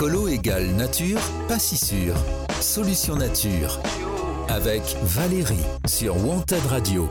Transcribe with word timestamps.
Écolo 0.00 0.28
égale 0.28 0.66
nature, 0.76 1.20
pas 1.46 1.58
si 1.58 1.76
sûr. 1.76 2.14
Solution 2.62 3.16
nature. 3.16 3.82
Avec 4.48 4.80
Valérie 5.02 5.66
sur 5.86 6.16
Wanted 6.26 6.64
Radio. 6.70 7.06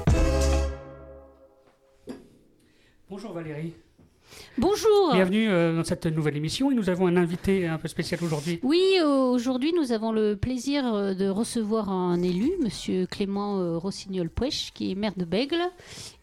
Bonjour 3.08 3.32
Valérie. 3.34 3.76
Bonjour. 4.58 5.14
Bienvenue 5.14 5.50
euh, 5.50 5.76
dans 5.76 5.84
cette 5.84 6.06
nouvelle 6.06 6.36
émission 6.38 6.72
et 6.72 6.76
nous 6.76 6.90
avons 6.90 7.08
un 7.08 7.16
invité 7.18 7.68
un 7.68 7.78
peu 7.78 7.88
spécial 7.88 8.20
aujourd'hui. 8.24 8.60
Oui, 8.64 8.82
euh, 9.02 9.06
aujourd'hui 9.06 9.74
nous 9.74 9.92
avons 9.92 10.12
le 10.12 10.36
plaisir 10.36 10.86
euh, 10.94 11.14
de 11.14 11.30
recevoir 11.30 11.90
un 11.90 12.22
élu, 12.22 12.52
Monsieur 12.62 13.06
Clément 13.06 13.80
Rossignol-Pouèche, 13.80 14.72
qui 14.74 14.92
est 14.92 14.96
maire 14.96 15.14
de 15.16 15.26
Bègle 15.26 15.62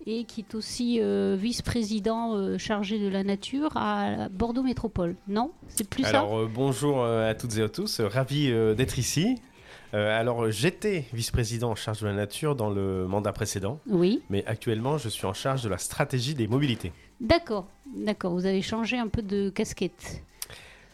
et 0.07 0.25
qui 0.25 0.40
est 0.40 0.54
aussi 0.54 1.00
euh, 1.00 1.36
vice-président 1.39 2.34
euh, 2.36 2.58
chargé 2.58 2.98
de 2.98 3.08
la 3.08 3.25
nature 3.25 3.71
à 3.77 4.29
Bordeaux 4.29 4.62
Métropole. 4.62 5.16
Non? 5.29 5.50
C'est 5.68 5.88
plus 5.88 6.04
Alors 6.04 6.38
euh, 6.38 6.50
bonjour 6.52 7.02
euh, 7.02 7.30
à 7.30 7.35
toutes 7.35 7.57
et 7.57 7.63
à 7.63 7.68
tous, 7.68 8.00
ravi 8.00 8.50
euh, 8.50 8.75
d'être 8.75 8.99
ici. 8.99 9.36
Euh, 9.94 10.18
alors 10.18 10.50
j'étais 10.50 11.04
vice-président 11.13 11.71
en 11.71 11.75
charge 11.75 12.00
de 12.02 12.07
la 12.07 12.13
nature 12.13 12.54
dans 12.57 12.71
le 12.71 13.07
mandat 13.07 13.32
précédent, 13.32 13.80
ça 13.86 13.94
Oui. 13.94 14.21
mais 14.30 14.44
actuellement 14.46 14.99
je 14.99 15.08
suis 15.08 15.27
en 15.27 15.32
charge 15.32 15.63
de 15.63 15.68
la 15.68 15.79
stratégie 15.79 16.35
des 16.35 16.49
mobilités. 16.49 16.93
D'accord, 17.20 17.66
d'accord. 17.96 18.32
Vous 18.32 18.46
avez 18.46 18.62
changé 18.62 18.98
un 18.98 19.08
peu 19.08 19.22
de 19.22 19.50
casquette. 19.50 20.22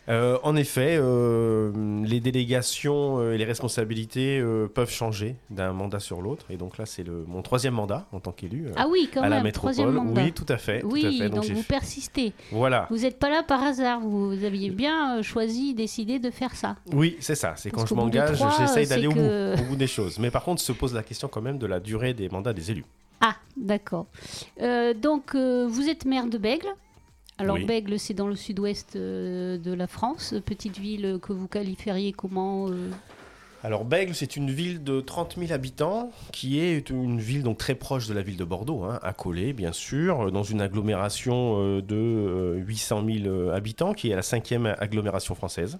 Euh, 0.09 0.37
en 0.43 0.57
effet, 0.57 0.97
euh, 0.99 1.71
les 2.05 2.19
délégations 2.19 3.21
euh, 3.21 3.35
et 3.35 3.39
les 3.39 3.45
responsabilités 3.45 4.41
euh, 4.41 4.67
peuvent 4.67 4.91
changer 4.91 5.37
d'un 5.51 5.73
mandat 5.73 6.01
sur 6.01 6.21
l'autre, 6.23 6.47
et 6.51 6.57
donc 6.57 6.77
là 6.77 6.87
c'est 6.87 7.05
le, 7.05 7.25
mon 7.29 7.41
troisième 7.41 7.75
mandat 7.75 8.09
en 8.11 8.19
tant 8.19 8.33
qu'élu 8.33 8.67
Ah 8.75 8.87
oui, 8.91 9.09
quand 9.15 9.23
à 9.23 9.29
la 9.29 9.37
même, 9.37 9.45
métropole. 9.45 9.75
troisième 9.75 9.93
mandat. 9.95 10.23
Oui, 10.25 10.33
tout 10.33 10.45
à 10.49 10.57
fait. 10.57 10.81
tout 10.81 10.89
à 10.89 10.91
Oui, 10.91 11.19
fait. 11.19 11.29
donc, 11.29 11.45
vous 11.45 11.63
persistez. 11.63 12.33
Voilà. 12.51 12.89
Vous 12.91 12.99
n'êtes 12.99 13.21
pas 13.21 13.31
là 13.31 13.45
par 13.45 13.63
hasard. 13.63 14.01
Vous, 14.01 14.31
vous 14.37 14.45
aviez 14.45 14.71
bien 14.71 15.23
choisi, 15.23 15.73
décidé 15.73 16.19
de 16.19 16.31
faire 16.33 16.57
ça. 16.57 16.75
Oui, 16.93 17.17
c'est 17.21 17.37
ça. 17.37 17.55
C'est 17.57 17.71
quand 17.71 17.87
je 17.87 17.95
m'engage, 17.95 18.43
j'essaye 18.59 18.89
d'aller 18.89 19.07
au, 19.07 19.13
bout, 19.13 19.21
au 19.63 19.65
bout 19.69 19.77
des 19.77 19.87
choses. 19.87 20.19
Mais 20.19 20.33
par 20.33 20.43
contre, 20.43 20.61
se 20.61 20.73
pose 20.73 20.95
la 20.95 21.05
question 21.05 21.29
quand 21.29 21.43
même 21.43 21.59
de 21.59 21.67
la 21.67 21.79
durée 21.79 22.13
des 22.13 22.29
mandats 22.29 22.53
des 22.53 22.73
élus. 22.73 22.85
Ah, 23.23 23.37
d'accord. 23.57 24.07
Euh, 24.61 24.93
donc, 24.95 25.35
euh, 25.35 25.67
vous 25.67 25.89
êtes 25.89 26.05
maire 26.05 26.27
de 26.27 26.37
Bègle. 26.39 26.67
Alors, 27.39 27.57
Oui. 27.57 27.65
Bègle, 27.65 27.99
c'est 27.99 28.15
dans 28.15 28.27
le 28.27 28.37
sud-ouest 28.37 28.97
euh, 28.97 29.59
de 29.59 29.73
la 29.73 29.87
France. 29.87 30.35
Petite 30.45 30.79
ville 30.79 31.19
que 31.23 31.33
vous 31.33 31.47
qualifieriez 31.49 32.13
comment 32.13 32.69
Alors 33.63 33.85
Bègle, 33.85 34.15
c'est 34.15 34.37
une 34.37 34.51
ville 34.51 34.83
de 34.83 35.01
30 35.01 35.37
000 35.39 35.53
habitants 35.53 36.11
qui 36.33 36.59
est 36.59 36.91
une 36.91 37.21
ville 37.21 37.45
donc 37.45 37.59
très 37.59 37.77
proche 37.77 38.09
de 38.09 38.15
la 38.15 38.23
ville 38.23 38.37
de 38.37 38.45
Bordeaux, 38.45 38.83
hein, 38.83 38.99
accolée 39.03 39.53
bien 39.53 39.73
sûr, 39.73 40.33
dans 40.33 40.43
une 40.43 40.61
agglomération 40.61 41.79
de 41.79 41.97
euh, 41.97 42.57
800 42.57 43.05
000 43.07 43.27
euh, 43.27 43.55
habitants 43.55 43.95
qui 43.95 44.11
est 44.11 44.17
la 44.17 44.23
cinquième 44.23 44.75
agglomération 44.79 45.35
française. 45.35 45.79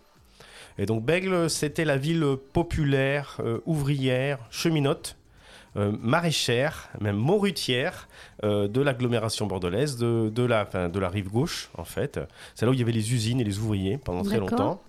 Et 0.79 0.87
donc 0.87 1.05
Bègle, 1.05 1.51
c'était 1.51 1.85
la 1.85 1.99
ville 1.99 2.25
populaire, 2.53 3.41
ouvrière, 3.67 4.39
cheminote, 4.51 5.17
euh, 5.77 5.93
maraîchère, 6.01 6.91
même 7.01 7.17
morutière 7.17 8.09
euh, 8.45 8.69
de 8.69 8.81
l'agglomération 8.81 9.47
bordelaise, 9.47 9.97
de, 9.97 10.31
de 10.35 10.43
la, 10.43 10.63
enfin, 10.63 10.89
de 10.89 10.99
la 10.99 11.09
rive 11.09 11.31
gauche 11.31 11.71
en 11.79 11.85
fait. 11.85 12.21
C'est 12.55 12.67
là 12.67 12.71
où 12.71 12.75
il 12.75 12.81
y 12.81 12.83
avait 12.83 12.93
les 12.93 13.13
usines 13.15 13.41
et 13.41 13.45
les 13.45 13.59
ouvriers 13.59 13.99
pendant 13.99 14.23
très 14.23 14.39
longtemps. 14.39 14.83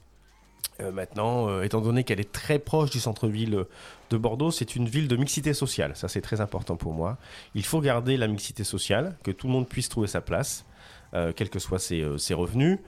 Euh, 0.79 0.91
maintenant, 0.91 1.49
euh, 1.49 1.61
étant 1.61 1.81
donné 1.81 2.03
qu'elle 2.03 2.19
est 2.19 2.31
très 2.31 2.59
proche 2.59 2.89
du 2.89 2.99
centre-ville 2.99 3.65
de 4.09 4.17
Bordeaux, 4.17 4.51
c'est 4.51 4.75
une 4.75 4.87
ville 4.87 5.07
de 5.07 5.15
mixité 5.15 5.53
sociale. 5.53 5.91
Ça, 5.95 6.07
c'est 6.07 6.21
très 6.21 6.41
important 6.41 6.75
pour 6.75 6.93
moi. 6.93 7.17
Il 7.53 7.63
faut 7.63 7.79
garder 7.79 8.17
la 8.17 8.27
mixité 8.27 8.63
sociale, 8.63 9.15
que 9.23 9.31
tout 9.31 9.47
le 9.47 9.53
monde 9.53 9.67
puisse 9.67 9.87
trouver 9.87 10.07
sa 10.07 10.21
place, 10.21 10.65
euh, 11.13 11.31
quels 11.35 11.49
que 11.49 11.59
soient 11.59 11.79
ses, 11.79 12.03
ses 12.17 12.33
revenus, 12.33 12.79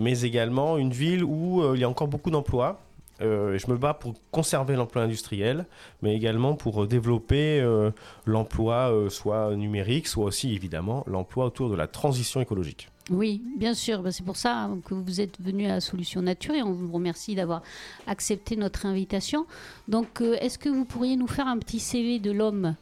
mais 0.00 0.22
également 0.22 0.76
une 0.76 0.90
ville 0.90 1.22
où 1.22 1.62
il 1.72 1.80
y 1.80 1.84
a 1.84 1.88
encore 1.88 2.08
beaucoup 2.08 2.32
d'emplois. 2.32 2.80
Euh, 3.22 3.58
je 3.58 3.70
me 3.70 3.76
bats 3.76 3.94
pour 3.94 4.14
conserver 4.30 4.76
l'emploi 4.76 5.02
industriel, 5.02 5.66
mais 6.02 6.14
également 6.14 6.54
pour 6.54 6.82
euh, 6.82 6.86
développer 6.86 7.60
euh, 7.60 7.90
l'emploi 8.26 8.92
euh, 8.92 9.08
soit 9.08 9.54
numérique, 9.54 10.08
soit 10.08 10.24
aussi 10.24 10.54
évidemment 10.54 11.04
l'emploi 11.06 11.46
autour 11.46 11.70
de 11.70 11.76
la 11.76 11.86
transition 11.86 12.40
écologique. 12.40 12.88
Oui, 13.10 13.42
bien 13.56 13.74
sûr. 13.74 14.02
Bah, 14.02 14.12
c'est 14.12 14.24
pour 14.24 14.36
ça 14.36 14.70
que 14.84 14.94
vous 14.94 15.20
êtes 15.20 15.40
venu 15.40 15.66
à 15.66 15.80
Solution 15.80 16.22
Nature 16.22 16.54
et 16.54 16.62
on 16.62 16.72
vous 16.72 16.92
remercie 16.92 17.34
d'avoir 17.34 17.62
accepté 18.06 18.56
notre 18.56 18.86
invitation. 18.86 19.46
Donc, 19.88 20.20
est-ce 20.20 20.58
que 20.58 20.68
vous 20.68 20.84
pourriez 20.84 21.16
nous 21.16 21.26
faire 21.26 21.48
un 21.48 21.58
petit 21.58 21.80
CV 21.80 22.20
de 22.20 22.30
l'homme 22.30 22.76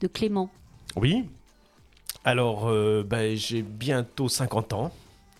de 0.00 0.06
Clément? 0.06 0.48
Oui. 0.96 1.24
Alors, 2.24 2.70
ben, 3.04 3.36
j'ai 3.36 3.62
bientôt 3.62 4.28
50 4.28 4.74
ans. 4.74 4.92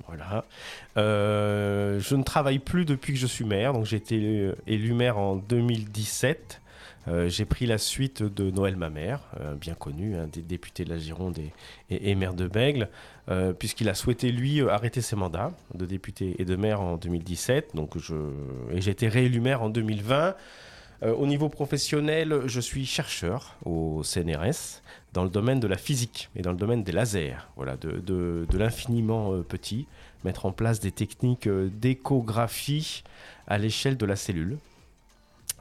Voilà. 0.06 0.44
Euh, 0.96 2.00
je 2.00 2.14
ne 2.14 2.22
travaille 2.22 2.58
plus 2.58 2.84
depuis 2.84 3.12
que 3.12 3.18
je 3.18 3.26
suis 3.26 3.44
maire. 3.44 3.72
Donc, 3.72 3.86
j'ai 3.86 3.96
été 3.96 4.52
élu, 4.66 4.92
maire 4.94 5.18
en 5.18 5.36
2017. 5.36 6.60
Euh, 7.08 7.28
j'ai 7.28 7.44
pris 7.44 7.66
la 7.66 7.78
suite 7.78 8.22
de 8.22 8.50
Noël 8.50 8.76
Mamère, 8.76 9.20
euh, 9.40 9.54
bien 9.54 9.74
connu, 9.74 10.16
un 10.16 10.28
des 10.28 10.42
députés 10.42 10.84
de 10.84 10.90
la 10.90 10.98
Gironde 10.98 11.36
et, 11.90 12.14
maire 12.14 12.34
de 12.34 12.46
Bègle, 12.46 12.88
puisqu'il 13.58 13.88
a 13.88 13.94
souhaité, 13.94 14.30
lui, 14.30 14.60
arrêter 14.60 15.00
ses 15.00 15.16
mandats 15.16 15.52
de 15.74 15.86
député 15.86 16.36
et 16.38 16.44
de 16.44 16.54
maire 16.54 16.80
en 16.80 16.96
2017. 16.96 17.70
Donc 17.74 17.98
je, 17.98 18.14
et 18.70 18.80
j'ai 18.80 18.90
été 18.92 19.08
réélu 19.08 19.40
maire 19.40 19.62
en 19.62 19.68
2020. 19.68 20.34
Euh, 21.02 21.14
au 21.14 21.26
niveau 21.26 21.48
professionnel, 21.48 22.42
je 22.46 22.60
suis 22.60 22.86
chercheur 22.86 23.56
au 23.64 24.02
CNRS 24.04 24.81
dans 25.12 25.24
le 25.24 25.30
domaine 25.30 25.60
de 25.60 25.66
la 25.66 25.76
physique 25.76 26.30
et 26.36 26.42
dans 26.42 26.52
le 26.52 26.56
domaine 26.56 26.82
des 26.82 26.92
lasers, 26.92 27.36
voilà, 27.56 27.76
de, 27.76 28.46
l'infiniment 28.54 29.32
euh, 29.34 29.42
petit, 29.42 29.86
mettre 30.24 30.46
en 30.46 30.52
place 30.52 30.80
des 30.80 30.90
techniques 30.92 31.46
euh, 31.46 31.68
d'échographie 31.70 33.02
à 33.46 33.58
l'échelle 33.58 33.96
de 33.96 34.06
la 34.06 34.16
cellule. 34.16 34.58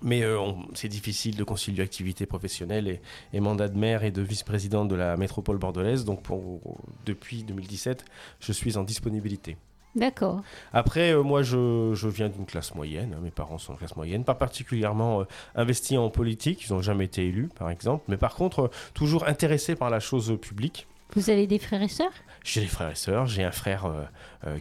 Mais 0.03 0.23
euh, 0.23 0.39
c'est 0.73 0.87
difficile 0.87 1.35
de 1.35 1.43
concilier 1.43 1.83
activité 1.83 2.25
professionnelle 2.25 2.87
et, 2.87 3.01
et 3.33 3.39
mandat 3.39 3.67
de 3.67 3.77
maire 3.77 4.03
et 4.03 4.09
de 4.11 4.21
vice-président 4.21 4.85
de 4.85 4.95
la 4.95 5.15
métropole 5.15 5.57
bordelaise. 5.57 6.05
Donc 6.05 6.23
pour- 6.23 6.59
depuis 7.05 7.43
2017, 7.43 8.05
je 8.39 8.51
suis 8.51 8.77
en 8.77 8.83
disponibilité. 8.83 9.57
D'accord. 9.95 10.41
Après, 10.71 11.11
euh, 11.13 11.21
moi, 11.21 11.43
je, 11.43 11.91
je 11.93 12.07
viens 12.07 12.29
d'une 12.29 12.45
classe 12.45 12.73
moyenne. 12.75 13.13
hein, 13.13 13.21
mes 13.21 13.31
parents 13.31 13.57
sont 13.57 13.73
de 13.73 13.77
classe 13.77 13.95
moyenne, 13.97 14.23
pas 14.23 14.35
particulièrement 14.35 15.21
euh, 15.21 15.23
investis 15.53 15.97
en 15.97 16.09
politique. 16.09 16.65
Ils 16.65 16.73
n'ont 16.73 16.81
jamais 16.81 17.05
été 17.05 17.27
élus, 17.27 17.49
par 17.59 17.69
exemple. 17.69 18.05
Mais 18.07 18.15
par 18.17 18.35
contre, 18.35 18.59
euh, 18.61 18.67
toujours 18.93 19.27
intéressés 19.27 19.75
par 19.75 19.89
la 19.89 19.99
chose 19.99 20.37
publique. 20.41 20.87
Vous 21.13 21.29
avez 21.29 21.45
des 21.45 21.59
frères 21.59 21.81
et 21.81 21.89
sœurs? 21.89 22.13
J'ai 22.45 22.61
des 22.61 22.67
frères 22.67 22.91
et 22.91 22.95
sœurs. 22.95 23.25
J'ai 23.27 23.43
un 23.43 23.51
frère 23.51 23.85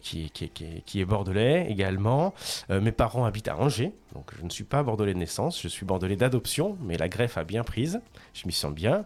qui, 0.02 0.24
est, 0.24 0.28
qui, 0.30 0.46
est, 0.46 0.48
qui, 0.48 0.64
est, 0.64 0.82
qui 0.84 1.00
est 1.00 1.04
bordelais 1.04 1.70
également. 1.70 2.34
Mes 2.68 2.90
parents 2.90 3.24
habitent 3.24 3.46
à 3.46 3.56
Angers. 3.56 3.92
Donc, 4.14 4.32
je 4.36 4.44
ne 4.44 4.50
suis 4.50 4.64
pas 4.64 4.82
bordelais 4.82 5.14
de 5.14 5.18
naissance. 5.18 5.62
Je 5.62 5.68
suis 5.68 5.86
bordelais 5.86 6.16
d'adoption. 6.16 6.76
Mais 6.82 6.98
la 6.98 7.08
greffe 7.08 7.38
a 7.38 7.44
bien 7.44 7.62
prise. 7.62 8.00
Je 8.34 8.48
m'y 8.48 8.52
sens 8.52 8.74
bien. 8.74 9.04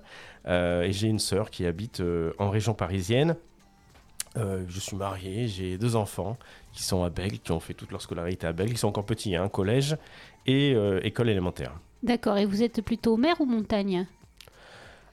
Et 0.48 0.88
j'ai 0.90 1.06
une 1.08 1.18
sœur 1.18 1.50
qui 1.50 1.66
habite 1.66 2.02
en 2.38 2.48
région 2.48 2.72
parisienne. 2.72 3.36
Euh, 4.36 4.64
je 4.68 4.80
suis 4.80 4.96
marié, 4.96 5.46
j'ai 5.46 5.78
deux 5.78 5.94
enfants 5.94 6.36
qui 6.72 6.82
sont 6.82 7.04
à 7.04 7.10
Bègle, 7.10 7.38
qui 7.38 7.52
ont 7.52 7.60
fait 7.60 7.74
toute 7.74 7.90
leur 7.92 8.02
scolarité 8.02 8.46
à 8.46 8.52
Bègle, 8.52 8.72
qui 8.72 8.78
sont 8.78 8.88
encore 8.88 9.06
petits, 9.06 9.36
hein, 9.36 9.48
collège 9.48 9.96
et 10.46 10.74
euh, 10.74 11.00
école 11.04 11.30
élémentaire. 11.30 11.72
D'accord. 12.02 12.36
Et 12.36 12.44
vous 12.44 12.62
êtes 12.62 12.82
plutôt 12.82 13.16
mer 13.16 13.40
ou 13.40 13.46
montagne? 13.46 14.06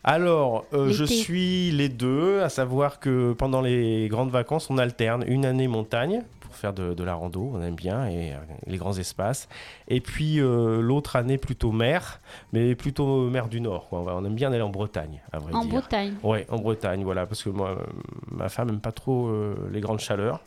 Alors, 0.03 0.65
euh, 0.73 0.89
je 0.89 1.03
suis 1.03 1.69
les 1.71 1.87
deux, 1.87 2.41
à 2.41 2.49
savoir 2.49 2.99
que 2.99 3.33
pendant 3.33 3.61
les 3.61 4.07
grandes 4.07 4.31
vacances, 4.31 4.69
on 4.71 4.79
alterne 4.79 5.23
une 5.27 5.45
année 5.45 5.67
montagne 5.67 6.23
pour 6.51 6.59
faire 6.59 6.73
de, 6.73 6.93
de 6.93 7.03
la 7.03 7.15
rando, 7.15 7.49
on 7.53 7.61
aime 7.61 7.75
bien, 7.75 8.05
et 8.07 8.33
euh, 8.33 8.37
les 8.67 8.77
grands 8.77 8.97
espaces. 8.97 9.47
Et 9.87 10.01
puis 10.01 10.39
euh, 10.39 10.81
l'autre 10.81 11.15
année 11.15 11.37
plutôt 11.37 11.71
mer, 11.71 12.19
mais 12.53 12.75
plutôt 12.75 13.29
mer 13.29 13.47
du 13.47 13.61
Nord. 13.61 13.87
quoi. 13.89 14.03
On, 14.05 14.25
aime 14.25 14.35
bien 14.35 14.51
aller 14.51 14.61
en 14.61 14.69
Bretagne, 14.69 15.21
à 15.31 15.39
vrai 15.39 15.53
En 15.53 15.61
dire. 15.61 15.71
Bretagne. 15.71 16.13
Ouais, 16.23 16.45
en 16.49 16.59
Bretagne, 16.59 17.03
voilà, 17.03 17.25
parce 17.25 17.41
que 17.41 17.49
moi, 17.49 17.69
euh, 17.69 17.83
ma 18.29 18.49
femme 18.49 18.69
aime 18.69 18.81
pas 18.81 18.91
trop 18.91 19.27
euh, 19.27 19.55
les 19.71 19.79
grandes 19.81 19.99
chaleurs. 19.99 20.41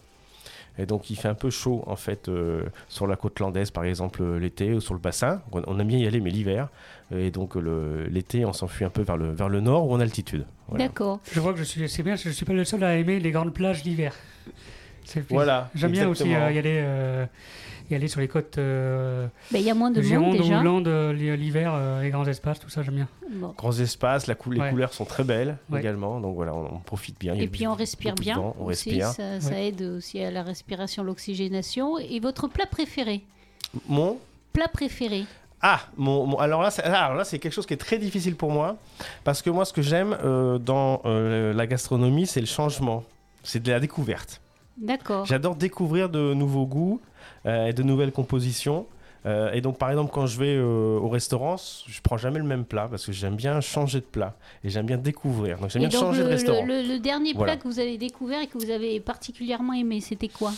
Et 0.77 0.87
donc, 0.87 1.09
il 1.09 1.15
fait 1.15 1.29
un 1.29 1.35
peu 1.35 1.51
chaud, 1.51 1.85
en 1.87 1.95
fait, 1.95 2.29
euh, 2.29 2.65
sur 2.89 3.07
la 3.07 3.15
côte 3.15 3.39
landaise, 3.39 3.71
par 3.71 3.85
exemple, 3.85 4.21
euh, 4.23 4.41
l'été, 4.41 4.75
ou 4.75 4.81
sur 4.81 4.93
le 4.95 4.99
bassin. 4.99 5.41
On, 5.53 5.63
on 5.69 5.79
aime 5.79 5.87
bien 5.87 5.99
y 5.99 6.07
aller, 6.09 6.21
mais 6.21 6.31
l'hiver. 6.31 6.69
Et 7.15 7.31
donc, 7.31 7.57
euh, 7.57 8.09
l'été, 8.11 8.45
on 8.45 8.53
s'enfuit 8.53 8.85
un 8.85 8.91
peu 8.91 9.03
vers 9.03 9.17
le, 9.17 9.31
vers 9.31 9.49
le 9.49 9.61
nord 9.61 9.87
ou 9.89 9.93
en 9.95 10.01
altitude. 10.01 10.47
Voilà. 10.67 10.87
D'accord. 10.89 11.21
Je 11.31 11.39
vois 11.39 11.53
que 11.53 11.61
je 11.61 11.65
suis, 11.65 11.89
c'est 11.89 12.03
bien, 12.03 12.17
je 12.17 12.29
suis 12.31 12.45
pas 12.45 12.55
le 12.55 12.65
seul 12.65 12.83
à 12.83 12.97
aimer 12.97 13.21
les 13.21 13.31
grandes 13.31 13.55
plages 13.55 13.85
l'hiver. 13.85 14.15
C'est- 15.05 15.25
Voilà, 15.31 15.71
J'aime 15.75 15.93
bien 15.93 16.09
aussi 16.09 16.25
euh, 16.35 16.51
y 16.53 16.59
aller, 16.59 16.81
euh, 16.83 17.27
y 17.91 17.95
aller 17.95 18.09
sur 18.09 18.21
les 18.21 18.29
côtes 18.29 18.59
euh, 18.59 19.27
Ben, 19.53 19.59
Il 19.59 19.65
y 19.65 19.71
a 19.71 19.75
moins 19.75 19.91
de 19.91 20.01
de 20.01 20.17
monde 20.17 20.37
Gironde 20.43 20.85
déjà. 20.85 20.97
euh, 20.97 21.13
l'hiver, 21.37 21.73
euh, 21.75 22.03
les 22.03 22.11
grands 22.11 22.27
espaces, 22.27 22.59
tout 22.59 22.69
ça, 22.71 22.83
j'aime 22.83 22.95
bien. 22.95 23.09
Bon. 23.31 23.55
Grands 23.57 23.79
espaces, 23.79 24.27
la 24.27 24.35
cou- 24.35 24.51
les 24.51 24.61
Ouais. 24.61 24.71
couleurs 24.71 24.93
sont 24.93 25.05
très 25.05 25.25
belles 25.25 25.59
Ouais. 25.71 25.81
également. 25.81 26.21
Donc 26.21 26.35
voilà, 26.35 26.55
on, 26.55 26.77
on 26.77 26.79
profite 26.79 27.19
bien. 27.21 27.35
Et 27.35 27.47
puis 27.49 27.67
on 27.67 27.75
respire 27.75 28.15
bien. 28.15 28.37
vent, 28.37 28.57
on 28.59 28.65
aussi, 28.67 28.91
respire. 28.91 29.09
Ça, 29.09 29.41
ça 29.41 29.61
aide 29.61 29.83
aussi 29.83 30.21
à 30.23 30.31
la 30.31 30.43
respiration, 30.43 31.03
l'oxygénation. 31.03 31.99
Et 31.99 32.21
votre 32.21 32.49
plat 32.49 32.67
préféré? 32.67 33.23
Mon? 33.89 34.19
Plat 34.53 34.69
préféré 34.69 35.25
Ah, 35.67 35.81
mon, 35.97 36.27
mon- 36.27 36.39
alors 36.39 36.63
là, 36.63 36.71
c'est, 36.71 36.83
alors 36.83 37.15
là, 37.17 37.25
c'est 37.25 37.39
quelque 37.39 37.53
chose 37.55 37.67
qui 37.67 37.73
est 37.75 37.79
très 37.79 37.99
difficile 37.99 38.37
pour 38.37 38.51
moi, 38.51 38.77
parce 39.25 39.41
que 39.43 39.49
moi, 39.51 39.65
ce 39.65 39.73
que 39.73 39.81
j'aime 39.83 40.17
euh, 40.23 40.59
dans 40.59 41.01
euh, 41.07 41.53
la 41.55 41.67
gastronomie, 41.67 42.27
c'est 42.27 42.41
le 42.41 42.47
changement, 42.47 43.03
c'est 43.43 43.63
de 43.63 43.71
la 43.73 43.81
découverte. 43.81 44.41
D'accord. 44.79 45.25
J'adore 45.27 45.57
découvrir 45.57 46.09
de 46.09 46.35
nouveaux 46.35 46.67
goûts 46.67 47.01
euh, 47.47 47.67
et 47.67 47.73
de 47.73 47.83
nouvelles 47.83 48.13
compositions. 48.13 48.87
Euh, 49.27 49.53
et 49.53 49.61
donc, 49.63 49.79
par 49.79 49.89
exemple, 49.91 50.11
quand 50.13 50.27
je 50.27 50.39
vais 50.39 50.55
euh, 50.57 50.99
au 50.99 51.09
restaurant, 51.09 51.57
je 51.87 52.01
prends 52.03 52.19
jamais 52.19 52.39
le 52.39 52.45
même 52.45 52.65
plat 52.67 52.89
parce 52.91 53.07
que 53.07 53.13
j'aime 53.13 53.37
bien 53.37 53.61
changer 53.63 54.01
de 54.01 54.05
plat 54.05 54.35
et 54.63 54.69
j'aime 54.69 54.85
bien 54.85 54.99
découvrir. 54.99 55.59
Donc, 55.59 55.71
j'aime 55.71 55.81
bien 55.81 55.89
donc, 55.89 56.01
changer 56.01 56.19
le, 56.19 56.25
de 56.27 56.31
restaurant. 56.31 56.67
le- 56.67 56.83
le 56.83 56.99
dernier 56.99 57.33
Voilà. 57.33 57.55
plat 57.55 57.63
que 57.63 57.67
vous 57.69 57.79
avez 57.79 57.97
découvert 57.97 58.43
et 58.43 58.47
que 58.49 58.59
vous 58.59 58.71
avez 58.71 59.01
particulièrement 59.01 59.73
aimé, 59.73 60.01
c'était 60.03 60.29
quoi? 60.29 60.53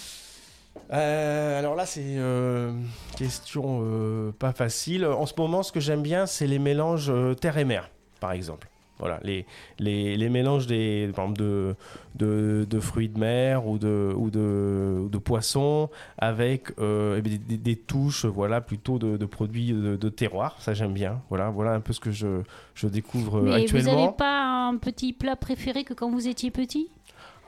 Euh, 0.92 1.58
alors 1.58 1.74
là, 1.74 1.86
c'est 1.86 2.02
euh, 2.04 2.72
question 3.16 3.80
euh, 3.82 4.32
pas 4.32 4.52
facile. 4.52 5.06
En 5.06 5.26
ce 5.26 5.34
moment, 5.38 5.62
ce 5.62 5.72
que 5.72 5.80
j'aime 5.80 6.02
bien, 6.02 6.26
c'est 6.26 6.46
les 6.46 6.58
mélanges 6.58 7.08
euh, 7.10 7.34
terre 7.34 7.58
et 7.58 7.64
mer, 7.64 7.88
par 8.20 8.32
exemple. 8.32 8.68
Voilà, 8.98 9.20
les, 9.22 9.44
les, 9.78 10.16
les 10.16 10.28
mélanges 10.30 10.66
des, 10.66 11.10
par 11.14 11.26
exemple 11.26 11.40
de, 11.42 11.74
de, 12.14 12.66
de 12.68 12.80
fruits 12.80 13.08
de 13.10 13.18
mer 13.18 13.66
ou 13.66 13.76
de, 13.78 14.12
ou 14.16 14.30
de, 14.30 15.06
de 15.10 15.18
poissons 15.18 15.90
avec 16.16 16.72
euh, 16.78 17.20
des, 17.20 17.36
des- 17.38 17.58
des 17.58 17.76
touches 17.76 18.24
voilà, 18.24 18.60
plutôt 18.62 18.98
de, 18.98 19.16
de 19.18 19.26
produits 19.26 19.72
de, 19.72 20.08
terroir. 20.08 20.56
Ça, 20.60 20.72
j'aime 20.72 20.94
bien. 20.94 21.20
Voilà, 21.28 21.50
voilà 21.50 21.72
un 21.72 21.80
peu 21.80 21.92
ce 21.92 22.00
que 22.00 22.10
je, 22.10 22.40
je 22.74 22.86
découvre 22.86 23.38
euh, 23.38 23.42
Mais 23.42 23.50
vous 23.66 23.76
actuellement. 23.76 24.00
n'avez 24.00 24.12
pas 24.16 24.68
un 24.68 24.76
petit 24.78 25.12
plat 25.12 25.36
préféré 25.36 25.84
que 25.84 25.92
quand 25.92 26.10
vous 26.10 26.26
étiez 26.26 26.50
petit? 26.50 26.88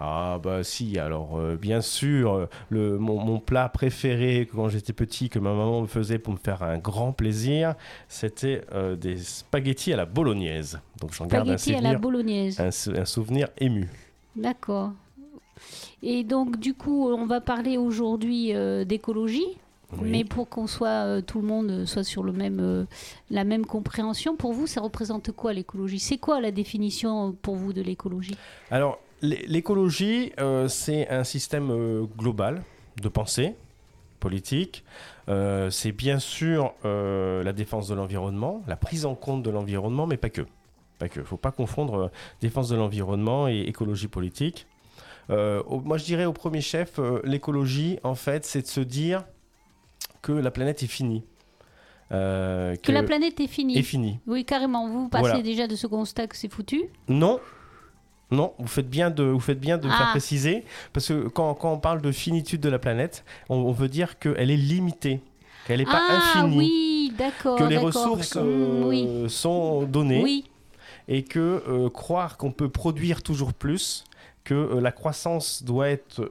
Ah 0.00 0.38
bah 0.42 0.62
si, 0.62 0.98
alors 0.98 1.38
euh, 1.38 1.56
bien 1.56 1.80
sûr, 1.80 2.32
euh, 2.32 2.46
le, 2.70 2.98
mon, 2.98 3.18
mon 3.18 3.40
plat 3.40 3.68
préféré 3.68 4.48
quand 4.52 4.68
j'étais 4.68 4.92
petit, 4.92 5.28
que 5.28 5.40
ma 5.40 5.50
maman 5.50 5.82
me 5.82 5.86
faisait 5.88 6.18
pour 6.18 6.34
me 6.34 6.38
faire 6.38 6.62
un 6.62 6.78
grand 6.78 7.12
plaisir, 7.12 7.74
c'était 8.08 8.62
euh, 8.72 8.94
des 8.94 9.16
spaghettis 9.16 9.92
à 9.92 9.96
la 9.96 10.06
bolognaise. 10.06 10.78
Donc 11.00 11.12
j'en 11.14 11.26
garde 11.26 11.48
un 11.50 11.58
Spaghetti 11.58 11.78
à 11.78 11.80
la 11.80 11.88
souvenir, 11.88 12.00
bolognaise. 12.00 12.60
un, 12.60 12.70
sou- 12.70 12.92
un 12.96 13.04
souvenir 13.04 13.48
ému. 13.58 13.88
D'accord. 14.36 14.92
Et 16.04 16.22
donc, 16.22 16.60
du 16.60 16.74
coup, 16.74 17.08
on 17.08 17.26
va 17.26 17.40
parler 17.40 17.76
aujourd'hui 17.76 18.54
euh, 18.54 18.84
d'écologie. 18.84 19.58
Oui. 20.00 20.10
Mais 20.10 20.24
pour 20.24 20.48
qu'on 20.50 20.66
soit 20.66 21.22
tout 21.22 21.40
le 21.40 21.46
monde 21.46 21.86
soit 21.86 22.04
sur 22.04 22.22
le 22.22 22.30
même 22.30 22.86
la 23.30 23.42
même 23.42 23.64
compréhension, 23.64 24.36
pour 24.36 24.52
vous, 24.52 24.66
ça 24.66 24.82
représente 24.82 25.32
quoi 25.32 25.54
l'écologie? 25.54 25.98
C'est 25.98 26.18
quoi 26.18 26.42
la 26.42 26.50
définition 26.50 27.32
pour 27.32 27.56
vous 27.56 27.72
de 27.72 27.80
l'écologie? 27.80 28.36
Alors 28.70 29.00
l'écologie, 29.22 30.32
euh, 30.40 30.68
c'est 30.68 31.08
un 31.08 31.24
système 31.24 31.70
euh, 31.70 32.04
global 32.16 32.62
de 33.02 33.08
pensée 33.08 33.54
politique. 34.20 34.84
Euh, 35.28 35.70
c'est 35.70 35.92
bien 35.92 36.18
sûr 36.18 36.72
la 36.84 37.52
défense 37.52 37.88
de 37.88 37.94
l'environnement, 37.94 38.62
la 38.66 38.76
prise 38.76 39.06
en 39.06 39.14
compte 39.14 39.42
de 39.42 39.50
l'environnement, 39.50 40.06
mais 40.06 40.16
pas 40.16 40.30
que. 40.30 40.42
Pas 40.98 41.08
que. 41.08 41.22
Faut 41.22 41.36
pas 41.36 41.52
confondre 41.52 42.10
défense 42.40 42.68
de 42.68 42.76
l'environnement 42.76 43.46
et 43.48 43.60
écologie 43.60 44.08
politique. 44.08 44.66
Au- 45.30 45.80
moi, 45.84 45.98
je 45.98 46.04
dirais 46.04 46.24
au 46.24 46.32
premier 46.32 46.60
chef, 46.62 46.98
l'écologie, 47.22 47.98
en 48.02 48.14
fait, 48.14 48.44
c'est 48.44 48.62
de 48.62 48.66
se 48.66 48.80
dire 48.80 49.24
que 50.22 50.32
la 50.32 50.50
planète 50.50 50.82
est 50.82 50.86
finie. 50.88 51.22
Euh, 52.10 52.74
Que 52.76 52.90
la 52.90 53.02
planète 53.02 53.38
est 53.38 53.46
finie. 53.46 53.76
est 53.78 53.82
finie. 53.82 54.18
Oui, 54.26 54.44
carrément. 54.44 54.88
Vous 54.88 55.08
passez 55.10 55.20
Voilà. 55.28 55.42
déjà 55.42 55.66
de 55.66 55.76
ce 55.76 55.86
constat 55.86 56.26
que 56.26 56.36
c'est 56.36 56.50
foutu? 56.50 56.84
Non. 57.08 57.38
Non, 58.30 58.52
vous 58.58 58.66
faites 58.66 58.90
bien 58.90 59.10
de, 59.10 59.22
vous 59.24 59.40
faites 59.40 59.60
bien 59.60 59.78
de 59.78 59.88
faire 59.88 60.08
Ah. 60.08 60.10
préciser, 60.10 60.64
parce 60.92 61.08
que 61.08 61.28
quand, 61.28 61.54
quand 61.54 61.72
on 61.72 61.78
parle 61.78 62.02
de 62.02 62.12
finitude 62.12 62.60
de 62.60 62.68
la 62.68 62.78
planète, 62.78 63.24
on, 63.48 63.56
on 63.56 63.72
veut 63.72 63.88
dire 63.88 64.18
qu'elle 64.18 64.50
est 64.50 64.56
limitée, 64.56 65.20
qu'elle 65.66 65.78
n'est 65.78 65.86
pas 65.86 66.00
ah 66.10 66.16
infinie, 66.36 66.58
oui, 66.58 67.12
que 67.42 67.64
les 67.64 67.78
ressources. 67.78 68.36
Mm, 68.36 68.82
oui, 68.84 69.06
euh, 69.08 69.28
sont 69.28 69.82
données, 69.84 70.22
oui. 70.22 70.44
et 71.08 71.22
que 71.24 71.62
euh, 71.66 71.88
croire 71.88 72.36
qu'on 72.36 72.52
peut 72.52 72.68
produire 72.68 73.22
toujours 73.22 73.54
plus, 73.54 74.04
que 74.44 74.54
euh, 74.54 74.80
la 74.80 74.92
croissance 74.92 75.62
doit 75.62 75.88
être 75.88 76.30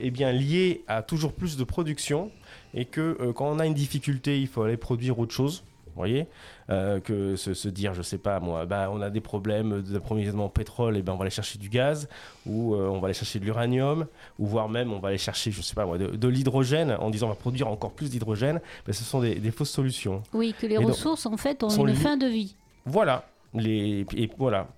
eh 0.00 0.10
bien, 0.10 0.32
liée 0.32 0.84
à 0.88 1.02
toujours 1.02 1.32
plus 1.34 1.58
de 1.58 1.64
production, 1.64 2.30
et 2.72 2.86
que 2.86 3.32
quand 3.32 3.50
on 3.50 3.58
a 3.58 3.66
une 3.66 3.74
difficulté, 3.74 4.40
il 4.40 4.46
faut 4.48 4.62
aller 4.62 4.76
produire 4.78 5.18
autre 5.18 5.34
chose. 5.34 5.64
Vous 5.96 6.00
voyez 6.02 6.26
Euh, 6.68 7.00
Que 7.00 7.36
se, 7.36 7.54
se 7.54 7.68
dire, 7.68 7.94
je 7.94 8.02
sais 8.02 8.18
pas 8.18 8.38
moi, 8.38 8.66
bah, 8.66 8.90
on 8.92 9.00
a 9.00 9.08
des 9.08 9.22
problèmes 9.22 9.80
d'approvisionnement 9.82 10.44
en 10.44 10.48
pétrole, 10.50 10.96
et 10.98 11.02
ben 11.02 11.14
on 11.14 11.16
va 11.16 11.22
aller 11.22 11.30
chercher 11.30 11.58
du 11.58 11.68
gaz, 11.70 12.06
ou 12.44 12.74
euh, 12.74 12.88
on 12.88 13.00
va 13.00 13.06
aller 13.06 13.14
chercher 13.14 13.38
de 13.40 13.44
l'uranium, 13.46 14.06
ou 14.38 14.46
voire 14.46 14.68
même 14.68 14.92
on 14.92 14.98
va 14.98 15.08
aller 15.08 15.18
chercher, 15.18 15.50
je 15.50 15.62
sais 15.62 15.74
pas 15.74 15.86
moi, 15.86 15.96
de, 15.96 16.08
de 16.08 16.28
l'hydrogène, 16.28 16.92
en 17.00 17.08
disant 17.10 17.26
on 17.26 17.30
va 17.30 17.34
produire 17.36 17.68
encore 17.68 17.92
plus 17.92 18.10
d'hydrogène. 18.10 18.60
Ben, 18.86 18.92
ce 18.92 19.04
sont 19.04 19.20
des, 19.20 19.36
des 19.36 19.50
fausses 19.50 19.70
solutions. 19.70 20.22
Oui, 20.34 20.54
que 20.60 20.66
les 20.66 20.74
Et 20.74 20.78
donc, 20.78 20.88
ressources, 20.88 21.24
en 21.26 21.36
fait, 21.38 21.62
ont 21.64 21.70
une 21.70 21.86
li- 21.88 21.96
fin 21.96 22.16
de 22.18 22.26
vie. 22.26 22.54
Voilà. 22.84 23.24
Les, 23.54 24.04
et 24.14 24.30
voilà. 24.36 24.68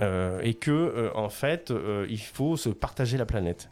Euh, 0.00 0.40
et 0.42 0.54
que, 0.54 1.10
en 1.16 1.28
fait, 1.30 1.72
il 2.08 2.18
faut 2.20 2.56
se 2.56 2.68
partager 2.68 3.18
la 3.18 3.26
planète 3.26 3.70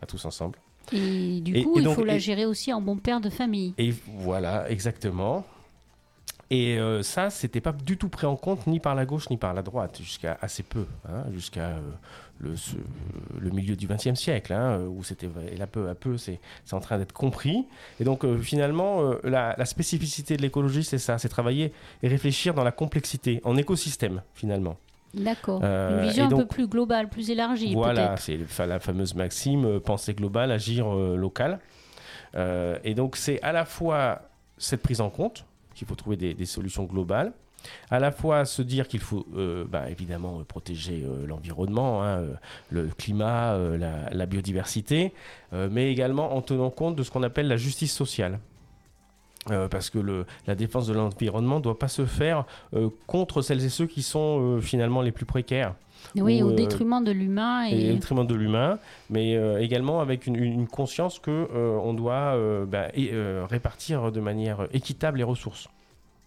à 0.00 0.06
tous 0.06 0.24
ensemble. 0.26 0.58
Et 0.92 1.40
du 1.40 1.64
coup, 1.64 1.76
et 1.76 1.80
il 1.80 1.84
donc- 1.84 1.94
faut 1.96 2.04
la 2.04 2.18
gérer 2.18 2.44
aussi 2.44 2.70
en 2.72 2.82
bon 2.82 2.98
père 2.98 3.20
de 3.20 3.30
famille. 3.30 3.72
Et 3.78 3.94
voilà, 4.18 4.70
exactement. 4.70 5.44
Et 6.50 6.78
euh, 6.78 7.02
ça, 7.02 7.30
c'était 7.30 7.60
pas 7.62 7.72
du 7.72 7.96
tout 7.96 8.08
pris 8.08 8.26
en 8.26 8.36
compte 8.36 8.66
ni 8.66 8.78
par 8.78 8.94
la 8.94 9.06
gauche 9.06 9.30
ni 9.30 9.36
par 9.36 9.54
la 9.54 9.62
droite, 9.62 9.98
jusqu'à 10.00 10.36
assez 10.42 10.62
peu, 10.62 10.84
hein, 11.08 11.24
jusqu'à 11.32 11.68
euh, 11.68 11.80
le, 12.38 12.54
ce- 12.54 12.76
le 13.40 13.50
milieu 13.50 13.76
du 13.76 13.86
XXe 13.86 14.14
siècle, 14.14 14.52
hein, 14.52 14.80
où 14.86 15.02
c'était 15.02 15.28
et 15.50 15.56
là 15.56 15.66
peu 15.66 15.88
à 15.88 15.94
peu, 15.94 16.18
c'est 16.18 16.38
en 16.72 16.80
train 16.80 16.98
d'être 16.98 17.12
compris. 17.14 17.64
Et 17.98 18.04
donc 18.04 18.24
euh, 18.24 18.38
finalement, 18.38 19.00
euh, 19.02 19.20
la, 19.24 19.54
la 19.56 19.64
spécificité 19.64 20.36
de 20.36 20.42
l'écologie, 20.42 20.84
c'est 20.84 20.98
ça, 20.98 21.16
c'est 21.18 21.30
travailler 21.30 21.72
et 22.02 22.08
réfléchir 22.08 22.52
dans 22.54 22.64
la 22.64 22.72
complexité, 22.72 23.40
en 23.44 23.56
écosystème 23.56 24.22
finalement. 24.34 24.76
D'accord. 25.14 25.62
Une 25.64 26.00
vision 26.02 26.26
un 26.26 26.28
peu 26.28 26.46
plus 26.46 26.66
globale, 26.66 27.08
plus 27.08 27.30
élargie, 27.30 27.72
Voilà, 27.74 28.16
c'est 28.18 28.38
la 28.66 28.80
fameuse 28.80 29.14
maxime 29.14 29.78
penser 29.80 30.12
global, 30.12 30.50
agir 30.50 30.88
local. 30.92 31.60
Et 32.36 32.94
donc, 32.94 33.16
c'est 33.16 33.40
à 33.42 33.52
la 33.52 33.64
fois 33.64 34.22
cette 34.58 34.82
prise 34.82 35.00
en 35.00 35.10
compte, 35.10 35.44
qu'il 35.74 35.86
faut 35.86 35.94
trouver 35.94 36.16
des, 36.16 36.46
solutions 36.46 36.84
globales, 36.84 37.32
à 37.90 37.98
la 37.98 38.12
fois 38.12 38.44
se 38.44 38.62
dire 38.62 38.88
qu'il 38.88 39.00
faut 39.00 39.26
euh, 39.36 39.64
bah, 39.66 39.90
évidemment 39.90 40.40
euh, 40.40 40.44
protéger 40.44 41.02
euh, 41.02 41.26
l'environnement, 41.26 42.04
hein, 42.04 42.22
le 42.70 42.88
climat, 42.88 43.56
la, 43.58 44.26
biodiversité, 44.26 45.12
mais 45.52 45.90
également 45.90 46.34
en 46.36 46.42
tenant 46.42 46.70
compte 46.70 46.96
de 46.96 47.02
ce 47.02 47.10
qu'on 47.10 47.22
appelle 47.22 47.48
la 47.48 47.56
justice 47.56 47.92
sociale. 47.92 48.38
Parce 49.70 49.90
que 49.90 50.24
la 50.46 50.54
défense 50.54 50.86
de 50.86 50.94
l'environnement 50.94 51.58
ne 51.58 51.62
doit 51.62 51.78
pas 51.78 51.88
se 51.88 52.06
faire 52.06 52.46
contre 53.06 53.42
celles 53.42 53.62
et 53.62 53.68
ceux 53.68 53.86
qui 53.86 54.02
sont 54.02 54.58
finalement 54.62 55.02
les 55.02 55.12
plus 55.12 55.26
précaires 55.26 55.74
Oui, 56.16 56.42
ou, 56.42 56.46
au 56.46 56.50
euh, 56.50 56.54
détriment 56.54 57.02
de 57.04 57.10
l'humain. 57.12 57.64
et 57.66 57.90
au 57.90 57.94
détriment 57.94 58.26
de 58.26 58.34
l'humain, 58.34 58.78
mais 59.10 59.36
euh, 59.36 59.60
également 59.60 60.00
avec 60.00 60.26
une, 60.26 60.36
une 60.36 60.66
conscience 60.68 61.18
que 61.18 61.30
euh, 61.30 61.78
on 61.82 61.94
doit 61.94 62.36
bah, 62.66 62.88
et, 62.94 63.10
répartir 63.48 64.12
de 64.12 64.20
manière 64.20 64.66
équitable 64.72 65.18
les 65.18 65.24
ressources 65.24 65.68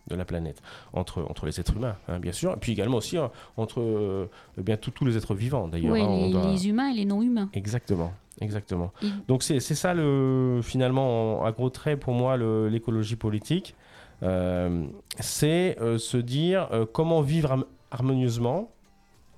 de 0.10 0.15
la 0.15 0.24
planète 0.24 0.62
entre, 0.93 1.22
entre 1.29 1.46
les 1.46 1.60
êtres 1.60 1.75
humains, 1.75 1.98
hein, 2.07 2.19
bien 2.19 2.31
sûr, 2.31 2.53
et 2.53 2.57
puis 2.57 2.72
également 2.72 2.98
aussi 2.98 3.17
hein, 3.17 3.29
entre 3.57 3.81
euh, 3.81 4.27
bien 4.57 4.77
tous 4.77 5.03
les 5.03 5.17
êtres 5.17 5.36
vivants 5.36 5.67
d'ailleurs. 5.67 5.91
Oui, 5.93 6.01
hein, 6.01 6.17
les, 6.27 6.31
doit- 6.31 6.48
les 6.50 6.69
humains 6.69 6.89
et 6.91 6.93
les 6.96 7.03
non-humains. 7.05 7.50
Exactement, 7.53 8.13
exactement. 8.39 8.93
Et- 9.03 9.07
Donc 9.27 9.43
c'est 9.43 9.60
c'est 9.60 9.75
ça 9.75 9.93
le 9.93 10.62
finalement 10.63 11.41
en- 11.41 11.46
à 11.46 11.51
gros 11.51 11.69
traits 11.69 12.00
pour 12.00 12.13
moi 12.13 12.38
l'écologie 12.69 13.17
politique, 13.17 13.75
Euh, 14.24 14.86
c'est 15.19 15.77
euh, 15.79 16.00
se 16.00 16.17
dire 16.17 16.69
comment 16.91 17.22
vivre 17.22 17.67
harmonieusement, 17.91 18.72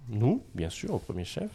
nous 0.10 0.42
bien 0.56 0.70
sûr 0.70 0.94
au 0.94 1.00
premier 1.00 1.24
chef, 1.26 1.50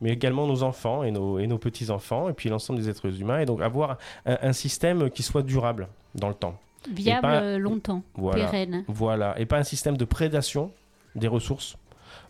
mais 0.00 0.10
également 0.10 0.46
nos 0.46 0.62
enfants 0.62 1.02
et 1.02 1.10
nos, 1.10 1.38
et 1.38 1.46
nos 1.46 1.58
petits 1.58 1.90
enfants 1.90 2.28
et 2.28 2.32
puis 2.32 2.48
l'ensemble 2.48 2.80
des 2.80 2.88
êtres 2.88 3.20
humains 3.20 3.40
et 3.40 3.46
donc 3.46 3.60
avoir 3.62 3.98
un, 4.26 4.38
un 4.42 4.52
système 4.52 5.10
qui 5.10 5.22
soit 5.22 5.42
durable 5.42 5.88
dans 6.14 6.28
le 6.28 6.34
temps. 6.34 6.58
Viable 6.90 7.20
pas- 7.22 7.40
euh, 7.42 7.58
longtemps, 7.58 8.02
Voilà. 8.14 8.44
pérenne. 8.46 8.84
Voilà, 8.88 9.38
et 9.38 9.44
pas 9.46 9.58
un 9.58 9.64
système 9.64 9.96
de 9.98 10.04
prédation 10.06 10.72
des 11.14 11.28
ressources 11.28 11.76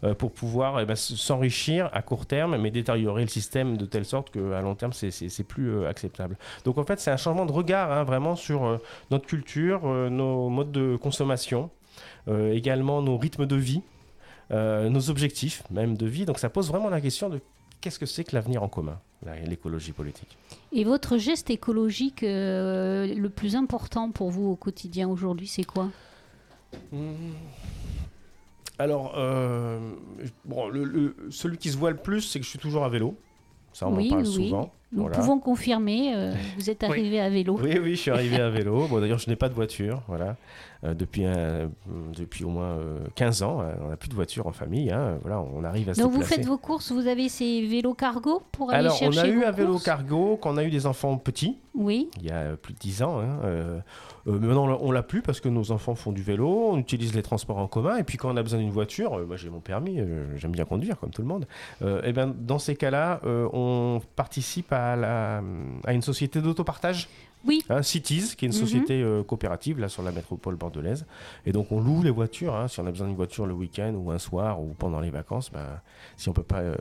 euh, 0.02 0.14
pour 0.14 0.32
pouvoir 0.32 0.80
eh 0.80 0.86
ben, 0.86 0.96
s'enrichir 0.96 1.88
à 1.92 2.02
court 2.02 2.26
terme, 2.26 2.56
mais 2.56 2.70
détériorer 2.70 3.22
le 3.22 3.28
système 3.28 3.76
de 3.76 3.84
telle 3.86 4.04
sorte 4.04 4.30
qu'à 4.30 4.60
long 4.60 4.74
terme, 4.74 4.92
c'est- 4.92 5.44
plus 5.44 5.70
euh, 5.70 5.88
acceptable. 5.88 6.36
Donc 6.64 6.78
en 6.78 6.84
fait, 6.84 6.98
c'est 6.98 7.10
un 7.10 7.16
changement 7.16 7.46
de 7.46 7.52
regard 7.52 7.92
hein, 7.92 8.02
vraiment 8.04 8.34
sur 8.34 8.64
euh, 8.64 8.78
notre 9.10 9.26
culture, 9.26 9.86
nos 10.10 10.48
modes 10.48 10.72
de 10.72 10.96
consommation, 10.96 11.70
également 12.28 13.02
nos 13.02 13.16
rythmes 13.18 13.46
de 13.46 13.56
vie, 13.56 13.82
nos 14.50 15.10
objectifs 15.10 15.62
même 15.70 15.96
de 15.96 16.06
vie. 16.06 16.24
Donc 16.24 16.38
ça 16.38 16.48
pose 16.50 16.68
vraiment 16.68 16.90
la 16.90 17.00
question 17.00 17.28
de 17.28 17.40
qu'est-ce 17.80 17.98
que 17.98 18.06
c'est 18.06 18.24
que 18.24 18.34
l'avenir 18.34 18.62
en 18.62 18.68
commun, 18.68 18.98
l'écologie 19.46 19.92
politique. 19.92 20.36
Et 20.72 20.84
votre 20.84 21.16
geste 21.18 21.50
écologique 21.50 22.22
euh, 22.22 23.06
le 23.14 23.28
plus 23.30 23.56
important 23.56 24.10
pour 24.10 24.30
vous 24.30 24.48
au 24.50 24.56
quotidien 24.56 25.08
aujourd'hui, 25.08 25.46
c'est 25.46 25.64
quoi? 25.64 25.88
Hmm. 26.92 27.32
Alors, 28.78 29.14
euh, 29.18 29.78
bon, 30.44 30.68
le- 30.68 30.84
le- 30.84 31.16
celui 31.30 31.58
qui 31.58 31.70
se 31.70 31.76
voit 31.76 31.90
le 31.90 31.96
plus, 31.98 32.22
c'est 32.22 32.38
que 32.38 32.44
je 32.44 32.50
suis 32.50 32.58
toujours 32.58 32.84
à 32.84 32.88
vélo. 32.88 33.14
Ça, 33.72 33.86
on 33.88 33.96
Oui, 33.96 34.06
en 34.06 34.10
parle 34.10 34.22
oui. 34.26 34.32
souvent. 34.48 34.72
Nous 34.92 35.02
Voilà. 35.02 35.16
pouvons 35.18 35.38
confirmer, 35.38 36.12
euh, 36.14 36.32
vous 36.58 36.68
êtes 36.68 36.82
Oui. 36.82 36.88
arrivé 36.90 37.20
à 37.20 37.30
vélo. 37.30 37.58
Oui, 37.62 37.78
oui, 37.80 37.90
je 37.90 38.00
suis 38.00 38.10
arrivé 38.10 38.36
à 38.40 38.50
vélo. 38.50 38.86
Bon, 38.90 39.00
d'ailleurs, 39.00 39.18
je 39.18 39.30
n'ai 39.30 39.36
pas 39.36 39.48
de 39.48 39.54
voiture, 39.54 40.02
voilà. 40.08 40.36
Euh, 40.82 40.94
depuis, 40.94 41.26
un- 41.26 41.70
depuis 42.16 42.42
au 42.44 42.48
moins 42.48 42.70
euh, 42.78 42.98
15 43.14 43.42
ans, 43.42 43.60
euh, 43.60 43.72
on 43.84 43.88
n'a 43.90 43.96
plus 43.98 44.08
de 44.08 44.14
voiture 44.14 44.46
en 44.46 44.52
famille. 44.52 44.90
hein. 44.90 45.18
Voilà, 45.20 45.40
on 45.42 45.62
arrive 45.62 45.90
à 45.90 45.94
se 45.94 46.00
Donc 46.00 46.12
vous 46.12 46.22
faites 46.22 46.46
vos 46.46 46.56
courses, 46.56 46.90
vous 46.90 47.06
avez 47.06 47.28
ces 47.28 47.66
vélos 47.66 47.92
cargo 47.92 48.42
pour 48.50 48.70
aller 48.70 48.78
Alors, 48.80 48.94
on 49.02 49.12
chercher 49.12 49.20
a 49.20 49.26
eu 49.28 49.40
vos 49.40 49.46
un 49.46 49.50
vélo 49.50 49.78
cargo 49.78 50.38
quand 50.40 50.54
on 50.54 50.56
a 50.56 50.64
eu 50.64 50.70
des 50.70 50.86
enfants 50.86 51.18
petits, 51.18 51.58
Oui, 51.74 52.08
il 52.18 52.26
y 52.26 52.30
a 52.30 52.36
euh, 52.36 52.56
plus 52.56 52.72
de 52.72 52.78
10 52.78 53.02
ans. 53.02 53.20
hein, 53.20 53.40
euh, 53.44 53.78
euh, 54.26 54.38
maintenant, 54.38 54.78
on 54.80 54.90
l'a 54.90 55.02
plus 55.02 55.20
parce 55.22 55.40
que 55.40 55.50
nos 55.50 55.70
enfants 55.70 55.94
font 55.94 56.12
du 56.12 56.22
vélo, 56.22 56.70
on 56.72 56.78
utilise 56.78 57.14
les 57.14 57.22
transports 57.22 57.58
en 57.58 57.66
commun. 57.68 57.96
Et 57.98 58.02
puis, 58.02 58.16
quand 58.16 58.32
on 58.32 58.36
a 58.38 58.42
besoin 58.42 58.58
d'une 58.60 58.70
voiture, 58.70 59.18
euh, 59.18 59.26
moi 59.26 59.36
j'ai 59.36 59.50
mon 59.50 59.60
permis, 59.60 60.00
euh, 60.00 60.34
j'aime 60.38 60.52
bien 60.52 60.64
conduire 60.64 60.98
comme 60.98 61.10
tout 61.10 61.20
le 61.22 61.28
monde. 61.28 61.46
euh, 61.82 62.00
et 62.04 62.12
ben, 62.14 62.34
dans 62.38 62.58
ces 62.58 62.74
cas-là, 62.74 63.20
euh, 63.26 63.46
on 63.52 64.00
participe 64.16 64.72
à, 64.72 64.79
la, 64.96 65.42
à 65.84 65.92
une 65.92 66.02
société 66.02 66.40
d'autopartage. 66.40 67.08
oui. 67.46 67.62
Hein, 67.70 67.82
Cities, 67.82 68.34
qui 68.36 68.44
est 68.44 68.48
une 68.48 68.54
Mhm. 68.54 68.60
société 68.60 69.02
euh, 69.02 69.22
coopérative 69.22 69.78
là 69.80 69.88
sur 69.88 70.02
la 70.02 70.12
métropole 70.12 70.56
bordelaise. 70.56 71.06
Et 71.46 71.52
donc 71.52 71.72
on 71.72 71.80
loue 71.80 72.02
les 72.02 72.10
voitures. 72.10 72.54
hein, 72.54 72.68
si 72.68 72.80
on 72.80 72.86
a 72.86 72.90
besoin 72.90 73.06
d'une 73.06 73.16
voiture 73.16 73.46
le 73.46 73.54
week-end 73.54 73.94
ou 73.94 74.10
un 74.10 74.18
soir 74.18 74.60
ou 74.60 74.74
pendant 74.78 75.00
les 75.00 75.10
vacances, 75.10 75.50
ben, 75.50 75.80
si 76.16 76.28
on 76.28 76.32
peut 76.34 76.42
pas 76.42 76.60
euh, 76.60 76.74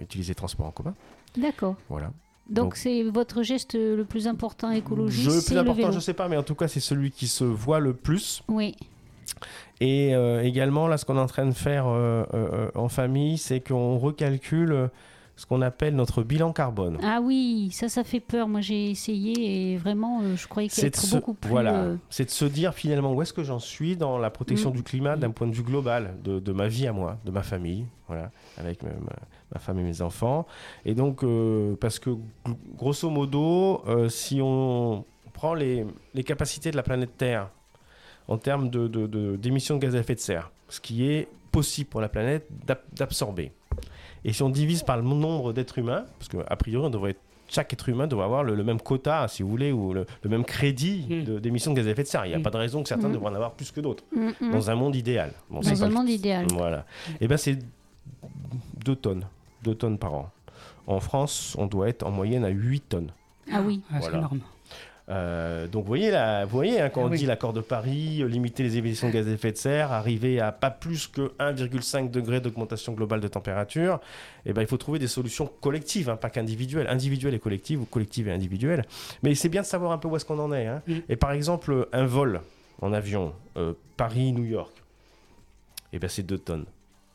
utiliser 0.00 0.30
les 0.30 0.34
transports 0.36 0.66
en 0.66 0.70
commun, 0.70 0.94
D'accord. 1.36 1.76
voilà. 1.88 2.10
Donc 2.48 2.76
c'est 2.76 3.02
votre 3.04 3.42
geste 3.42 3.74
le 3.74 4.04
plus 4.04 4.26
important 4.26 4.70
écologique, 4.72 5.26
le 5.26 5.44
plus 5.44 5.54
le 5.54 5.60
important, 5.60 5.76
vélo. 5.88 5.92
je 5.92 6.00
sais 6.00 6.14
pas, 6.14 6.28
mais 6.28 6.36
en 6.36 6.42
tout 6.42 6.54
cas 6.56 6.66
c'est 6.66 6.80
celui 6.80 7.10
qui 7.12 7.28
se 7.28 7.44
voit 7.44 7.78
le 7.78 7.92
plus. 7.94 8.42
Oui, 8.48 8.74
Et 9.80 10.14
euh, 10.14 10.42
également 10.42 10.88
là, 10.88 10.98
ce 10.98 11.04
qu'on 11.04 11.16
est 11.16 11.20
en 11.20 11.26
train 11.26 11.46
de 11.46 11.52
faire 11.54 11.86
euh, 11.86 12.24
euh, 12.34 12.70
en 12.74 12.88
famille, 12.88 13.38
c'est 13.38 13.60
qu'on 13.60 13.98
recalcule 13.98 14.72
euh, 14.72 14.88
ce 15.40 15.46
qu'on 15.46 15.62
appelle 15.62 15.96
notre 15.96 16.22
bilan 16.22 16.52
carbone. 16.52 16.98
ah 17.02 17.18
oui, 17.22 17.70
ça, 17.72 17.88
ça 17.88 18.04
fait 18.04 18.20
peur. 18.20 18.46
Moi 18.46 18.60
j'ai 18.60 18.90
essayé 18.90 19.72
et 19.72 19.76
vraiment, 19.78 20.20
euh, 20.20 20.36
je 20.36 20.46
croyais 20.46 20.68
qu'il 20.68 20.82
de, 20.82 20.88
être 20.88 21.10
beaucoup 21.14 21.32
plus. 21.32 21.48
voilà, 21.48 21.76
euh, 21.80 21.96
c'est 22.10 22.26
de 22.26 22.30
se 22.30 22.44
dire 22.44 22.74
finalement 22.74 23.14
où 23.14 23.22
est-ce 23.22 23.32
que 23.32 23.42
j'en 23.42 23.58
suis 23.58 23.96
dans 23.96 24.18
la 24.18 24.28
protection 24.28 24.68
Mm. 24.68 24.74
du 24.74 24.82
climat 24.82 25.16
d'un 25.16 25.30
point 25.30 25.46
de 25.46 25.54
vue 25.54 25.62
global, 25.62 26.14
de, 26.22 26.40
de 26.40 26.52
ma 26.52 26.68
vie 26.68 26.86
à 26.86 26.92
moi, 26.92 27.16
de 27.24 27.30
ma 27.30 27.42
famille, 27.42 27.86
voilà, 28.06 28.30
avec 28.58 28.82
ma, 28.82 29.58
femme 29.60 29.78
et 29.78 29.82
mes 29.82 30.02
enfants. 30.02 30.46
Et 30.84 30.94
donc, 30.94 31.24
euh, 31.24 31.74
parce 31.80 31.98
que 31.98 32.10
gr- 32.10 32.56
grosso 32.76 33.08
modo, 33.08 33.82
si 34.10 34.40
on 34.42 35.06
prend 35.32 35.54
les, 35.54 35.86
les 36.12 36.22
capacités 36.22 36.70
de 36.70 36.76
la 36.76 36.82
planète 36.82 37.16
Terre 37.16 37.48
en 38.28 38.36
termes 38.36 38.68
de- 38.68 38.88
de- 38.88 39.06
de- 39.06 39.36
d'émissions 39.36 39.76
de, 39.76 39.80
gaz 39.80 39.96
à 39.96 40.00
effet 40.00 40.14
de 40.16 40.20
serre, 40.20 40.50
ce 40.68 40.80
qui 40.80 41.06
est 41.10 41.28
possible 41.50 41.88
pour 41.88 42.02
la 42.02 42.10
planète 42.10 42.46
d'ab- 42.66 42.82
d'absorber. 42.92 43.52
Et 44.24 44.32
si 44.32 44.42
on 44.42 44.50
divise 44.50 44.82
par 44.82 44.96
le 44.96 45.02
nombre 45.02 45.52
d'êtres 45.52 45.78
humains, 45.78 46.04
parce 46.18 46.28
qu'a 46.28 46.56
priori, 46.56 46.86
on 46.86 46.90
devrait 46.90 47.16
chaque 47.48 47.72
être 47.72 47.88
humain 47.88 48.06
devrait 48.06 48.26
avoir 48.26 48.44
le, 48.44 48.54
le 48.54 48.62
même 48.62 48.80
quota, 48.80 49.26
si 49.26 49.42
vous 49.42 49.48
voulez, 49.48 49.72
ou 49.72 49.92
le, 49.92 50.06
le 50.22 50.30
même 50.30 50.44
crédit 50.44 51.04
Mm. 51.08 51.24
de- 51.24 51.38
d'émissions 51.40 51.72
de, 51.72 51.76
gaz 51.78 51.88
à 51.88 51.90
effet 51.90 52.02
de 52.04 52.08
serre. 52.08 52.24
Il 52.26 52.28
n'y 52.28 52.34
a 52.34 52.38
Mm. 52.38 52.42
pas 52.42 52.50
de 52.50 52.56
raison 52.58 52.82
que 52.82 52.88
certains 52.88 53.08
Mm. 53.08 53.12
devraient 53.14 53.30
en 53.30 53.34
avoir 53.34 53.52
plus 53.54 53.72
que 53.72 53.80
d'autres, 53.80 54.04
dans 54.40 54.70
un 54.70 54.74
monde 54.76 54.94
idéal. 54.94 55.32
Bon, 55.50 55.58
Dans 55.60 55.68
pas 55.70 55.82
un 55.84 55.88
le- 55.88 55.94
monde 55.94 56.08
idéal. 56.08 56.46
Voilà. 56.52 56.84
Et 57.20 57.26
bien, 57.26 57.36
c'est 57.36 57.58
2 58.84 58.94
tonnes. 58.94 59.24
2 59.64 59.74
tonnes 59.74 59.98
par 59.98 60.14
an. 60.14 60.30
En 60.86 61.00
France, 61.00 61.56
on 61.58 61.66
doit 61.66 61.88
être 61.88 62.04
en 62.06 62.10
moyenne 62.10 62.44
à 62.44 62.48
8 62.48 62.80
tonnes. 62.88 63.10
Ah 63.52 63.60
oui. 63.64 63.80
Ah, 63.92 64.00
c'est 64.00 64.08
énorme. 64.14 64.40
Euh, 65.10 65.66
donc 65.66 65.82
vous 65.82 65.88
voyez, 65.88 66.10
là, 66.12 66.44
vous 66.44 66.52
voyez 66.52 66.80
hein, 66.80 66.88
quand 66.88 67.02
Ah 67.02 67.06
on 67.06 67.10
oui. 67.10 67.18
dit 67.18 67.26
l'accord 67.26 67.52
de 67.52 67.60
Paris, 67.60 68.22
euh, 68.22 68.28
limiter 68.28 68.62
les 68.62 68.76
émissions 68.78 69.08
de 69.08 69.12
gaz 69.12 69.26
à 69.26 69.30
effet 69.32 69.50
de 69.50 69.56
serre, 69.56 69.90
arriver 69.90 70.38
à 70.40 70.52
pas 70.52 70.70
plus 70.70 71.08
que 71.08 71.32
1,5 71.40 72.10
degré 72.12 72.40
d'augmentation 72.40 72.92
globale 72.92 73.20
de 73.20 73.26
température, 73.26 73.98
eh 74.46 74.52
ben, 74.52 74.62
il 74.62 74.68
faut 74.68 74.76
trouver 74.76 75.00
des 75.00 75.08
solutions 75.08 75.50
collectives, 75.60 76.08
hein, 76.10 76.16
pas 76.16 76.30
qu'individuelles, 76.30 76.86
individuelles 76.88 77.34
et 77.34 77.40
collectives, 77.40 77.80
ou 77.82 77.86
collectives 77.86 78.28
et 78.28 78.32
individuelles. 78.32 78.84
Mais 79.24 79.34
c'est 79.34 79.48
bien 79.48 79.62
de 79.62 79.66
savoir 79.66 79.90
un 79.92 79.98
peu 79.98 80.06
où 80.06 80.14
est-ce 80.14 80.24
qu'on 80.24 80.38
en 80.38 80.52
est. 80.52 80.66
hein. 80.68 80.82
Et 81.08 81.16
par 81.16 81.32
exemple, 81.32 81.88
un 81.92 82.06
vol 82.06 82.40
en 82.80 82.92
avion, 82.92 83.32
euh, 83.56 83.72
Paris-New 83.96 84.44
York, 84.44 84.72
eh 85.92 85.98
ben, 85.98 86.08
c'est 86.08 86.22
2 86.22 86.38
tonnes. 86.38 86.66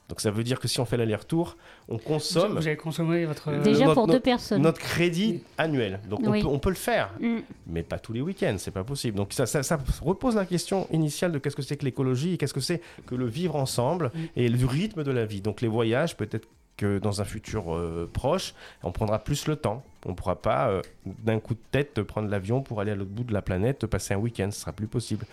Donc 0.09 0.21
ça 0.21 0.29
veut 0.29 0.43
dire 0.43 0.59
que 0.59 0.67
si 0.67 0.79
on 0.79 0.85
fait 0.85 0.97
l'aller-retour, 0.97 1.57
on 1.89 1.97
consomme 1.97 2.51
Vous 2.59 2.67
avez 2.67 2.77
consommé 2.77 3.25
votre. 3.25 3.51
Déjà 3.63 3.85
notre- 3.85 3.93
pour 3.95 4.05
deux 4.07 4.13
notre- 4.13 4.23
personnes. 4.23 4.61
notre 4.61 4.79
crédit 4.79 5.41
annuel. 5.57 5.99
Donc 6.07 6.19
on, 6.23 6.31
peut, 6.31 6.45
on 6.47 6.59
peut 6.59 6.69
le 6.69 6.75
faire 6.75 7.09
Mm. 7.19 7.37
mais 7.67 7.81
pas 7.81 7.97
tous 7.97 8.13
les 8.13 8.21
week-ends, 8.21 8.55
c'est 8.59 8.69
pas 8.71 8.83
possible. 8.83 9.17
Donc 9.17 9.33
ça, 9.33 9.45
ça- 9.47 9.63
ça 9.63 9.79
repose 10.03 10.35
la 10.35 10.45
question 10.45 10.87
initiale 10.91 11.31
de 11.31 11.39
qu'est-ce 11.39 11.55
que 11.55 11.63
c'est 11.63 11.77
que 11.77 11.85
l'écologie 11.85 12.33
et 12.33 12.37
qu'est-ce 12.37 12.53
que 12.53 12.59
c'est 12.59 12.81
que 13.07 13.15
le 13.15 13.25
vivre 13.25 13.55
ensemble 13.55 14.11
Mm. 14.13 14.19
et 14.35 14.47
le 14.49 14.65
rythme 14.67 15.03
de 15.03 15.11
la 15.11 15.25
vie. 15.25 15.41
Donc 15.41 15.61
les 15.61 15.67
voyages, 15.67 16.15
peut-être 16.15 16.47
que 16.77 16.99
dans 16.99 17.21
un 17.21 17.25
futur 17.25 17.73
euh, 17.73 18.07
proche, 18.11 18.53
on 18.83 18.91
prendra 18.91 19.17
plus 19.19 19.47
le 19.47 19.55
temps. 19.55 19.81
On 20.05 20.09
ne 20.09 20.13
pourra 20.13 20.35
pas 20.41 20.67
euh, 20.69 20.81
d'un 21.05 21.39
coup 21.39 21.53
de 21.55 21.59
tête 21.71 22.01
prendre 22.03 22.27
l'avion 22.29 22.61
pour 22.61 22.79
aller 22.81 22.91
à 22.91 22.95
l'autre 22.95 23.09
bout 23.11 23.23
de 23.23 23.33
la 23.33 23.41
planète, 23.41 23.87
passer 23.87 24.13
un 24.13 24.17
week-end, 24.17 24.49
ce 24.51 24.59
sera 24.59 24.73
plus 24.73 24.85
possible. 24.87 25.25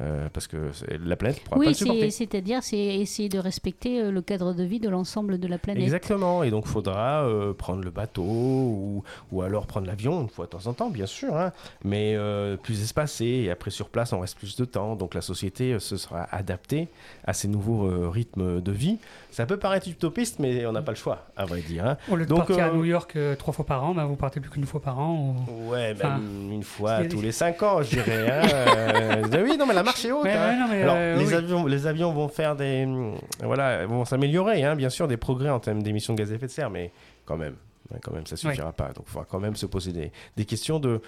Euh, 0.00 0.28
parce 0.32 0.48
que 0.48 0.72
la 1.04 1.14
planète 1.14 1.36
ne 1.38 1.44
pourra 1.44 1.54
pas 1.54 1.60
Oui, 1.60 1.68
le 1.68 1.74
supporter. 1.74 2.10
c'est- 2.10 2.26
c'est-à-dire 2.26 2.64
c'est 2.64 2.76
essayer 2.76 3.28
de 3.28 3.38
respecter 3.38 4.00
euh, 4.02 4.10
le 4.10 4.22
cadre 4.22 4.52
de 4.52 4.64
vie 4.64 4.80
de 4.80 4.88
l'ensemble 4.88 5.38
de 5.38 5.46
la 5.46 5.56
planète. 5.56 5.84
Exactement, 5.84 6.42
et 6.42 6.50
donc 6.50 6.64
il 6.66 6.72
faudra 6.72 7.22
euh, 7.22 7.52
prendre 7.52 7.84
le 7.84 7.90
bateau 7.90 8.22
ou, 8.24 9.04
ou 9.30 9.42
alors 9.42 9.68
prendre 9.68 9.86
l'avion 9.86 10.20
une 10.22 10.28
fois 10.28 10.46
de 10.46 10.50
temps 10.50 10.66
en 10.66 10.72
temps, 10.72 10.90
bien 10.90 11.06
sûr, 11.06 11.36
hein, 11.36 11.52
mais 11.84 12.14
euh, 12.16 12.56
plus 12.56 12.82
espacé, 12.82 13.24
et 13.24 13.50
après 13.52 13.70
sur 13.70 13.88
place 13.88 14.12
on 14.12 14.18
reste 14.18 14.36
plus 14.36 14.56
de 14.56 14.64
temps, 14.64 14.96
donc 14.96 15.14
la 15.14 15.20
société 15.20 15.74
euh, 15.74 15.78
se 15.78 15.96
sera 15.96 16.26
adaptée 16.32 16.88
à 17.24 17.32
ces 17.32 17.46
nouveaux 17.46 17.86
euh, 17.86 18.08
rythmes 18.08 18.60
de 18.60 18.72
vie. 18.72 18.98
Ça 19.30 19.46
peut 19.46 19.58
paraître 19.58 19.88
utopiste, 19.88 20.40
mais 20.40 20.66
on 20.66 20.72
n'a 20.72 20.82
pas 20.82 20.92
le 20.92 20.96
choix, 20.96 21.26
à 21.36 21.44
vrai 21.44 21.60
dire. 21.60 21.86
hein. 21.86 21.96
Au 22.10 22.16
lieu 22.16 22.24
de 22.24 22.28
Donc, 22.30 22.46
partir 22.48 22.64
à 22.64 22.70
New 22.70 22.84
York 22.84 23.14
euh, 23.14 23.36
trois 23.36 23.52
fois 23.54 23.64
par 23.64 23.84
an, 23.84 23.94
bah, 23.94 24.04
vous 24.06 24.16
partez 24.16 24.40
plus 24.40 24.50
qu'une 24.50 24.66
fois 24.66 24.80
par 24.82 24.98
an. 24.98 25.36
ou- 25.48 25.70
Ouais, 25.70 25.92
Enfin, 25.94 26.18
même 26.18 26.50
une 26.52 26.62
fois 26.64 27.04
tous 27.04 27.20
les 27.20 27.30
cinq 27.32 27.62
ans, 27.62 27.80
je 27.82 27.90
dirais. 27.90 28.28
hein, 28.28 28.48
euh, 28.48 29.22
oui, 29.44 29.56
non, 29.56 29.66
mais 29.66 29.74
la 29.74 29.83
marche 29.84 30.04
est 30.04 30.12
haute. 30.12 30.26
Hein. 30.26 30.28
ouais, 30.50 30.58
non, 30.58 30.66
mais, 30.68 30.82
Alors, 30.82 30.94
euh, 30.98 31.16
les, 31.16 31.26
oui. 31.28 31.34
avions, 31.34 31.66
les 31.66 31.86
avions 31.86 32.12
vont 32.12 32.28
faire 32.28 32.56
des. 32.56 32.84
hum, 32.84 33.14
Voilà, 33.42 33.86
vont 33.86 34.04
s'améliorer, 34.04 34.64
hein, 34.64 34.74
bien 34.76 34.90
sûr, 34.90 35.06
des 35.08 35.16
progrès 35.16 35.50
en 35.50 35.60
termes 35.60 35.82
d'émissions 35.82 36.14
de 36.14 36.18
gaz 36.18 36.32
à 36.32 36.34
effet 36.34 36.46
de 36.46 36.50
serre, 36.52 36.70
mais 36.70 36.90
quand 37.24 37.36
même, 37.36 37.54
ouais, 37.92 37.98
quand 38.02 38.12
même 38.12 38.26
ça 38.26 38.36
suffira 38.36 38.72
pas. 38.72 38.88
Donc, 38.92 39.04
il 39.06 39.10
faudra 39.10 39.26
quand 39.30 39.40
même 39.40 39.56
se 39.56 39.66
poser 39.66 39.92
des, 39.92 40.10
des 40.36 40.44
questions 40.44 40.78
de 40.80 41.00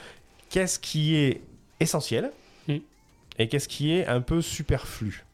qu'est-ce 0.50 0.78
qui 0.78 1.16
est 1.16 1.40
essentiel 1.80 2.30
Mm. 2.68 2.78
et 3.38 3.48
qu'est-ce 3.48 3.68
qui 3.68 3.92
est 3.92 4.06
un 4.06 4.20
peu 4.20 4.40
superflu. 4.42 5.24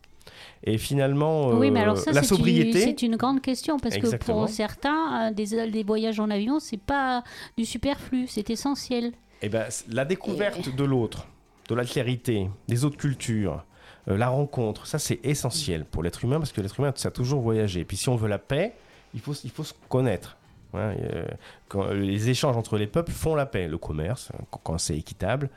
Et 0.65 0.77
finalement, 0.79 1.49
Oui, 1.49 1.71
mais 1.71 1.81
euh, 1.81 1.83
alors 1.85 1.97
ça, 1.99 2.13
la 2.13 2.23
c'est 2.23 2.29
une, 2.31 2.37
sobriété. 2.37 2.81
c'est 2.81 3.03
une 3.03 3.17
grande 3.17 3.41
question 3.41 3.79
parce 3.79 3.95
Exactement. 3.97 4.43
que 4.45 4.47
pour 4.47 4.49
certains, 4.55 5.29
euh, 5.29 5.33
des, 5.33 5.71
des 5.71 5.83
voyages 5.83 6.21
en 6.21 6.31
avion, 6.31 6.61
c'est 6.61 6.77
pas 6.81 7.25
du 7.57 7.65
superflu, 7.65 8.27
c'est 8.29 8.49
essentiel. 8.51 9.13
Eh 9.41 9.49
ben, 9.49 9.65
la 9.91 10.05
découverte 10.05 10.75
de 10.75 10.85
l'autre, 10.85 11.27
de 11.73 11.77
l'altérité, 11.77 12.49
des 12.69 12.85
autres 12.85 12.97
cultures, 12.97 13.65
euh, 14.09 14.17
la 14.17 14.29
rencontre, 14.29 14.87
ça 14.87 14.99
c'est 14.99 15.21
essentiel 15.25 15.85
pour 15.85 16.03
l'être 16.03 16.25
humain 16.25 16.39
parce 16.39 16.53
que 16.53 16.61
l'être 16.61 16.79
humain, 16.79 16.93
ça 16.95 17.09
a 17.09 17.11
toujours 17.13 17.41
voyagé. 17.41 17.81
Et 17.81 17.85
puis 17.85 17.97
si 17.97 18.09
on 18.09 18.17
veut 18.17 18.29
la 18.29 18.39
paix, 18.39 18.75
il 19.15 19.21
faut, 19.21 19.35
il 19.45 19.51
faut 19.51 19.65
se 19.65 19.75
connaître. 19.89 20.37
Hein, 20.75 20.95
euh, 21.01 21.27
quand, 21.69 21.85
euh, 21.85 21.93
les 21.95 22.31
échanges 22.31 22.57
entre 22.57 22.79
les 22.79 22.87
peuples 22.87 23.13
font 23.13 23.35
la 23.35 23.45
paix. 23.45 23.69
Le 23.69 23.77
commerce, 23.79 24.31
hein, 24.33 24.43
quand, 24.51 24.61
quand 24.65 24.79
c'est 24.79 24.97
équitable, 24.97 25.51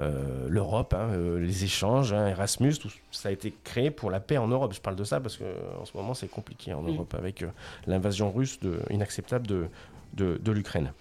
euh, 0.00 0.46
l'Europe, 0.48 0.94
hein, 0.94 1.10
euh, 1.12 1.38
les 1.38 1.64
échanges, 1.64 2.12
hein, 2.14 2.28
Erasmus, 2.28 2.74
tout 2.78 2.90
ça 3.10 3.28
a 3.28 3.32
été 3.32 3.54
créé 3.64 3.90
pour 3.90 4.10
la 4.10 4.18
paix 4.20 4.38
en 4.38 4.48
Europe. 4.48 4.72
Je 4.72 4.80
parle 4.80 4.96
de 4.96 5.04
ça 5.04 5.20
parce 5.20 5.36
que 5.36 5.44
euh, 5.44 5.80
en 5.80 5.84
ce 5.84 5.96
moment 5.96 6.14
c'est 6.14 6.28
compliqué 6.28 6.72
en 6.72 6.82
Mm. 6.82 6.88
Europe 6.88 7.14
avec 7.18 7.44
l'invasion 7.86 8.32
russe 8.32 8.58
de, 8.60 8.80
inacceptable 8.90 9.46
de, 9.46 9.66
de, 10.14 10.38
de 10.42 10.52
l'Ukraine. 10.52 10.92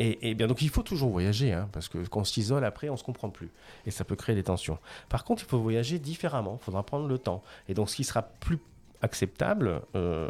Et, 0.00 0.30
et 0.30 0.34
bien 0.34 0.46
donc 0.46 0.62
il 0.62 0.68
faut 0.68 0.82
toujours 0.82 1.10
voyager, 1.10 1.52
hein, 1.52 1.68
parce 1.72 1.88
que 1.88 1.98
quand 2.06 2.20
on 2.20 2.24
s'isole 2.24 2.64
après, 2.64 2.88
on 2.88 2.96
se 2.96 3.04
comprend 3.04 3.30
plus. 3.30 3.50
Et 3.86 3.90
ça 3.90 4.04
peut 4.04 4.16
créer 4.16 4.36
des 4.36 4.44
tensions. 4.44 4.78
Par 5.08 5.24
contre, 5.24 5.42
il 5.42 5.48
faut 5.48 5.58
voyager 5.58 5.98
différemment, 5.98 6.58
il 6.60 6.64
faudra 6.64 6.84
prendre 6.84 7.08
le 7.08 7.18
temps. 7.18 7.42
Et 7.68 7.74
donc 7.74 7.90
ce 7.90 7.96
qui 7.96 8.04
sera 8.04 8.22
plus 8.22 8.58
acceptable, 9.02 9.82
euh, 9.94 10.28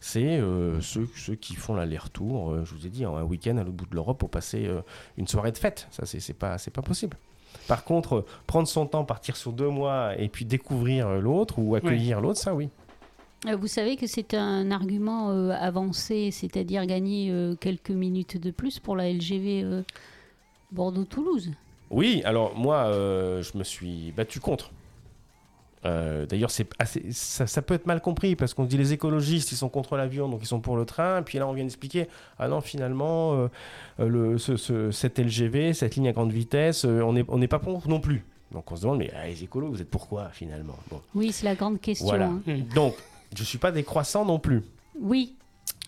c'est 0.00 0.38
euh, 0.38 0.80
ceux, 0.80 1.08
ceux 1.16 1.34
qui 1.34 1.54
font 1.54 1.74
l'aller-retour, 1.74 2.50
euh, 2.50 2.64
je 2.64 2.74
vous 2.74 2.86
ai 2.86 2.90
dit, 2.90 3.04
en 3.04 3.16
un 3.16 3.22
week-end 3.22 3.56
à 3.56 3.64
l'autre 3.64 3.76
bout 3.76 3.86
de 3.86 3.94
l'Europe 3.94 4.18
pour 4.18 4.30
passer 4.30 4.70
une 5.16 5.28
soirée 5.28 5.52
de 5.52 5.58
fête. 5.58 5.86
Ça, 5.90 6.06
c'est 6.06 6.20
c'est 6.20 6.34
pas, 6.34 6.58
c'est 6.58 6.70
pas 6.70 6.82
possible. 6.82 7.16
Par 7.68 7.84
contre, 7.84 8.24
prendre 8.46 8.68
son 8.68 8.86
temps, 8.86 9.04
partir 9.04 9.36
sur 9.36 9.52
deux 9.52 9.68
mois 9.68 10.18
et 10.18 10.28
puis 10.28 10.44
découvrir 10.44 11.08
l'autre 11.20 11.58
ou 11.58 11.74
accueillir 11.74 12.20
l'autre, 12.20 12.38
ça 12.38 12.54
oui. 12.54 12.68
Euh, 13.46 13.56
Vous 13.56 13.66
savez 13.66 13.96
que 13.96 14.06
c'est 14.06 14.34
un 14.34 14.70
argument 14.70 15.30
euh, 15.30 15.50
avancé, 15.50 16.30
c'est-à-dire 16.30 16.86
gagner 16.86 17.30
euh, 17.30 17.54
quelques 17.56 17.90
minutes 17.90 18.36
de 18.40 18.50
plus 18.50 18.78
pour 18.78 18.96
la 18.96 19.10
LGV 19.10 19.62
euh, 19.64 19.82
Bordeaux-Toulouse. 20.72 21.50
Oui, 21.90 22.22
alors 22.24 22.56
moi, 22.56 22.90
je 22.90 23.56
me 23.56 23.62
suis 23.62 24.10
battu 24.12 24.40
contre. 24.40 24.70
D'ailleurs, 25.84 26.50
c'est 26.50 26.66
ça, 27.12 27.46
ça 27.46 27.60
peut 27.62 27.74
être 27.74 27.84
mal 27.86 28.00
compris 28.00 28.34
parce 28.36 28.54
qu'on 28.54 28.64
dit 28.64 28.78
les 28.78 28.94
écologistes, 28.94 29.52
ils 29.52 29.56
sont 29.56 29.68
contre 29.68 29.96
l'avion, 29.96 30.28
donc 30.30 30.40
ils 30.42 30.46
sont 30.46 30.60
pour 30.60 30.76
le 30.78 30.86
train. 30.86 31.22
Puis 31.22 31.38
là, 31.38 31.46
on 31.46 31.52
vient 31.52 31.62
d'expliquer, 31.62 32.08
ah 32.38 32.48
non, 32.48 32.62
finalement, 32.62 33.48
le, 33.98 34.38
ce, 34.38 34.56
ce- 34.56 34.90
cette 34.90 35.18
LGV, 35.18 35.74
cette 35.74 35.94
ligne 35.96 36.08
à 36.08 36.12
grande 36.12 36.32
vitesse, 36.32 36.84
on 36.86 37.12
n'est 37.12 37.24
on 37.28 37.38
pas 37.46 37.58
pour 37.58 37.86
non 37.86 38.00
plus. 38.00 38.24
Donc 38.50 38.72
on 38.72 38.76
se 38.76 38.82
demande, 38.82 38.98
mais 38.98 39.12
ah, 39.14 39.26
les 39.28 39.44
écolos, 39.44 39.68
vous 39.68 39.82
êtes 39.82 39.90
pourquoi 39.90 40.30
finalement? 40.30 40.74
Bon, 40.90 41.00
Oui, 41.14 41.30
c'est 41.32 41.44
la 41.44 41.54
grande 41.54 41.80
question. 41.80 42.06
voilà. 42.06 42.26
hein. 42.28 42.40
Donc, 42.74 42.94
je 43.34 43.44
suis 43.44 43.58
pas 43.58 43.72
décroissant 43.72 44.24
non 44.24 44.38
plus. 44.38 44.62
Oui, 44.98 45.36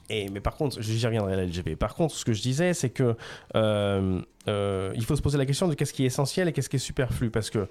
Et, 0.09 0.29
mais 0.31 0.41
par 0.41 0.57
contre, 0.57 0.81
j'y 0.81 1.05
reviendrai 1.05 1.35
à 1.35 1.37
la 1.37 1.45
LGV. 1.47 1.77
Par 1.77 1.95
contre, 1.95 2.15
ce 2.15 2.25
que 2.25 2.33
je 2.33 2.43
disais, 2.43 2.75
c'est 2.75 2.91
que 2.91 3.17
euh, 3.55 4.21
euh, 4.49 4.93
il 4.95 5.05
faut 5.05 5.17
se 5.17 5.23
poser 5.23 5.39
la 5.39 5.47
question 5.47 5.69
de 5.69 5.75
qu'est-ce 5.75 5.93
qui 5.93 6.05
est 6.05 6.07
essentiel 6.07 6.49
et 6.49 6.53
qu'est-ce 6.53 6.69
qui 6.69 6.77
est 6.77 6.81
superflu. 6.81 7.31
Parce 7.31 7.51
que 7.51 7.69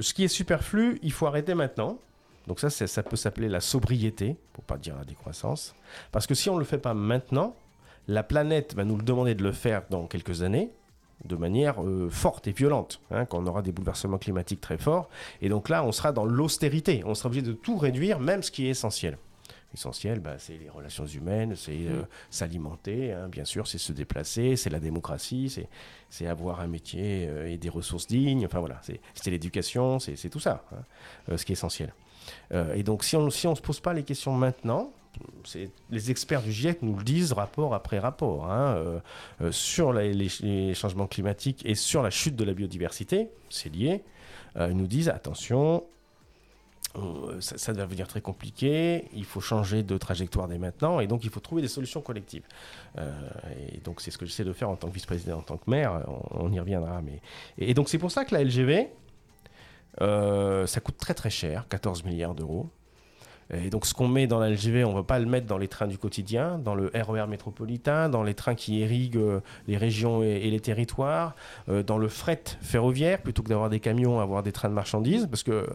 ce 0.00 0.14
qui 0.14 0.24
est 0.24 0.28
superflu, 0.28 0.98
il 1.02 1.12
faut 1.12 1.26
arrêter 1.26 1.54
maintenant. 1.54 1.98
Donc 2.46 2.58
ça, 2.58 2.70
ça 2.70 3.02
peut 3.02 3.16
s'appeler 3.16 3.48
la 3.48 3.60
sobriété, 3.60 4.36
pour 4.52 4.64
pas 4.64 4.76
dire 4.76 4.96
la 4.96 5.04
décroissance. 5.04 5.74
Parce 6.10 6.26
que 6.26 6.34
si 6.34 6.50
on 6.50 6.54
ne 6.54 6.58
le 6.58 6.64
fait 6.64 6.78
pas 6.78 6.94
maintenant, 6.94 7.54
la 8.08 8.24
planète 8.24 8.74
va 8.74 8.84
nous 8.84 8.96
le 8.96 9.04
demander 9.04 9.34
de 9.36 9.44
le 9.44 9.52
faire 9.52 9.82
dans 9.90 10.06
quelques 10.06 10.42
années 10.42 10.70
de 11.24 11.36
manière 11.36 11.82
euh, 11.82 12.08
forte 12.10 12.46
et 12.46 12.52
violente, 12.52 13.00
hein, 13.10 13.24
quand 13.24 13.42
on 13.42 13.46
aura 13.46 13.62
des 13.62 13.72
bouleversements 13.72 14.18
climatiques 14.18 14.60
très 14.60 14.78
forts. 14.78 15.08
Et 15.40 15.48
donc 15.48 15.68
là, 15.68 15.84
on 15.84 15.92
sera 15.92 16.12
dans 16.12 16.24
l'austérité. 16.24 17.02
On 17.06 17.14
sera 17.14 17.28
obligé 17.28 17.42
de 17.42 17.52
tout 17.52 17.76
réduire, 17.76 18.20
même 18.20 18.42
ce 18.42 18.50
qui 18.50 18.66
est 18.66 18.70
essentiel 18.70 19.18
essentiel, 19.74 20.20
bah, 20.20 20.34
c'est 20.36 20.58
les 20.58 20.68
relations 20.68 21.06
humaines, 21.06 21.54
c'est 21.56 21.86
euh, 21.86 22.02
mm. 22.02 22.06
s'alimenter, 22.30 23.12
hein, 23.14 23.28
bien 23.28 23.46
sûr, 23.46 23.66
c'est 23.66 23.78
se 23.78 23.94
déplacer, 23.94 24.56
c'est 24.56 24.68
la 24.68 24.80
démocratie, 24.80 25.66
c'est 26.10 26.26
avoir 26.26 26.60
un 26.60 26.66
métier 26.66 27.26
euh, 27.26 27.48
et 27.48 27.56
des 27.56 27.70
ressources 27.70 28.06
dignes, 28.06 28.44
enfin 28.44 28.58
voilà, 28.58 28.82
c'est 28.82 29.30
l'éducation, 29.30 29.98
c'est 29.98 30.28
tout 30.28 30.40
ça, 30.40 30.62
hein, 30.72 31.36
ce 31.38 31.46
qui 31.46 31.52
est 31.52 31.54
essentiel. 31.54 31.94
et 32.74 32.82
donc 32.82 33.02
si 33.02 33.16
on 33.16 33.24
ne 33.24 33.30
si 33.30 33.46
on 33.46 33.54
se 33.54 33.62
pose 33.62 33.80
pas 33.80 33.94
les 33.94 34.02
questions 34.02 34.32
maintenant, 34.32 34.92
les 35.90 36.10
experts 36.10 36.42
du 36.42 36.52
GIEC 36.52 36.82
nous 36.82 36.96
le 36.96 37.04
disent 37.04 37.32
rapport 37.32 37.74
après 37.74 37.98
rapport, 37.98 38.50
hein, 38.50 39.00
sur 39.50 39.92
les, 39.92 40.74
changements 40.74 41.06
climatiques 41.06 41.62
et 41.66 41.74
sur 41.74 42.02
la 42.02 42.10
chute 42.10 42.36
de 42.36 42.44
la 42.44 42.54
biodiversité, 42.54 43.28
c'est 43.50 43.68
lié, 43.68 44.02
ils 44.56 44.76
nous 44.76 44.86
disent 44.86 45.08
attention, 45.08 45.84
euh, 46.96 47.40
ça, 47.40 47.56
ça, 47.56 47.72
va 47.72 47.84
devenir 47.84 48.06
très 48.06 48.20
compliqué, 48.20 49.08
il 49.14 49.24
faut 49.24 49.40
changer 49.40 49.82
de 49.82 49.96
trajectoire 49.96 50.46
dès 50.46 50.58
maintenant, 50.58 51.00
et 51.00 51.06
donc 51.06 51.24
il 51.24 51.30
faut 51.30 51.40
trouver 51.40 51.62
des 51.62 51.68
solutions 51.68 52.02
collectives. 52.02 52.42
Euh, 52.98 53.10
et 53.72 53.78
donc 53.78 54.02
c'est 54.02 54.10
ce 54.10 54.18
que 54.18 54.26
j'essaie 54.26 54.44
de 54.44 54.52
faire 54.52 54.68
en 54.68 54.76
tant 54.76 54.88
que 54.88 54.94
vice-président, 54.94 55.38
en 55.38 55.42
tant 55.42 55.56
que 55.56 55.70
maire, 55.70 56.04
on, 56.30 56.52
y 56.52 56.60
reviendra. 56.60 57.00
Mais... 57.00 57.20
Et, 57.56 57.72
donc 57.72 57.88
c'est 57.88 57.98
pour 57.98 58.10
ça 58.10 58.24
que 58.26 58.34
la 58.34 58.44
LGV, 58.44 58.90
euh, 60.02 60.66
ça 60.66 60.80
coûte 60.80 60.98
très 60.98 61.14
très 61.14 61.30
cher, 61.30 61.66
14 61.68 62.04
milliards 62.04 62.34
d'euros. 62.34 62.68
Et 63.52 63.68
donc 63.68 63.84
ce 63.84 63.92
qu'on 63.92 64.08
met 64.08 64.26
dans 64.26 64.38
la 64.38 64.48
LGV, 64.50 64.84
on 64.84 64.90
ne 64.90 64.94
va 64.94 65.02
pas 65.02 65.18
le 65.18 65.26
mettre 65.26 65.46
dans 65.46 65.58
les 65.58 65.68
trains 65.68 65.86
du 65.86 65.98
quotidien, 65.98 66.58
dans 66.58 66.74
le 66.74 66.90
RER 66.94 67.20
e 67.20 67.26
métropolitain, 67.26 68.08
dans 68.08 68.22
les 68.22 68.34
trains 68.34 68.54
qui 68.54 68.80
irriguent 68.80 69.18
euh, 69.18 69.40
les 69.68 69.76
régions 69.76 70.22
et, 70.22 70.50
les 70.50 70.60
territoires, 70.60 71.34
euh, 71.68 71.82
dans 71.82 71.98
le 71.98 72.08
fret 72.08 72.42
ferroviaire, 72.62 73.20
plutôt 73.20 73.42
que 73.42 73.48
d'avoir 73.48 73.68
des 73.68 73.80
camions, 73.80 74.20
avoir 74.20 74.42
des 74.42 74.52
trains 74.52 74.70
de 74.70 74.74
marchandises, 74.74 75.26
parce 75.26 75.42
que 75.42 75.66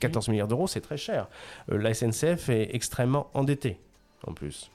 14 0.00 0.28
euh, 0.28 0.32
milliards 0.32 0.48
d'euros, 0.48 0.66
c'est 0.66 0.80
très 0.80 0.96
cher. 0.96 1.28
la 1.68 1.92
SNCF 1.92 2.48
est 2.48 2.74
extrêmement 2.74 3.28
endettée, 3.34 3.78
en 4.26 4.32
plus. 4.32 4.70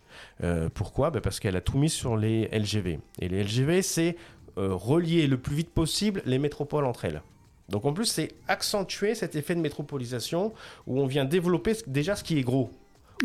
pourquoi? 0.75 1.10
Ben, 1.10 1.22
Parce 1.22 1.39
qu'elle 1.39 1.55
a 1.55 1.62
tout 1.62 1.77
mis 1.77 1.89
sur 1.89 2.17
les 2.17 2.48
LGV. 2.51 3.00
Et 3.19 3.29
les 3.29 3.43
LGV, 3.43 3.81
c'est 3.81 4.15
relier 4.57 5.25
le 5.25 5.38
plus 5.38 5.55
vite 5.55 5.72
possible 5.72 6.22
les 6.25 6.38
métropoles 6.38 6.86
entre 6.86 7.05
elles. 7.05 7.22
Donc 7.70 7.86
en 7.86 7.93
plus, 7.93 8.05
c'est 8.05 8.29
accentuer 8.48 9.15
cet 9.15 9.36
effet 9.36 9.55
de 9.55 9.62
métropolisation 9.62 10.53
où 10.86 11.00
on 11.00 11.05
vient 11.05 11.25
développer 11.25 11.74
déjà 11.88 12.15
ce 12.15 12.24
qui 12.24 12.38
est 12.38 12.43
gros 12.43 12.70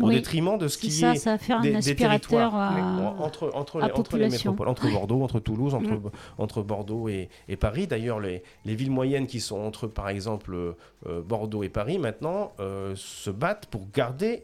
au 0.01 0.09
détriment 0.09 0.57
de 0.57 0.67
ce 0.67 0.77
qui 0.77 0.91
ça, 0.91 1.13
est 1.13 1.17
ça 1.17 1.31
va 1.31 1.37
faire 1.37 1.59
un 1.59 1.75
aspirateur 1.75 2.53
entre, 2.53 3.51
entre, 3.53 3.79
les, 3.79 3.91
entre 3.91 4.17
les 4.17 4.29
métropoles, 4.29 4.67
entre 4.67 4.89
Bordeaux, 4.89 5.23
entre 5.23 5.39
Toulouse, 5.39 5.73
entre, 5.73 5.91
mm. 5.91 6.11
entre 6.37 6.61
Bordeaux 6.61 7.09
et, 7.09 7.29
et 7.47 7.55
Paris. 7.55 7.87
D'ailleurs, 7.87 8.19
les, 8.19 8.43
les, 8.65 8.75
villes 8.75 8.91
moyennes 8.91 9.27
qui 9.27 9.39
sont 9.39 9.59
entre, 9.59 9.87
par 9.87 10.09
exemple, 10.09 10.55
euh, 10.55 11.21
Bordeaux 11.21 11.63
et 11.63 11.69
Paris, 11.69 11.99
maintenant, 11.99 12.53
euh, 12.59 12.93
se 12.95 13.29
battent 13.29 13.65
pour 13.67 13.87
garder 13.93 14.43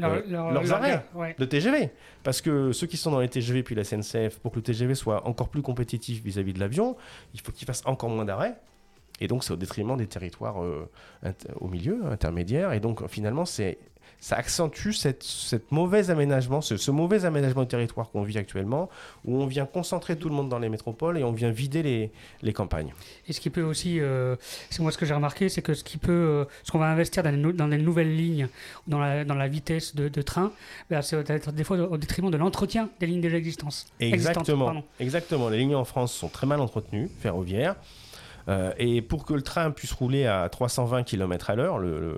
euh, 0.00 0.22
leurs 0.28 0.72
arrêts 0.72 1.04
de 1.38 1.44
TGV. 1.44 1.90
Parce 2.22 2.40
que 2.40 2.72
ceux 2.72 2.86
qui 2.86 2.96
sont 2.96 3.10
dans 3.10 3.20
les 3.20 3.28
TGV 3.28 3.62
puis 3.62 3.74
la 3.74 3.84
SNCF, 3.84 4.38
pour 4.40 4.52
que 4.52 4.56
le 4.56 4.62
TGV 4.62 4.94
soit 4.94 5.26
encore 5.26 5.48
plus 5.48 5.62
compétitif 5.62 6.22
vis-à-vis 6.22 6.52
-vis 6.52 6.54
de 6.54 6.60
l'avion, 6.60 6.96
il 7.34 7.40
faut 7.40 7.52
qu'il 7.52 7.66
fasse 7.66 7.82
encore 7.86 8.10
moins 8.10 8.24
d'arrêts. 8.24 8.56
Et 9.22 9.28
donc, 9.28 9.44
c'est 9.44 9.52
au 9.52 9.56
détriment 9.56 9.96
des 9.96 10.08
territoires 10.08 10.62
euh, 10.62 10.88
au 11.60 11.68
milieu, 11.68 12.04
intermédiaires. 12.10 12.72
Et 12.72 12.80
donc, 12.80 13.06
finalement, 13.06 13.44
c'est 13.44 13.78
ça 14.22 14.36
accentue 14.36 14.92
cette, 14.92 15.24
cette 15.24 15.72
aménagement, 15.72 16.60
ce, 16.60 16.90
mauvais 16.92 17.24
aménagement 17.24 17.62
du 17.62 17.68
territoire 17.68 18.08
qu'on 18.10 18.22
vit 18.22 18.38
actuellement, 18.38 18.88
où 19.24 19.36
on 19.36 19.46
vient 19.46 19.66
concentrer 19.66 20.16
tout 20.16 20.28
le 20.28 20.34
monde 20.34 20.48
dans 20.48 20.60
les 20.60 20.68
métropoles 20.68 21.18
et 21.18 21.24
on 21.24 21.32
vient 21.32 21.50
vider 21.50 21.82
les, 21.82 22.12
les 22.40 22.52
campagnes. 22.52 22.94
Et 23.26 23.32
ce 23.32 23.40
qui 23.40 23.50
peut 23.50 23.62
aussi, 23.62 23.98
euh, 23.98 24.36
c'est 24.70 24.80
moi 24.80 24.92
ce 24.92 24.98
que 24.98 25.06
j'ai 25.06 25.14
remarqué, 25.14 25.48
c'est 25.48 25.60
que 25.60 25.74
ce 25.74 25.82
qui 25.82 25.98
peut, 25.98 26.12
euh, 26.12 26.44
ce 26.62 26.70
qu'on 26.70 26.78
va 26.78 26.86
investir 26.86 27.24
dans 27.24 27.30
les, 27.30 27.52
dans 27.52 27.66
les, 27.66 27.78
nouvelles 27.78 28.16
lignes, 28.16 28.48
dans 28.86 29.00
la, 29.00 29.24
dans 29.24 29.34
la 29.34 29.48
vitesse 29.48 29.96
de, 29.96 30.08
de 30.08 30.22
train, 30.22 30.52
bah, 30.88 31.02
ça 31.02 31.20
va 31.20 31.34
être 31.34 31.50
des 31.50 31.64
fois 31.64 31.76
au 31.78 31.96
détriment 31.96 32.30
de 32.30 32.36
l'entretien 32.36 32.90
des 33.00 33.06
lignes 33.06 33.20
déjà 33.20 33.38
existantes. 33.38 33.86
Exactement. 33.98 34.84
Exactement. 35.00 35.48
Les 35.48 35.58
lignes 35.58 35.74
en 35.74 35.84
France 35.84 36.12
sont 36.12 36.28
très 36.28 36.46
mal 36.46 36.60
entretenues, 36.60 37.10
ferroviaires. 37.20 37.74
Euh, 38.48 38.72
et 38.78 39.02
pour 39.02 39.24
que 39.24 39.34
le 39.34 39.42
train 39.42 39.70
puisse 39.70 39.92
rouler 39.92 40.26
à 40.26 40.48
320 40.48 41.04
km 41.04 41.50
à 41.50 41.56
l'heure, 41.56 41.78
le, 41.78 42.16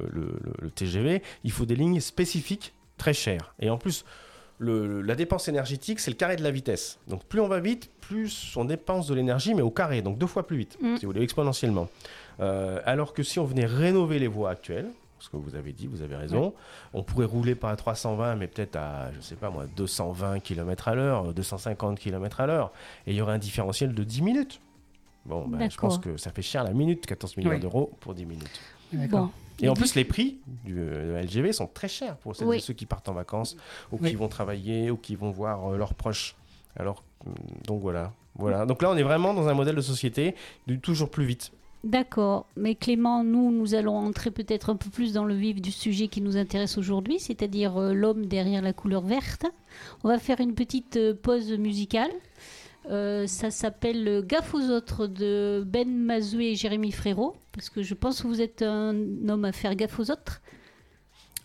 TGV, 0.74 1.22
il 1.44 1.50
faut 1.50 1.66
des 1.66 1.76
lignes 1.76 2.00
spécifiques 2.00 2.72
très 2.96 3.12
chères. 3.12 3.54
Et 3.60 3.70
en 3.70 3.78
plus, 3.78 4.04
la 4.60 5.14
dépense 5.14 5.48
énergétique, 5.48 6.00
c'est 6.00 6.10
le 6.10 6.16
carré 6.16 6.36
de 6.36 6.42
la 6.42 6.50
vitesse. 6.50 6.98
Donc 7.08 7.24
plus 7.24 7.40
on 7.40 7.48
va 7.48 7.60
vite, 7.60 7.90
plus 8.00 8.54
on 8.56 8.64
dépense 8.64 9.06
de 9.06 9.14
l'énergie, 9.14 9.54
mais 9.54 9.62
au 9.62 9.70
carré, 9.70 10.02
donc 10.02 10.18
deux 10.18 10.26
fois 10.26 10.46
plus 10.46 10.56
vite, 10.56 10.78
mm. 10.80 10.96
si 10.96 11.06
vous 11.06 11.12
voulez, 11.12 11.22
exponentiellement. 11.22 11.88
Euh, 12.40 12.80
alors 12.84 13.12
que 13.12 13.22
si 13.22 13.38
on 13.38 13.44
venait 13.44 13.66
rénover 13.66 14.18
les 14.18 14.26
voies 14.26 14.50
actuelles, 14.50 14.90
ce 15.24 15.30
que 15.30 15.36
vous 15.36 15.54
avez 15.54 15.72
dit, 15.72 15.86
vous 15.86 16.02
avez 16.02 16.16
raison. 16.16 16.52
On 16.92 17.02
pourrait 17.02 17.26
rouler 17.26 17.54
pas 17.54 17.70
à 17.70 17.76
320, 17.76 18.36
mais 18.36 18.46
peut-être 18.46 18.76
à, 18.76 19.10
je 19.12 19.20
sais 19.22 19.36
pas 19.36 19.48
moi, 19.48 19.64
220 19.74 20.40
km 20.40 20.88
à 20.88 20.94
l'heure, 20.94 21.32
250 21.32 21.98
km 21.98 22.40
à 22.40 22.46
l'heure. 22.46 22.72
Et 23.06 23.12
il 23.12 23.16
y 23.16 23.22
aurait 23.22 23.32
un 23.32 23.38
différentiel 23.38 23.94
de 23.94 24.04
10 24.04 24.22
minutes. 24.22 24.60
Bon, 25.26 25.46
ben, 25.48 25.70
je 25.70 25.76
pense 25.78 25.98
que 25.98 26.16
ça 26.16 26.30
fait 26.30 26.42
cher 26.42 26.64
la 26.64 26.72
minute, 26.72 27.06
14 27.06 27.36
millions 27.36 27.58
d'euros 27.58 27.92
pour 28.00 28.14
10 28.14 28.26
minutes. 28.26 28.60
Et 29.60 29.68
en 29.68 29.74
plus, 29.74 29.94
les 29.94 30.04
prix 30.04 30.38
du 30.64 30.76
euh, 30.78 31.22
LGV 31.22 31.52
sont 31.52 31.66
très 31.66 31.88
chers 31.88 32.16
pour 32.16 32.34
ceux 32.34 32.74
qui 32.74 32.86
partent 32.86 33.08
en 33.08 33.14
vacances, 33.14 33.56
ou 33.92 33.98
qui 33.98 34.14
vont 34.14 34.28
travailler, 34.28 34.90
ou 34.90 34.96
qui 34.96 35.14
vont 35.16 35.30
voir 35.30 35.72
euh, 35.72 35.76
leurs 35.76 35.94
proches. 35.94 36.36
Alors, 36.76 37.02
mm, 37.24 37.30
donc 37.66 37.80
voilà. 37.80 38.12
voilà. 38.36 38.66
Donc 38.66 38.82
là, 38.82 38.90
on 38.90 38.96
est 38.96 39.02
vraiment 39.02 39.34
dans 39.34 39.48
un 39.48 39.54
modèle 39.54 39.76
de 39.76 39.80
société 39.80 40.34
du 40.66 40.80
toujours 40.80 41.10
plus 41.10 41.24
vite. 41.24 41.52
D'accord, 41.84 42.46
mais 42.56 42.74
Clément, 42.74 43.22
nous, 43.24 43.50
nous 43.50 43.74
allons 43.74 43.96
entrer 43.96 44.30
peut-être 44.30 44.70
un 44.70 44.76
peu 44.76 44.88
plus 44.88 45.12
dans 45.12 45.26
le 45.26 45.34
vif 45.34 45.60
du 45.60 45.70
sujet 45.70 46.08
qui 46.08 46.22
nous 46.22 46.38
intéresse 46.38 46.78
aujourd'hui, 46.78 47.20
c'est-à-dire 47.20 47.76
euh, 47.76 47.92
l'homme 47.92 48.24
derrière 48.24 48.62
la 48.62 48.72
couleur 48.72 49.02
verte. 49.02 49.44
On 50.02 50.08
va 50.08 50.18
faire 50.18 50.40
une 50.40 50.54
petite 50.54 50.98
pause 51.20 51.52
musicale. 51.52 52.10
Euh, 52.90 53.26
ça 53.26 53.50
s'appelle 53.50 54.24
Gaffe 54.26 54.54
aux 54.54 54.70
autres 54.70 55.06
de 55.06 55.64
Ben 55.66 55.88
Mazoué 55.88 56.50
et 56.50 56.54
Jérémy 56.54 56.92
Frérot, 56.92 57.34
parce 57.52 57.70
que 57.70 57.82
je 57.82 57.94
pense 57.94 58.22
que 58.22 58.26
vous 58.26 58.42
êtes 58.42 58.62
un 58.62 58.94
homme 59.28 59.44
à 59.44 59.52
faire 59.52 59.74
gaffe 59.74 59.98
aux 59.98 60.10
autres. 60.10 60.42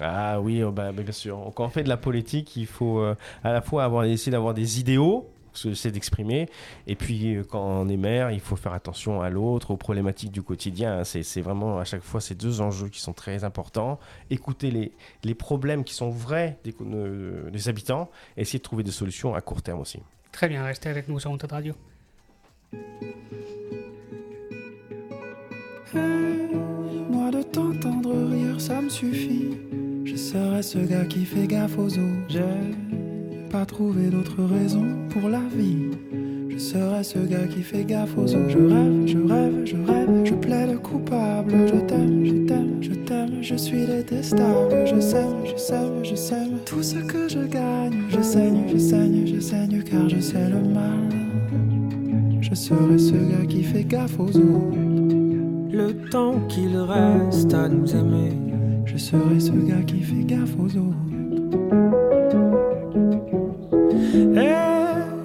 Ah 0.01 0.39
oui, 0.41 0.63
oh 0.63 0.71
bah, 0.71 0.91
bien 0.91 1.11
sûr. 1.11 1.51
Quand 1.55 1.65
on 1.65 1.69
fait 1.69 1.83
de 1.83 1.89
la 1.89 1.97
politique, 1.97 2.55
il 2.55 2.65
faut 2.65 2.99
euh, 2.99 3.15
à 3.43 3.53
la 3.53 3.61
fois 3.61 3.83
avoir, 3.83 4.03
essayer 4.05 4.31
d'avoir 4.31 4.53
des 4.53 4.79
idéaux, 4.79 5.29
c'est 5.53 5.91
d'exprimer, 5.91 6.47
et 6.87 6.95
puis 6.95 7.35
euh, 7.35 7.43
quand 7.43 7.61
on 7.61 7.89
est 7.89 7.97
maire, 7.97 8.31
il 8.31 8.39
faut 8.39 8.55
faire 8.55 8.73
attention 8.73 9.21
à 9.21 9.29
l'autre, 9.29 9.71
aux 9.71 9.77
problématiques 9.77 10.31
du 10.31 10.41
quotidien. 10.41 11.03
C'est 11.03 11.41
vraiment 11.41 11.79
à 11.79 11.85
chaque 11.85 12.03
fois 12.03 12.21
ces 12.21 12.35
deux 12.35 12.61
enjeux 12.61 12.89
qui 12.89 12.99
sont 12.99 13.13
très 13.13 13.43
importants. 13.43 13.99
Écouter 14.29 14.71
les, 14.71 14.91
les 15.23 15.35
problèmes 15.35 15.83
qui 15.83 15.93
sont 15.93 16.09
vrais 16.09 16.59
des, 16.63 16.73
des 17.51 17.69
habitants, 17.69 18.09
et 18.37 18.41
essayer 18.41 18.59
de 18.59 18.63
trouver 18.63 18.83
des 18.83 18.91
solutions 18.91 19.35
à 19.35 19.41
court 19.41 19.61
terme 19.61 19.79
aussi. 19.79 19.99
Très 20.31 20.47
bien, 20.47 20.63
restez 20.63 20.89
avec 20.89 21.07
nous 21.07 21.19
sur 21.19 21.31
Montée 21.31 21.47
Radio. 21.47 21.73
moi 25.93 27.31
de 27.31 27.41
t'entendre 27.41 28.13
rire, 28.31 28.61
ça 28.61 28.81
me 28.81 28.89
suffit. 28.89 29.57
Je 30.05 30.15
serai 30.15 30.61
ce 30.61 30.79
gars 30.79 31.05
qui 31.05 31.25
fait 31.25 31.47
gaffe 31.47 31.77
aux 31.77 31.97
autres. 31.97 32.29
J'ai 32.29 33.49
pas 33.49 33.65
trouvé 33.65 34.09
d'autre 34.09 34.43
raison 34.43 35.07
pour 35.09 35.29
la 35.29 35.41
vie. 35.55 35.89
Je 36.59 36.65
serai 36.65 37.03
ce 37.05 37.19
gars 37.19 37.47
qui 37.47 37.63
fait 37.63 37.85
gaffe 37.85 38.17
aux 38.17 38.35
autres. 38.35 38.49
Je 38.49 38.57
rêve, 38.57 39.05
je 39.05 39.17
rêve, 39.17 39.63
je 39.63 39.77
rêve, 39.77 40.25
je 40.25 40.33
plaide 40.33 40.77
coupable. 40.79 41.53
Je 41.53 41.79
t'aime, 41.87 42.25
je 42.25 42.33
t'aime, 42.45 42.77
je 42.81 42.93
t'aime, 42.95 43.41
je 43.41 43.55
suis 43.55 43.85
détestable. 43.85 44.85
Je 44.85 44.99
sème, 44.99 45.45
je 45.45 45.55
sème, 45.55 46.03
je 46.03 46.15
sème 46.15 46.57
tout 46.65 46.83
ce 46.83 46.97
que 46.97 47.29
je 47.29 47.39
gagne. 47.47 47.93
Je 48.09 48.21
saigne, 48.21 48.63
je 48.73 48.77
saigne, 48.77 49.25
je 49.25 49.39
saigne 49.39 49.81
car 49.83 50.09
je 50.09 50.19
sais 50.19 50.49
le 50.49 50.59
mal. 50.73 51.07
Je 52.41 52.53
serai 52.53 52.97
ce 52.97 53.13
gars 53.13 53.45
qui 53.47 53.63
fait 53.63 53.85
gaffe 53.85 54.19
aux 54.19 54.27
autres. 54.27 54.77
Le 55.71 55.93
temps 56.09 56.41
qu'il 56.49 56.75
reste 56.75 57.53
à 57.53 57.69
nous 57.69 57.89
aimer. 57.95 58.33
Je 58.83 58.97
serai 58.97 59.39
ce 59.39 59.51
gars 59.51 59.83
qui 59.87 60.01
fait 60.01 60.25
gaffe 60.25 60.59
aux 60.59 60.77
autres. 60.77 60.97
Et 64.35 64.68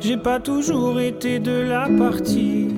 j'ai 0.05 0.19
pas 0.19 0.39
toujours 0.39 1.01
été 1.01 1.39
de 1.39 1.63
la 1.63 1.89
partie. 1.89 2.69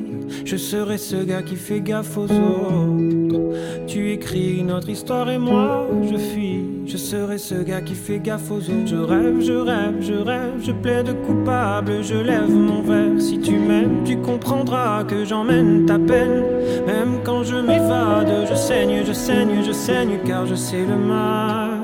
Je 0.44 0.56
serai 0.56 0.96
ce 0.96 1.16
gars 1.16 1.42
qui 1.42 1.56
fait 1.56 1.80
gaffe 1.80 2.16
aux 2.16 2.30
autres. 2.30 3.40
Tu 3.88 4.12
écris 4.12 4.62
notre 4.62 4.88
histoire 4.88 5.28
et 5.28 5.38
moi, 5.38 5.88
je 6.08 6.16
fuis. 6.16 6.64
Je 6.86 6.96
serai 6.96 7.38
ce 7.38 7.56
gars 7.56 7.80
qui 7.80 7.94
fait 7.94 8.20
gaffe 8.20 8.48
aux 8.50 8.58
autres. 8.58 8.86
Je 8.86 8.96
rêve, 8.96 9.40
je 9.40 9.52
rêve, 9.54 9.96
je 10.00 10.14
rêve, 10.14 10.52
je 10.60 10.70
plaide 10.70 11.16
coupable, 11.26 12.00
je 12.02 12.14
lève 12.14 12.48
mon 12.48 12.82
verre. 12.82 13.20
Si 13.20 13.40
tu 13.40 13.58
m'aimes, 13.58 14.04
tu 14.04 14.18
comprendras 14.18 15.02
que 15.02 15.24
j'emmène 15.24 15.84
ta 15.84 15.98
peine. 15.98 16.44
Même 16.86 17.18
quand 17.24 17.42
je 17.42 17.56
m'évade, 17.56 18.46
je 18.48 18.54
saigne, 18.54 19.02
je 19.04 19.12
saigne, 19.12 19.64
je 19.66 19.72
saigne, 19.72 20.20
car 20.24 20.46
je 20.46 20.54
sais 20.54 20.84
le 20.86 20.96
mal. 20.96 21.80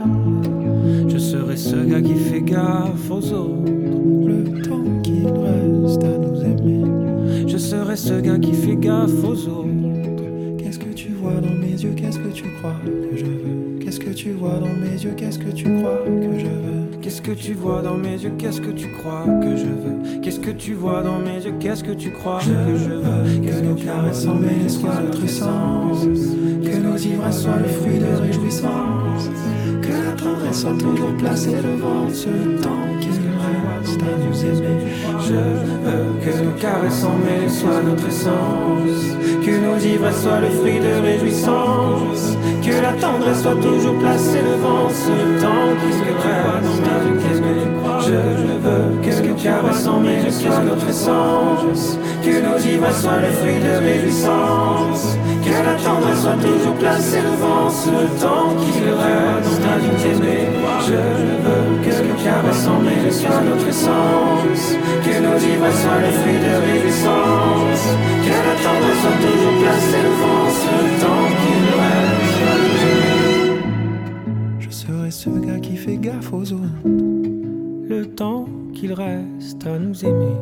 Je 1.08 1.18
serai 1.18 1.56
ce 1.56 1.76
gars 1.76 2.00
qui 2.00 2.14
fait 2.14 2.42
gaffe 2.42 3.10
aux 3.10 3.32
autres. 3.32 3.72
Ce 7.94 8.14
gars 8.14 8.38
qui 8.38 8.54
fait 8.54 8.76
gaffe 8.76 9.22
aux 9.22 9.48
autres. 9.48 9.68
Qu'est-ce 10.58 10.78
que 10.78 10.94
tu 10.94 11.10
vois 11.10 11.34
dans 11.34 11.54
mes 11.54 11.72
yeux 11.72 11.92
Qu'est-ce 11.94 12.18
que 12.18 12.28
tu 12.28 12.44
crois 12.58 12.74
que 12.84 13.16
je 13.18 13.24
veux 13.26 13.78
Qu'est-ce 13.80 14.00
que 14.00 14.10
tu 14.10 14.30
vois 14.32 14.58
dans 14.58 14.74
mes 14.74 15.02
yeux 15.02 15.12
Qu'est-ce 15.14 15.38
que 15.38 15.50
tu 15.50 15.64
crois 15.64 15.98
que 16.06 16.38
je 16.38 16.46
veux 16.46 17.00
Qu'est-ce 17.02 17.20
que 17.20 17.32
tu 17.32 17.52
vois 17.52 17.82
dans 17.82 17.98
mes 17.98 18.16
yeux 18.16 18.32
Qu'est-ce 18.38 18.62
que 18.62 18.70
tu 18.70 18.88
crois 18.92 19.26
que 19.42 19.56
je 19.56 19.66
veux 19.66 20.20
Qu'est-ce 20.22 20.40
que 20.40 20.50
tu 20.50 20.72
vois 20.72 21.02
dans 21.02 21.18
mes 21.18 21.44
yeux 21.44 21.54
Qu'est-ce 21.60 21.84
que 21.84 21.92
tu 21.92 22.10
crois 22.12 22.38
que 22.38 22.76
je 22.76 22.88
veux 22.94 23.40
Que 23.46 23.60
nos 23.60 23.74
caresses 23.74 24.26
emmêlées 24.26 24.70
soient 24.70 25.02
notre 25.04 25.22
essence 25.22 26.04
Que 26.04 26.76
nos 26.78 26.96
ivresses 26.96 27.42
soient 27.42 27.58
le 27.58 27.68
fruit 27.68 27.98
de 27.98 28.22
réjouissance 28.22 29.28
Que 30.52 30.58
soit 30.58 30.76
toujours 30.76 31.14
placée 31.16 31.52
devant 31.52 32.10
ce 32.12 32.28
temps 32.62 32.86
qu'il 33.00 33.10
reste 33.10 34.02
à 34.02 34.18
nous 34.22 34.44
aimer. 34.44 34.84
Je 35.18 35.32
veux 35.32 36.12
que 36.20 36.60
caresses 36.60 37.04
emmêlées 37.04 37.48
soient 37.48 37.82
notre 37.82 38.06
essence 38.06 39.16
Que 39.42 39.50
nos 39.64 39.78
ivresses 39.78 40.22
soient 40.22 40.40
le 40.40 40.50
fruit 40.50 40.78
de 40.78 41.00
réjouissance 41.00 42.36
Que 42.62 42.82
la 42.82 42.92
tendresse 43.00 43.40
soit 43.40 43.54
toujours 43.54 43.98
placée 43.98 44.42
devant 44.42 44.90
ce 44.90 45.40
temps 45.40 45.72
qu'il 45.80 46.12
reste. 46.20 46.82
À 46.84 47.00
nous 47.00 47.38
aimer 47.38 47.62
Je 48.04 49.22
veux 49.22 49.32
que 49.32 49.42
caresses 49.42 49.86
emmêlées 49.86 50.30
soient 50.30 50.64
notre 50.64 50.86
essence 50.86 51.98
Que 52.22 52.40
nos 52.40 52.56
ivresses 52.56 53.02
soient 53.02 53.18
le 53.18 53.32
fruit 53.32 53.58
de 53.58 53.84
réjouissance 53.84 55.18
Que 55.44 55.50
la 55.50 55.74
tendresse 55.74 56.20
soit 56.22 56.38
toujours 56.38 56.74
placée 56.74 57.20
devant 57.20 57.68
ce 57.68 57.90
temps 58.22 58.54
qu'il 58.62 58.84
reste 58.84 59.64
à 59.66 59.76
nous 59.82 60.00
aimer 60.06 60.46
Je 60.86 60.94
veux 60.94 61.66
que 61.82 61.92
nos 62.06 62.14
caresses 62.22 62.66
emmêlées 62.68 63.10
soient 63.10 63.42
notre 63.42 63.66
essence. 63.66 64.76
Que 65.04 65.14
nos 65.18 65.36
ivresses 65.36 65.82
soient 65.82 65.98
le 65.98 66.12
fruit 66.18 66.38
de 66.46 66.54
réjouissance 66.70 67.84
Que 68.22 68.34
la 68.46 68.54
tendresse 68.62 69.00
soit 69.02 69.18
toujours 69.26 69.56
placée 69.62 70.02
devant 70.06 70.46
ce 70.62 70.74
temps 71.02 71.26
reste 71.80 72.42
à 72.46 72.54
nous 72.62 72.80
aimer 72.92 73.60
Je 74.60 74.70
serai 74.70 75.10
ce 75.10 75.30
gars 75.30 75.58
qui 75.60 75.76
fait 75.76 75.96
gaffe 75.96 76.32
aux 76.32 76.52
autres 76.52 77.21
le 77.88 78.06
temps 78.06 78.46
qu'il 78.74 78.92
reste 78.92 79.66
à 79.66 79.78
nous 79.78 80.04
aimer. 80.04 80.36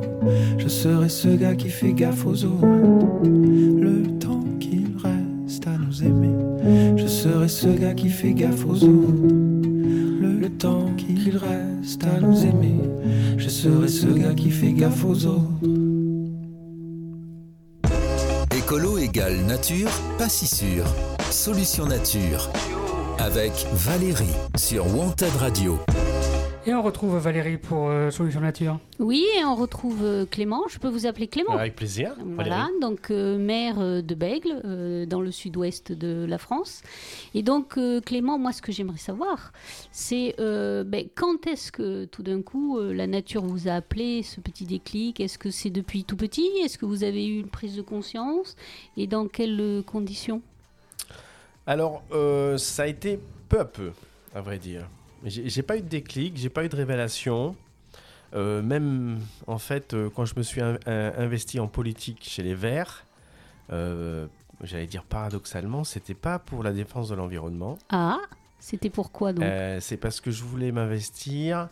Je 0.58 0.68
serai 0.68 1.08
ce 1.08 1.28
gars 1.28 1.54
qui 1.54 1.68
fait 1.68 1.92
gaffe 1.92 2.26
aux 2.26 2.44
autres. 2.44 2.66
Le 3.24 4.18
temps 4.18 4.44
qu'il 4.58 4.90
reste 5.02 5.66
à 5.66 5.76
nous 5.78 6.02
aimer. 6.02 6.34
Je 6.96 7.06
serai 7.06 7.48
ce 7.48 7.68
gars 7.68 7.94
qui 7.94 8.08
fait 8.08 8.32
gaffe 8.32 8.64
aux 8.66 8.84
autres. 8.84 9.14
Le, 10.20 10.48
temps 10.48 10.90
qu'il 10.96 11.38
reste 11.38 12.04
à 12.04 12.20
nous 12.20 12.44
aimer. 12.44 12.80
Je 13.38 13.48
serai 13.48 13.88
ce 13.88 14.06
gars 14.06 14.34
qui 14.34 14.50
fait 14.50 14.72
gaffe 14.72 15.04
aux 15.04 15.26
autres. 15.26 15.48
Écolo 18.56 18.98
égale 18.98 19.36
nature, 19.46 19.90
pas 20.18 20.28
si 20.28 20.46
sûr. 20.46 20.84
Solution 21.30 21.86
nature. 21.86 22.50
Avec 23.18 23.52
Valérie 23.72 24.36
sur 24.56 24.86
Wanted 24.94 25.34
Radio. 25.38 25.78
Et 26.66 26.74
on 26.74 26.82
retrouve 26.82 27.16
Valérie 27.16 27.56
pour 27.56 27.88
euh, 27.88 28.10
Solution 28.10 28.40
Nature. 28.40 28.78
Oui, 28.98 29.24
et 29.38 29.44
on 29.46 29.54
retrouve 29.56 30.04
euh, 30.04 30.26
Clément. 30.26 30.68
Je 30.68 30.78
peux 30.78 30.88
vous 30.90 31.06
appeler 31.06 31.26
Clément 31.26 31.54
Avec 31.54 31.74
plaisir. 31.74 32.14
Voilà, 32.22 32.64
Valérie. 32.64 32.80
donc 32.82 33.10
euh, 33.10 33.38
maire 33.38 33.80
euh, 33.80 34.02
de 34.02 34.14
Bègle, 34.14 34.60
euh, 34.66 35.06
dans 35.06 35.22
le 35.22 35.30
sud-ouest 35.30 35.90
de 35.90 36.26
la 36.28 36.36
France. 36.36 36.82
Et 37.32 37.42
donc, 37.42 37.78
euh, 37.78 38.02
Clément, 38.02 38.38
moi, 38.38 38.52
ce 38.52 38.60
que 38.60 38.72
j'aimerais 38.72 38.98
savoir, 38.98 39.52
c'est 39.90 40.34
euh, 40.38 40.84
ben, 40.84 41.06
quand 41.14 41.46
est-ce 41.46 41.72
que 41.72 42.04
tout 42.04 42.22
d'un 42.22 42.42
coup 42.42 42.78
euh, 42.78 42.92
la 42.92 43.06
nature 43.06 43.42
vous 43.42 43.66
a 43.68 43.72
appelé, 43.72 44.22
ce 44.22 44.40
petit 44.40 44.64
déclic? 44.66 45.18
Est-ce 45.18 45.38
que 45.38 45.50
c'est 45.50 45.70
depuis 45.70 46.04
tout 46.04 46.16
petit? 46.16 46.46
Est-ce 46.62 46.76
que 46.76 46.84
vous 46.84 47.04
avez 47.04 47.26
eu 47.26 47.40
une 47.40 47.48
prise 47.48 47.74
de 47.74 47.82
conscience? 47.82 48.54
Et 48.98 49.06
dans 49.06 49.28
quelles 49.28 49.82
conditions? 49.86 50.42
Alors, 51.66 52.02
euh, 52.12 52.58
ça 52.58 52.82
a 52.82 52.86
été 52.86 53.18
peu 53.48 53.60
à 53.60 53.64
peu, 53.64 53.92
à 54.34 54.42
vrai 54.42 54.58
dire. 54.58 54.86
J'ai 55.24 55.62
pas 55.62 55.76
eu 55.76 55.82
de 55.82 55.88
déclic, 55.88 56.36
j'ai 56.36 56.48
pas 56.48 56.64
eu 56.64 56.68
de 56.68 56.76
révélation. 56.76 57.54
Euh, 58.34 58.62
même, 58.62 59.18
en 59.46 59.58
fait, 59.58 59.92
euh, 59.92 60.08
quand 60.14 60.24
je 60.24 60.34
me 60.36 60.42
suis 60.42 60.60
in- 60.60 60.78
in- 60.86 61.12
investi 61.18 61.58
en 61.60 61.66
politique 61.66 62.20
chez 62.22 62.42
les 62.42 62.54
Verts, 62.54 63.04
euh, 63.72 64.26
j'allais 64.62 64.86
dire 64.86 65.02
paradoxalement, 65.02 65.84
c'était 65.84 66.14
pas 66.14 66.38
pour 66.38 66.62
la 66.62 66.72
défense 66.72 67.08
de 67.08 67.14
l'environnement. 67.16 67.76
Ah, 67.90 68.18
c'était 68.58 68.88
pourquoi 68.90 69.32
donc? 69.32 69.44
Euh, 69.44 69.78
c'est 69.80 69.96
parce 69.96 70.20
que 70.20 70.30
je 70.30 70.44
voulais 70.44 70.70
m'investir 70.72 71.68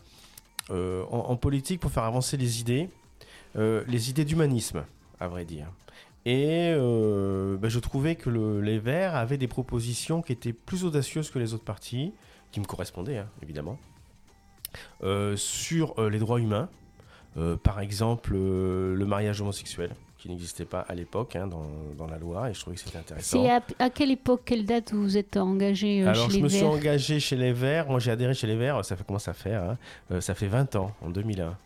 euh, 0.71 1.05
en, 1.11 1.19
en 1.31 1.37
politique 1.37 1.81
pour 1.81 1.91
faire 1.93 2.03
avancer 2.05 2.37
les 2.37 2.61
idées, 2.61 2.91
euh, 3.57 3.83
les 3.89 4.11
idées 4.11 4.25
d'humanisme, 4.25 4.85
à 5.21 5.29
vrai 5.29 5.45
dire. 5.45 5.69
Et 6.27 6.73
euh, 6.75 7.57
ben, 7.57 7.69
je 7.71 7.79
trouvais 7.79 8.17
que 8.17 8.29
le- 8.29 8.61
les 8.61 8.79
Verts 8.79 9.15
avaient 9.15 9.39
des 9.39 9.49
propositions 9.49 10.21
qui 10.23 10.33
étaient 10.33 10.53
plus 10.53 10.85
audacieuses 10.85 11.31
que 11.31 11.39
les 11.39 11.55
autres 11.55 11.65
partis, 11.65 12.13
qui 12.53 12.61
me 12.61 12.65
correspondaient, 12.65 13.19
hein, 13.19 13.29
évidemment, 13.43 13.79
euh, 15.03 15.37
sur 15.37 15.95
euh, 15.99 16.11
les 16.11 16.19
droits 16.19 16.41
humains. 16.41 16.69
Euh, 17.37 17.57
par 17.57 17.81
exemple, 17.81 18.33
euh, 18.35 18.95
le 18.97 19.07
mariage 19.07 19.41
homosexuel, 19.41 19.91
qui 20.17 20.29
n'existait 20.29 20.65
pas 20.65 20.81
à 20.81 20.95
l'époque 20.95 21.37
hein, 21.37 21.47
dans, 21.47 21.67
dans 21.97 22.07
la 22.09 22.19
loi, 22.19 22.51
et 22.51 22.55
je 22.55 22.61
trouvais 22.61 22.75
que 22.77 22.83
c'était 22.83 22.99
intéressant. 22.99 23.43
C'est 23.45 23.51
à, 23.51 23.63
à 23.79 23.91
quelle 23.91 24.11
époque, 24.11 24.43
quelle 24.45 24.65
date 24.65 24.93
vous 24.93 25.17
êtes 25.17 25.37
engagé 25.37 26.03
euh, 26.03 26.09
Alors, 26.11 26.27
chez 26.27 26.31
je 26.33 26.37
les 26.39 26.43
me 26.43 26.49
suis 26.49 26.65
engagé 26.65 27.21
chez 27.21 27.37
les 27.37 27.53
Verts. 27.53 27.89
Moi, 27.89 28.01
j'ai 28.01 28.11
adhéré 28.11 28.35
chez 28.35 28.47
les 28.49 28.57
Verts. 28.57 28.85
Ça 28.85 28.97
fait 28.97 29.05
comment 29.07 29.19
ça 29.21 29.35
fait 29.35 29.55
hein 29.55 29.77
Euh, 30.11 30.21
Ça 30.21 30.35
fait 30.35 30.49
20 30.49 30.75
ans, 30.77 30.93
en 31.03 31.11
2001. 31.11 31.57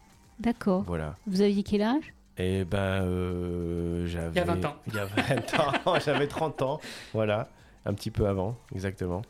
D'accord. 0.40 0.82
Voilà. 0.86 1.16
Vous 1.26 1.40
aviez 1.40 1.62
quel 1.62 1.82
âge? 1.82 2.12
Et 2.36 2.64
ben, 2.64 2.78
euh, 2.78 4.06
j'avais. 4.08 4.32
Il 4.32 4.36
y 4.38 4.40
a 4.40 4.44
20 4.44 4.64
ans. 4.64 4.74
Il 4.88 4.94
y 4.94 4.98
a 4.98 5.04
20 5.06 5.58
ans. 5.58 5.94
j'avais 6.04 6.26
30 6.26 6.62
ans. 6.62 6.80
Voilà. 7.14 7.48
Un 7.86 7.94
petit 7.94 8.10
peu 8.10 8.26
avant, 8.26 8.56
exactement. 8.74 9.22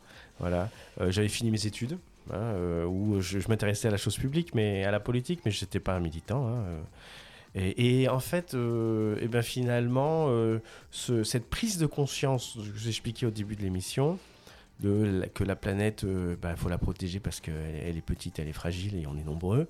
Voilà. 0.43 0.69
Euh, 1.01 1.09
j'avais 1.11 1.29
fini 1.29 1.51
mes 1.51 1.65
études. 1.65 1.97
hein, 2.31 2.35
euh, 2.35 2.85
où 2.85 3.19
je, 3.21 3.39
m'intéressais 3.49 3.87
à 3.87 3.91
la 3.91 3.97
chose 3.97 4.17
publique, 4.17 4.53
mais 4.55 4.83
à 4.85 4.91
la 4.91 4.99
politique, 4.99 5.39
mais 5.45 5.51
je 5.51 5.63
n'étais 5.63 5.79
pas 5.79 5.93
un 5.95 5.99
militant. 5.99 6.45
hein, 6.47 6.63
euh. 6.67 6.81
Et, 7.55 8.09
en 8.09 8.19
fait, 8.19 8.55
et 8.55 9.27
ben 9.27 9.41
finalement, 9.43 10.27
ce- 10.89 11.23
cette 11.23 11.47
prise 11.49 11.77
de 11.77 11.85
conscience 11.85 12.53
que 12.57 12.63
je 12.63 12.71
vous 12.71 12.87
expliquais 12.87 13.27
au 13.27 13.29
début 13.31 13.55
de 13.55 13.61
l'émission, 13.61 14.17
que 14.81 15.43
la 15.43 15.55
planète, 15.55 16.03
il 16.03 16.37
faut 16.57 16.67
la 16.69 16.79
protéger 16.79 17.19
parce 17.19 17.39
qu'elle 17.39 17.53
elle 17.85 17.95
est 17.95 18.01
petite, 18.01 18.39
elle 18.39 18.47
est 18.47 18.53
fragile 18.53 18.95
et 18.95 19.05
on 19.05 19.15
est 19.17 19.23
nombreux. 19.23 19.67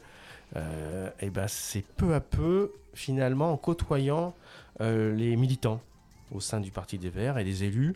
Et 1.20 1.30
ben 1.30 1.48
c'est 1.50 1.84
peu 1.98 2.14
à 2.14 2.22
peu, 2.22 2.72
finalement, 2.94 3.52
en 3.52 3.58
côtoyant 3.58 4.34
les 4.80 5.36
militants 5.36 5.82
au 6.32 6.40
sein 6.40 6.62
du 6.62 6.72
Parti 6.72 6.98
des 6.98 7.10
Verts 7.10 7.38
et 7.38 7.44
les 7.44 7.66
élus, 7.66 7.96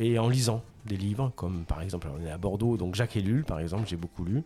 et 0.00 0.18
en 0.18 0.28
lisant 0.28 0.64
des 0.86 0.96
livres, 0.96 1.32
comme 1.36 1.64
par 1.64 1.82
exemple, 1.82 2.08
on 2.16 2.24
est 2.24 2.30
à 2.30 2.38
Bordeaux, 2.38 2.76
donc 2.76 2.94
Jacques 2.94 3.16
Ellul, 3.16 3.44
par 3.44 3.60
exemple, 3.60 3.86
j'ai 3.86 3.96
beaucoup 3.96 4.24
lu, 4.24 4.42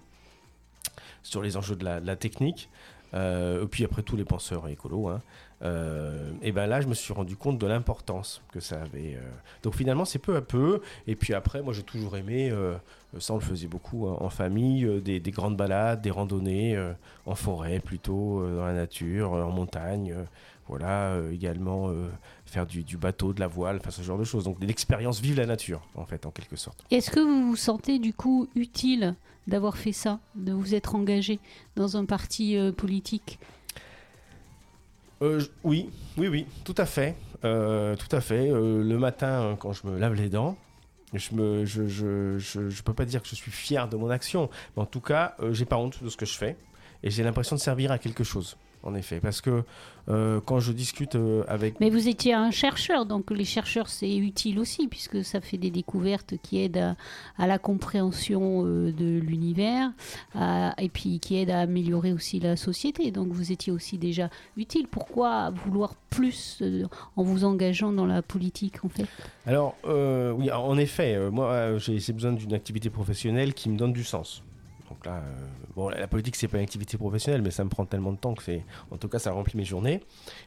sur 1.23 1.43
les 1.43 1.57
enjeux 1.57 1.77
de 1.77 1.85
la, 1.85 2.17
technique, 2.17 2.69
euh, 3.15 3.65
et 3.65 3.67
puis 3.67 3.85
après 3.85 4.03
tous 4.03 4.17
les 4.17 4.25
penseurs 4.25 4.69
écolos. 4.69 5.09
hein. 5.09 5.21
Euh, 5.63 6.33
et 6.41 6.53
ben 6.53 6.67
là, 6.67 6.81
je 6.81 6.87
me 6.87 6.95
suis 6.95 7.13
rendu 7.13 7.37
compte 7.37 7.59
de 7.59 7.67
l'importance 7.67 8.41
que 8.51 8.61
ça 8.61 8.81
avait. 8.81 9.17
euh. 9.17 9.31
Donc 9.63 9.75
finalement, 9.75 10.07
c'est 10.07 10.19
peu 10.19 10.37
à 10.37 10.41
peu. 10.41 10.81
Et 11.07 11.17
puis 11.17 11.35
après, 11.35 11.61
moi, 11.61 11.75
j'ai 11.75 11.83
toujours 11.83 12.17
aimé, 12.17 12.51
ça 13.19 13.35
on 13.35 13.37
le 13.37 13.43
faisait 13.43 13.67
beaucoup 13.67 14.07
hein, 14.07 14.17
en 14.21 14.31
famille, 14.31 14.89
des, 15.03 15.21
des 15.21 15.31
grandes 15.31 15.57
balades, 15.57 16.01
des 16.01 16.11
randonnées 16.11 16.79
en 17.27 17.35
forêt 17.35 17.81
plutôt, 17.81 18.47
dans 18.57 18.65
la 18.65 18.75
nature, 18.75 19.33
en 19.33 19.51
montagne. 19.51 20.15
voilà, 20.67 21.19
également 21.31 21.93
faire 22.51 22.67
du, 22.67 22.83
du 22.83 22.97
bateau, 22.97 23.33
de 23.33 23.41
la 23.41 23.47
voile, 23.47 23.79
enfin 23.81 23.91
ce 23.91 24.03
genre 24.03 24.19
de 24.19 24.25
choses. 24.25 24.45
Donc 24.45 24.57
l'expérience 24.61 25.21
vive 25.21 25.37
la 25.37 25.47
nature, 25.47 25.87
en 25.95 26.05
fait, 26.05 26.27
en 26.27 26.31
quelque 26.31 26.57
sorte. 26.57 26.85
Est-ce 26.91 27.11
que 27.11 27.21
vous 27.21 27.47
vous 27.47 27.57
sentez 27.57 27.99
du 27.99 28.13
coup 28.13 28.49
utile 28.55 29.15
d'avoir 29.47 29.77
fait 29.77 29.93
ça, 29.93 30.21
de 30.35 30.53
vous 30.53 30.75
être 30.75 30.95
engagé 30.95 31.39
dans 31.77 31.97
un 31.97 32.05
parti 32.05 32.57
euh, 32.57 32.73
politique? 32.73 33.39
Euh, 35.23 35.43
oui, 35.65 35.91
oui, 36.17 36.29
oui, 36.29 36.47
tout 36.65 36.75
à 36.77 36.87
fait. 36.87 37.15
Euh, 37.45 37.97
tout 37.97 38.15
à 38.15 38.21
fait. 38.21 38.49
Le 38.49 38.97
matin, 38.99 39.43
euh, 39.43 39.55
quand 39.55 39.73
je 39.73 39.87
me 39.87 39.99
lave 39.99 40.15
les 40.15 40.29
dents, 40.29 40.57
je 41.15 41.35
me, 41.35 41.65
je, 41.65 41.89
je, 41.89 42.39
je, 42.39 42.69
je 42.69 42.83
peux 42.83 42.95
pas 42.95 43.05
dire 43.05 43.23
que 43.23 43.29
je 43.29 43.35
suis 43.35 43.51
fier 43.51 43.89
de 43.89 43.97
mon 43.97 44.11
action, 44.11 44.49
mais 44.77 44.83
en 44.83 44.87
tout 44.87 45.01
cas, 45.01 45.37
j'ai 45.51 45.65
pas 45.65 45.77
honte 45.77 46.03
de 46.03 46.09
ce 46.09 46.17
que 46.17 46.27
je 46.27 46.37
fais 46.37 46.57
et 47.03 47.11
j'ai 47.11 47.23
l'impression 47.23 47.57
de 47.57 47.61
servir 47.61 47.91
à 47.91 47.99
quelque 47.99 48.25
chose. 48.25 48.57
En 48.83 48.95
effet, 48.95 49.21
parce 49.21 49.41
que 49.41 49.63
euh, 50.09 50.41
quand 50.45 50.59
je 50.59 50.73
discute 50.73 51.15
euh, 51.15 51.45
avec... 51.47 51.79
Mais 51.81 51.91
vous 51.91 52.09
étiez 52.09 52.35
un 52.35 52.51
chercheur, 52.51 53.07
donc 53.07 53.31
les 53.31 53.45
chercheurs, 53.45 53.89
c'est 53.89 54.17
utile 54.17 54.59
aussi, 54.59 54.89
puisque 54.89 55.25
ça 55.25 55.41
fait 55.41 55.59
des 55.59 55.71
découvertes 55.71 56.35
qui 56.43 56.63
aident 56.63 56.79
à, 56.79 56.97
à 57.37 57.47
la 57.47 57.59
compréhension 57.59 58.65
euh, 58.65 58.93
de 58.93 59.19
l'univers, 59.19 59.93
et 60.79 60.89
puis 60.89 61.21
qui 61.21 61.37
aident 61.37 61.51
à 61.51 61.61
améliorer 61.61 62.13
aussi 62.13 62.41
la 62.41 62.57
société. 62.57 63.11
Donc 63.11 63.29
vous 63.29 63.53
étiez 63.53 63.73
aussi 63.73 63.99
déjà 63.99 64.31
utile. 64.57 64.87
Pourquoi 64.89 65.51
vouloir 65.51 65.95
plus 66.09 66.63
en 67.17 67.23
vous 67.23 67.45
engageant 67.45 67.93
dans 67.93 68.07
la 68.07 68.23
politique, 68.23 68.85
en 68.85 68.89
fait? 68.89 69.07
Alors, 69.47 69.77
oui, 69.85 70.51
en 70.51 70.79
effet, 70.79 71.31
moi, 71.31 71.79
j'ai 71.79 72.13
besoin 72.13 72.33
d'une 72.33 72.55
activité 72.55 72.91
professionnelle 72.91 73.55
qui 73.55 73.69
me 73.69 73.77
donne 73.77 73.93
du 73.93 74.05
sens. 74.05 74.43
Donc 74.91 75.07
là, 75.07 75.19
euh, 75.19 75.47
bon, 75.77 75.89
la 75.89 76.09
politique, 76.09 76.35
c'est 76.35 76.49
pas 76.49 76.57
une 76.57 76.65
activité 76.65 76.99
professionnelle, 76.99 77.43
mais 77.43 77.53
ça 77.53 77.63
me 77.63 77.71
prend 77.71 77.87
tellement 77.87 78.13
de 78.13 78.17
temps 78.17 78.35
que 78.35 78.43
c'est, 78.43 78.65
en 78.91 78.97
tout 78.97 79.09
cas, 79.09 79.21
ça 79.21 79.31
remplit 79.31 79.57
mes 79.57 79.65
journées 79.65 80.03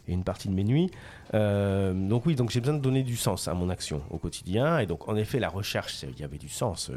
et 0.08 0.14
une 0.14 0.26
partie 0.26 0.50
de 0.50 0.54
mes 0.54 0.66
nuits. 0.66 0.92
Euh, 1.34 1.94
donc 1.94 2.26
oui, 2.26 2.36
donc 2.36 2.52
j'ai 2.52 2.60
besoin 2.60 2.76
de 2.76 2.82
donner 2.82 3.04
du 3.04 3.16
sens 3.16 3.48
à 3.48 3.54
mon 3.54 3.70
action 3.70 4.02
au 4.10 4.18
quotidien. 4.18 4.80
Et 4.80 4.86
donc, 4.86 5.08
en 5.08 5.16
effet, 5.16 5.40
la 5.40 5.48
recherche, 5.50 6.04
il 6.04 6.20
y 6.20 6.24
avait 6.24 6.38
du 6.38 6.50
sens. 6.50 6.92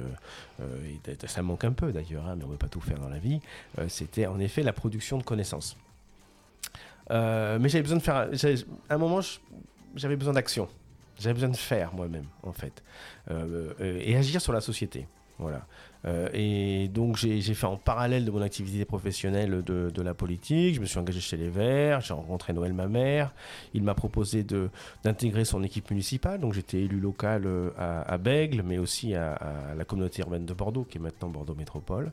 euh, 0.60 1.16
ça 1.26 1.42
manque 1.42 1.64
un 1.64 1.72
peu 1.72 1.92
d'ailleurs, 1.92 2.26
hein, 2.26 2.34
mais 2.36 2.44
on 2.44 2.48
ne 2.48 2.52
peut 2.52 2.58
pas 2.58 2.68
tout 2.68 2.80
faire 2.80 2.98
dans 2.98 3.08
la 3.08 3.18
vie. 3.18 3.40
C'était 3.88 4.26
en 4.26 4.40
effet 4.40 4.62
la 4.62 4.72
production 4.72 5.18
de 5.18 5.22
connaissances. 5.22 5.76
Mais 7.10 7.68
j'avais 7.68 7.82
besoin 7.82 7.98
de 7.98 8.02
faire. 8.02 8.28
À 8.88 8.94
un 8.94 8.98
moment, 8.98 9.20
j'avais 9.94 10.16
besoin 10.16 10.34
d'action. 10.34 10.68
J'avais 11.18 11.34
besoin 11.34 11.48
de 11.48 11.56
faire 11.56 11.94
moi-même, 11.94 12.26
en 12.42 12.52
fait, 12.52 12.82
et 13.80 14.16
agir 14.16 14.40
sur 14.40 14.52
la 14.52 14.60
société. 14.60 15.06
Voilà. 15.38 15.66
Euh, 16.06 16.28
et 16.32 16.88
donc 16.88 17.16
j'ai 17.16 17.40
fait 17.40 17.66
en 17.66 17.76
parallèle 17.76 18.24
de 18.24 18.30
mon 18.30 18.42
activité 18.42 18.84
professionnelle 18.84 19.62
de, 19.62 20.02
la 20.02 20.14
politique. 20.14 20.76
Je 20.76 20.80
me 20.80 20.86
suis 20.86 20.98
engagé 20.98 21.20
chez 21.20 21.36
les 21.36 21.48
Verts. 21.48 22.00
J'ai 22.00 22.14
rencontré 22.14 22.52
Noël 22.52 22.72
Mamère. 22.72 23.32
Il 23.74 23.82
m'a 23.82 23.94
proposé 23.94 24.44
d'intégrer 25.04 25.44
son 25.44 25.62
équipe 25.62 25.90
municipale. 25.90 26.40
Donc 26.40 26.52
j'étais 26.52 26.78
élu 26.78 27.00
local 27.00 27.42
euh, 27.46 27.70
à, 27.76 28.02
à 28.02 28.18
Bègle, 28.18 28.62
mais 28.62 28.78
aussi 28.78 29.14
à, 29.14 29.32
à 29.32 29.74
la 29.74 29.84
communauté 29.84 30.22
urbaine 30.22 30.46
de 30.46 30.54
Bordeaux, 30.54 30.84
qui 30.84 30.98
est 30.98 31.00
maintenant 31.00 31.28
Bordeaux 31.28 31.54
Métropole. 31.54 32.12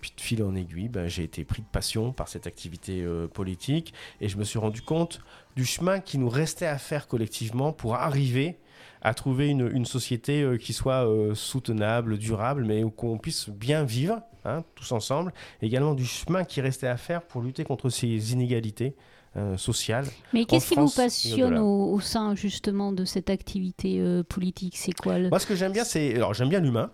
Puis 0.00 0.12
de 0.16 0.20
fil 0.20 0.42
en 0.42 0.54
aiguille, 0.54 0.88
ben, 0.88 1.08
j'ai 1.08 1.24
été 1.24 1.44
pris 1.44 1.62
de 1.62 1.66
passion 1.66 2.12
par 2.12 2.28
cette 2.28 2.46
activité 2.46 3.02
euh, 3.02 3.26
politique 3.26 3.92
et 4.20 4.28
je 4.28 4.36
me 4.38 4.44
suis 4.44 4.58
rendu 4.58 4.82
compte 4.82 5.20
du 5.56 5.64
chemin 5.64 6.00
qui 6.00 6.18
nous 6.18 6.28
restait 6.28 6.66
à 6.66 6.78
faire 6.78 7.06
collectivement 7.06 7.72
pour 7.72 7.94
arriver 7.94 8.56
à 9.02 9.14
trouver 9.14 9.48
une, 9.48 9.70
une 9.72 9.86
société 9.86 10.42
euh, 10.42 10.56
qui 10.56 10.72
soit 10.72 11.06
euh, 11.06 11.34
soutenable, 11.34 12.18
durable, 12.18 12.64
mais 12.64 12.84
où 12.84 12.90
qu'on 12.90 13.18
puisse 13.18 13.48
bien 13.48 13.84
vivre, 13.84 14.20
hein, 14.44 14.62
tous 14.74 14.92
ensemble. 14.92 15.32
Également 15.62 15.94
du 15.94 16.04
chemin 16.04 16.44
qui 16.44 16.60
restait 16.60 16.86
à 16.86 16.96
faire 16.96 17.22
pour 17.22 17.42
lutter 17.42 17.64
contre 17.64 17.88
ces 17.88 18.32
inégalités 18.32 18.94
euh, 19.36 19.56
sociales. 19.56 20.06
Mais 20.32 20.44
qu'est-ce 20.44 20.70
qui 20.70 20.74
vous 20.74 20.90
passionne 20.90 21.58
au, 21.58 21.92
au 21.92 22.00
sein 22.00 22.34
justement 22.34 22.92
de 22.92 23.04
cette 23.04 23.30
activité 23.30 24.00
euh, 24.00 24.22
politique? 24.22 24.76
C'est 24.76 24.92
quoi 24.92 25.18
le... 25.18 25.28
Moi, 25.28 25.38
ce 25.38 25.46
que 25.46 25.54
j'aime 25.54 25.72
bien, 25.72 25.84
c'est. 25.84 26.16
Alors, 26.16 26.34
j'aime 26.34 26.48
bien 26.48 26.60
l'humain. 26.60 26.90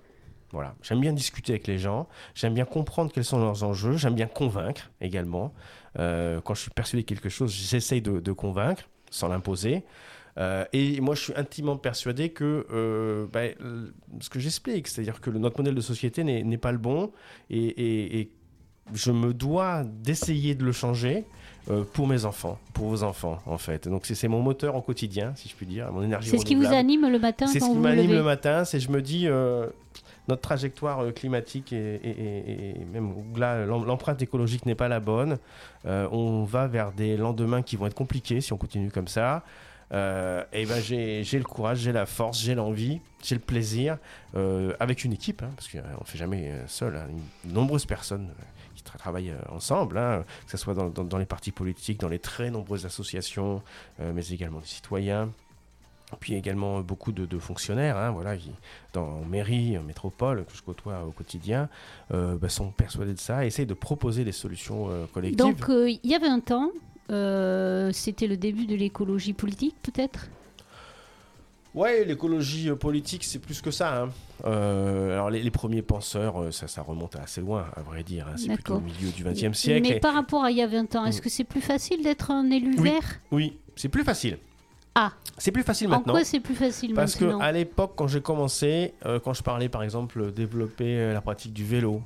Voilà. 0.52 0.74
J'aime 0.80 1.00
bien 1.00 1.12
discuter 1.12 1.52
avec 1.54 1.66
les 1.66 1.76
gens. 1.76 2.06
J'aime 2.34 2.54
bien 2.54 2.64
comprendre 2.64 3.10
quels 3.12 3.24
sont 3.24 3.38
leurs 3.38 3.64
enjeux. 3.64 3.96
J'aime 3.96 4.14
bien 4.14 4.28
convaincre 4.28 4.90
également. 5.00 5.52
Euh, 5.98 6.40
quand 6.40 6.54
je 6.54 6.60
suis 6.60 6.70
persuadé 6.70 7.02
de 7.02 7.08
quelque 7.08 7.28
chose, 7.28 7.52
j'essaye 7.52 8.00
de, 8.00 8.20
de 8.20 8.32
convaincre 8.32 8.84
sans 9.10 9.28
l'imposer. 9.28 9.84
Euh, 10.38 10.64
et 10.72 11.00
moi, 11.00 11.14
je 11.14 11.20
suis 11.22 11.32
intimement 11.36 11.76
persuadé 11.76 12.28
que 12.28 12.66
euh, 12.70 13.26
ben, 13.32 13.54
ce 14.20 14.28
que 14.28 14.38
j'explique, 14.38 14.86
c'est-à-dire 14.88 15.20
que 15.20 15.30
le- 15.30 15.38
notre 15.38 15.58
modèle 15.58 15.74
de 15.74 15.80
société 15.80 16.24
n'est 16.24 16.58
pas 16.58 16.72
le 16.72 16.78
bon 16.78 17.10
et, 17.48 17.58
et- 17.58 18.18
et 18.20 18.30
je 18.94 19.10
me 19.12 19.32
dois 19.32 19.82
d'essayer 19.84 20.54
de 20.54 20.64
le 20.64 20.72
changer 20.72 21.24
euh, 21.70 21.82
pour 21.94 22.06
mes 22.06 22.24
enfants, 22.26 22.58
pour 22.74 22.86
vos 22.88 23.02
enfants, 23.02 23.38
en 23.46 23.58
fait. 23.58 23.88
Donc, 23.88 24.06
c'est 24.06 24.28
mon 24.28 24.40
moteur 24.40 24.76
au 24.76 24.82
quotidien, 24.82 25.32
si 25.34 25.48
je 25.48 25.56
puis 25.56 25.66
dire, 25.66 25.90
mon 25.90 26.02
énergie 26.02 26.28
C'est 26.30 26.38
ce 26.38 26.44
qui 26.44 26.54
vous 26.54 26.66
anime 26.78 27.08
le 27.10 27.18
matin 27.18 27.46
C'est 27.48 27.58
ce 27.58 27.64
qui 27.64 27.70
m'anime 27.80 28.12
le 28.12 28.22
matin, 28.22 28.64
c'est 28.64 28.78
je 28.78 28.88
me 28.90 29.02
dis 29.02 29.26
euh, 29.26 29.66
notre 30.28 30.42
trajectoire 30.42 31.00
euh, 31.00 31.10
climatique 31.10 31.72
et, 31.72 31.94
et- 31.96 32.10
et- 32.10 32.80
et 32.82 32.84
même 32.84 33.12
là 33.36 33.64
l'em- 33.66 33.84
l'empreinte 33.84 34.22
écologique 34.22 34.64
n'est 34.66 34.76
pas 34.76 34.86
la 34.88 35.00
bonne. 35.00 35.38
On 35.84 36.44
va 36.44 36.66
vers 36.68 36.92
des 36.92 37.16
lendemains 37.16 37.62
qui 37.62 37.74
vont 37.76 37.86
être 37.86 37.94
compliqués 37.94 38.40
si 38.40 38.52
on 38.52 38.56
continue 38.58 38.90
comme 38.92 39.08
ça. 39.08 39.42
Euh, 39.92 40.42
et 40.52 40.66
ben 40.66 40.80
j'ai 40.82 41.22
le 41.38 41.44
courage, 41.44 41.78
j'ai 41.78 41.92
la 41.92 42.06
force, 42.06 42.40
j'ai 42.40 42.54
l'envie, 42.56 43.00
j'ai 43.22 43.36
le 43.36 43.40
plaisir 43.40 43.98
euh, 44.34 44.74
avec 44.80 45.04
une 45.04 45.12
équipe, 45.12 45.42
hein, 45.42 45.50
parce 45.54 45.68
qu'on 45.68 45.78
ne 45.78 46.04
fait 46.04 46.18
jamais 46.18 46.50
euh, 46.50 46.66
seul. 46.66 46.96
hein, 46.96 47.06
nombreuses 47.44 47.86
personnes 47.86 48.30
euh, 48.30 48.42
qui 48.74 48.82
tra- 48.82 48.98
travaillent 48.98 49.30
euh, 49.30 49.38
ensemble, 49.54 49.96
hein, 49.98 50.24
que 50.44 50.50
ce 50.50 50.56
soit 50.56 50.74
dans, 50.74 51.18
les 51.18 51.24
partis 51.26 51.52
politiques, 51.52 52.00
dans 52.00 52.08
les 52.08 52.18
très 52.18 52.50
nombreuses 52.50 52.84
associations, 52.84 53.62
euh, 54.00 54.10
mais 54.12 54.26
également 54.28 54.58
des 54.58 54.66
citoyens. 54.66 55.30
Puis 56.20 56.34
également 56.34 56.80
beaucoup 56.82 57.10
de, 57.10 57.38
fonctionnaires, 57.38 57.96
hein, 57.96 58.10
voilà, 58.12 58.36
qui, 58.36 58.52
dans 58.92 59.20
mairie, 59.22 59.76
en 59.76 59.82
métropole, 59.82 60.44
que 60.44 60.56
je 60.56 60.62
côtoie 60.62 61.02
au 61.04 61.10
quotidien, 61.10 61.68
euh, 62.14 62.36
bah, 62.36 62.48
sont 62.48 62.70
persuadés 62.70 63.12
de 63.12 63.18
ça 63.18 63.44
et 63.44 63.48
essayent 63.48 63.66
de 63.66 63.74
proposer 63.74 64.24
des 64.24 64.30
solutions 64.32 64.88
euh, 64.88 65.06
collectives. 65.12 65.38
Donc 65.38 65.68
euh, 65.68 65.90
il 65.90 65.98
y 66.08 66.14
a 66.14 66.20
20 66.20 66.50
ans, 66.52 66.70
euh, 67.10 67.90
c'était 67.92 68.26
le 68.26 68.36
début 68.36 68.66
de 68.66 68.74
l'écologie 68.74 69.32
politique 69.32 69.74
peut-être? 69.82 70.28
Ouais, 71.74 72.06
l'écologie 72.06 72.70
euh, 72.70 72.74
politique, 72.74 73.22
c'est 73.24 73.38
plus 73.38 73.60
que 73.60 73.70
ça. 73.70 74.02
hein. 74.04 74.08
Euh, 74.46 75.12
alors 75.12 75.28
les, 75.28 75.42
les 75.42 75.50
premiers 75.50 75.82
penseurs, 75.82 76.52
ça, 76.52 76.68
ça 76.68 76.80
remonte 76.80 77.16
à 77.16 77.22
assez 77.22 77.42
loin, 77.42 77.66
à 77.76 77.82
vrai 77.82 78.02
dire. 78.02 78.26
hein. 78.28 78.36
C'est 78.38 78.52
plutôt 78.54 78.76
au 78.76 78.80
milieu 78.80 79.10
du 79.10 79.22
XXe 79.24 79.52
siècle. 79.58 79.86
Mais 79.86 79.96
et- 79.96 80.00
par 80.00 80.14
rapport 80.14 80.42
à 80.42 80.50
il 80.50 80.56
y 80.56 80.62
a 80.62 80.66
20 80.66 80.94
ans, 80.96 81.04
est-ce 81.04 81.18
Mm. 81.18 81.24
que 81.24 81.28
c'est 81.28 81.44
plus 81.44 81.60
facile 81.60 82.02
d'être 82.02 82.30
un 82.30 82.50
élu 82.50 82.74
Oui. 82.78 82.90
vert? 82.90 83.20
Oui, 83.30 83.58
c'est 83.74 83.90
plus 83.90 84.04
facile. 84.04 84.38
Ah. 84.94 85.12
C'est 85.36 85.52
plus 85.52 85.62
facile 85.64 85.88
En 85.88 85.98
maintenant. 85.98 86.14
quoi 86.14 86.24
c'est 86.24 86.40
plus 86.40 86.54
facile 86.54 86.94
Parce 86.94 87.20
maintenant? 87.20 87.40
à 87.40 87.52
l'époque, 87.52 87.92
quand 87.94 88.08
j'ai 88.08 88.22
commencé, 88.22 88.94
euh, 89.04 89.20
quand 89.20 89.34
je 89.34 89.42
parlais 89.42 89.68
par 89.68 89.82
exemple 89.82 90.32
développer 90.32 91.12
la 91.12 91.20
pratique 91.20 91.52
du 91.52 91.62
vélo, 91.64 92.00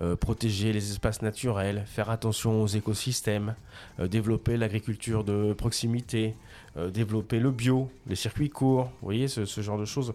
euh, 0.00 0.14
protéger 0.14 0.72
les 0.72 0.92
espaces 0.92 1.22
naturels, 1.22 1.82
faire 1.86 2.08
attention 2.08 2.62
aux 2.62 2.68
écosystèmes, 2.68 3.56
euh, 3.98 4.06
développer 4.06 4.56
l'agriculture 4.56 5.24
de 5.24 5.52
proximité, 5.54 6.36
euh, 6.76 6.88
développer 6.88 7.40
le 7.40 7.50
bio, 7.50 7.90
les 8.06 8.14
circuits 8.14 8.48
courts, 8.48 8.84
vous 8.84 9.06
voyez 9.06 9.26
ce, 9.26 9.44
ce 9.44 9.60
genre 9.60 9.76
de 9.76 9.84
choses, 9.84 10.12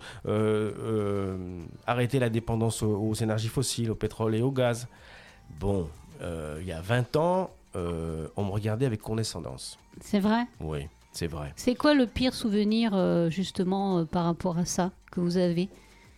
arrêter 1.85 2.19
la 2.19 2.29
dépendance 2.29 2.81
aux, 2.81 2.95
aux 2.95 3.13
énergies 3.13 3.49
fossiles, 3.49 3.91
au 3.91 3.95
pétrole 3.95 4.35
et 4.35 4.41
au 4.41 4.51
gaz. 4.51 4.87
Bon, 5.59 5.89
il 6.21 6.65
y 6.65 6.71
a 6.71 6.79
20 6.79 7.17
ans, 7.17 7.51
on 7.75 8.45
me 8.45 8.51
regardait 8.51 8.85
avec 8.85 9.01
condescendance. 9.01 9.77
C'est 9.99 10.21
vrai? 10.21 10.45
Oui, 10.61 10.87
c'est 11.11 11.27
vrai. 11.27 11.51
C'est 11.57 11.75
quoi 11.75 11.93
le 11.93 12.07
pire 12.07 12.33
souvenir 12.33 13.29
justement 13.29 14.05
par 14.05 14.23
rapport 14.23 14.57
à 14.57 14.63
ça 14.63 14.91
que 15.11 15.19
vous 15.19 15.35
avez? 15.35 15.67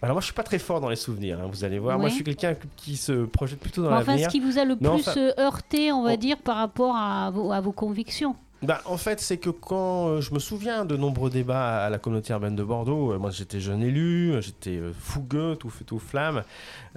Alors 0.02 0.16
moi 0.16 0.22
je 0.22 0.26
suis 0.26 0.34
pas 0.34 0.44
très 0.44 0.60
fort 0.60 0.82
dans 0.82 0.90
les 0.90 0.96
souvenirs, 0.96 1.40
hein, 1.42 1.48
vous 1.52 1.64
allez 1.64 1.80
voir. 1.80 1.98
Moi 1.98 2.10
je 2.10 2.16
suis 2.16 2.24
quelqu'un 2.24 2.56
qui 2.76 2.96
se 2.98 3.26
projette 3.26 3.60
plutôt 3.60 3.82
dans 3.82 3.88
Enfin, 3.92 4.00
l'avenir. 4.12 4.28
ce 4.28 4.32
qui 4.32 4.40
vous 4.40 4.58
a 4.60 4.66
le 4.66 4.76
plus 4.76 4.88
enfin- 4.88 5.14
euh, 5.18 5.32
heurté, 5.40 5.92
on 5.92 6.04
va 6.04 6.18
dire, 6.18 6.38
par 6.38 6.58
rapport 6.58 6.96
à 6.96 7.32
vos, 7.32 7.52
à 7.52 7.60
vos 7.62 7.72
convictions 7.72 8.36
Bah, 8.62 8.82
en 8.86 8.98
fait 8.98 9.20
c'est 9.20 9.38
que 9.38 9.50
quand 9.50 10.08
euh, 10.10 10.22
je 10.22 10.34
me 10.34 10.40
souviens 10.40 10.86
de 10.86 10.96
nombreux 10.98 11.30
débats 11.30 11.86
à 11.86 11.90
la 11.90 11.98
communauté 11.98 12.34
urbaine 12.34 12.56
de 12.56 12.64
Bordeaux, 12.64 13.14
euh, 13.14 13.18
moi 13.18 13.32
j'étais 13.32 13.60
jeune 13.60 13.82
élu, 13.82 14.34
j'étais 14.42 14.80
fougueux, 15.00 15.56
tout 15.56 15.70
feu 15.70 15.86
tout 15.86 15.98
flamme, 16.00 16.44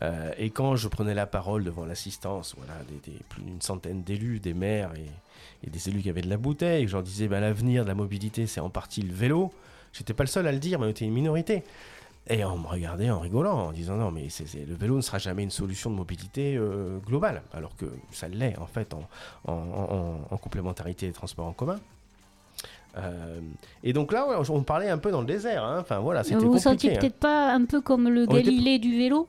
euh, 0.03 0.31
et 0.37 0.51
quand 0.51 0.77
je 0.77 0.89
prenais 0.89 1.15
la 1.15 1.27
parole 1.27 1.65
devant 1.65 1.87
l'assistance, 1.87 2.55
voilà, 2.59 2.75
des, 2.91 3.11
des- 3.13 3.19
plus 3.29 3.43
d'une 3.43 3.61
centaine 3.63 4.03
d'élus, 4.03 4.39
des 4.41 4.55
maires 4.55 4.91
et, 4.97 5.67
et 5.67 5.71
des 5.71 5.89
élus 5.89 6.03
qui 6.03 6.11
avaient 6.11 6.21
de 6.23 6.31
la 6.31 6.37
bouteille, 6.37 6.83
et 6.83 6.85
que 6.85 6.91
je 6.91 6.97
leur 6.97 7.03
disais 7.05 7.29
bah, 7.29 7.41
l'avenir 7.41 7.85
de 7.85 7.89
la 7.89 7.95
mobilité 7.95 8.47
c'est 8.47 8.61
en 8.61 8.71
partie 8.71 9.03
le 9.03 9.15
vélo, 9.15 9.53
j'étais 9.93 10.15
pas 10.15 10.25
le 10.25 10.29
seul 10.29 10.47
à 10.47 10.53
le 10.53 10.59
dire, 10.59 10.79
mais 10.79 10.87
on 10.87 10.91
était 10.91 11.05
une 11.07 11.13
minorité. 11.15 11.65
Et 12.31 12.45
on 12.45 12.59
me 12.59 12.67
regardait 12.67 13.09
en 13.11 13.21
rigolant, 13.21 13.69
en 13.69 13.73
disant 13.73 13.97
non, 13.97 14.11
mais 14.11 14.29
le 14.69 14.75
vélo 14.75 14.97
ne 14.97 15.01
sera 15.01 15.19
jamais 15.19 15.43
une 15.43 15.51
solution 15.51 15.91
de 15.91 15.97
mobilité 15.97 16.57
euh, 16.57 16.99
globale, 17.07 17.43
alors 17.55 17.75
que 17.77 17.87
ça 18.13 18.29
l'est 18.29 18.57
en 18.59 18.67
fait 18.67 18.93
en, 18.93 19.09
en, 19.47 19.53
en- 19.55 20.19
en 20.31 20.37
complémentarité 20.37 21.07
des 21.07 21.13
transports 21.13 21.47
en 21.47 21.53
commun. 21.55 21.81
Euh, 22.97 23.41
et 23.85 23.93
donc 23.93 24.13
là, 24.13 24.27
ouais, 24.29 24.37
on 24.51 24.63
parlait 24.63 24.89
un 24.91 24.99
peu 24.99 25.11
dans 25.11 25.21
le 25.21 25.27
désert. 25.27 25.63
hein. 25.65 25.79
Enfin 25.81 26.01
voilà, 26.01 26.25
c'était 26.25 26.37
Vous 26.41 26.53
vous 26.53 26.59
sentiez 26.59 26.97
hein. 26.97 26.99
peut-être 27.01 27.19
pas 27.19 27.53
un 27.53 27.65
peu 27.65 27.81
comme 27.81 28.09
le 28.09 28.23
On 28.29 28.35
était- 28.37 28.43
Galilée 28.45 28.79
du 28.79 28.97
vélo? 28.99 29.29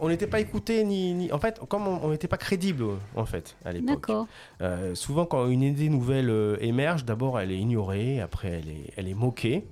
On 0.00 0.08
n'était 0.08 0.26
pas 0.26 0.40
écouté 0.40 0.82
ni, 0.82 1.14
ni- 1.14 1.30
en 1.32 1.38
fait, 1.38 1.60
comme 1.68 1.86
on 1.86 2.08
n'était 2.10 2.26
pas 2.26 2.36
crédible 2.36 2.84
en 3.14 3.24
fait 3.24 3.54
à 3.64 3.70
l'époque. 3.72 3.86
D'accord. 4.08 4.26
Euh, 4.60 4.96
souvent, 4.96 5.26
quand 5.26 5.46
une 5.46 5.62
idée 5.62 5.88
nouvelle 5.88 6.28
euh, 6.28 6.56
émerge, 6.60 7.04
d'abord 7.04 7.38
elle 7.38 7.52
est 7.52 7.58
ignorée, 7.58 8.20
après 8.20 8.48
elle 8.48 8.68
est, 8.68 8.90
elle 8.96 9.06
est 9.08 9.14
moquée, 9.14 9.64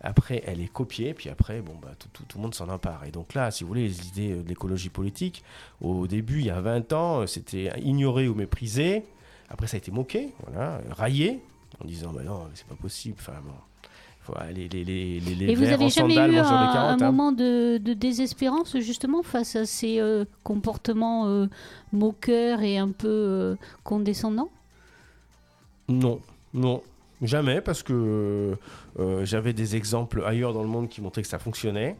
après 0.00 0.42
elle 0.46 0.60
est 0.60 0.68
copiée, 0.72 1.14
puis 1.14 1.28
après, 1.28 1.60
bon, 1.60 1.74
bah, 1.80 1.90
tout, 1.98 2.08
tout- 2.12 2.24
tout 2.24 2.38
le 2.38 2.42
monde 2.42 2.54
s'en 2.54 2.68
empare. 2.68 3.04
Et 3.04 3.10
donc 3.10 3.34
là, 3.34 3.50
si 3.50 3.64
vous 3.64 3.68
voulez, 3.68 3.88
les 3.88 4.06
idées 4.08 4.32
euh, 4.32 4.42
de 4.42 4.48
l'écologie 4.48 4.90
politique, 4.90 5.42
au 5.80 6.06
début, 6.06 6.40
il 6.40 6.46
y 6.46 6.50
a 6.50 6.60
20 6.60 6.92
ans, 6.92 7.20
euh, 7.20 7.26
c'était 7.26 7.72
ignoré 7.82 8.28
ou 8.28 8.34
méprisé. 8.34 9.04
Après, 9.48 9.66
ça 9.66 9.76
a 9.76 9.78
été 9.78 9.90
moqué, 9.90 10.32
voilà, 10.46 10.80
raillé, 10.90 11.40
en 11.82 11.86
disant, 11.86 12.12
bah 12.12 12.22
non, 12.22 12.46
c'est 12.54 12.66
pas 12.66 12.74
possible. 12.74 13.16
Enfin, 13.18 13.38
bon, 13.44 13.52
faut 14.20 14.34
aller 14.38 14.68
les, 14.68 14.84
les, 14.84 15.20
les, 15.20 15.34
les 15.34 15.50
Et 15.50 15.54
vous 15.54 15.64
verts 15.64 15.74
avez 15.74 15.86
en 15.86 15.88
jamais 15.88 16.14
sandales 16.14 16.32
eu 16.32 16.36
un, 16.38 16.44
hein. 16.46 16.96
moment 16.98 17.32
de, 17.32 17.78
de 17.78 17.94
désespérance 17.94 18.76
justement 18.78 19.22
face 19.22 19.56
à 19.56 19.64
ces 19.64 20.00
euh, 20.00 20.24
comportements 20.44 21.26
euh, 21.28 21.46
moqueurs 21.92 22.60
et 22.62 22.76
un 22.78 22.90
peu 22.90 23.08
euh, 23.08 23.56
condescendants? 23.84 24.50
Non, 25.88 26.20
non. 26.52 26.82
Jamais, 27.20 27.60
parce 27.60 27.82
que 27.82 28.56
euh, 28.98 29.24
j'avais 29.24 29.52
des 29.52 29.74
exemples 29.74 30.22
ailleurs 30.24 30.52
dans 30.52 30.62
le 30.62 30.68
monde 30.68 30.88
qui 30.88 31.00
montraient 31.00 31.22
que 31.22 31.28
ça 31.28 31.38
fonctionnait. 31.38 31.96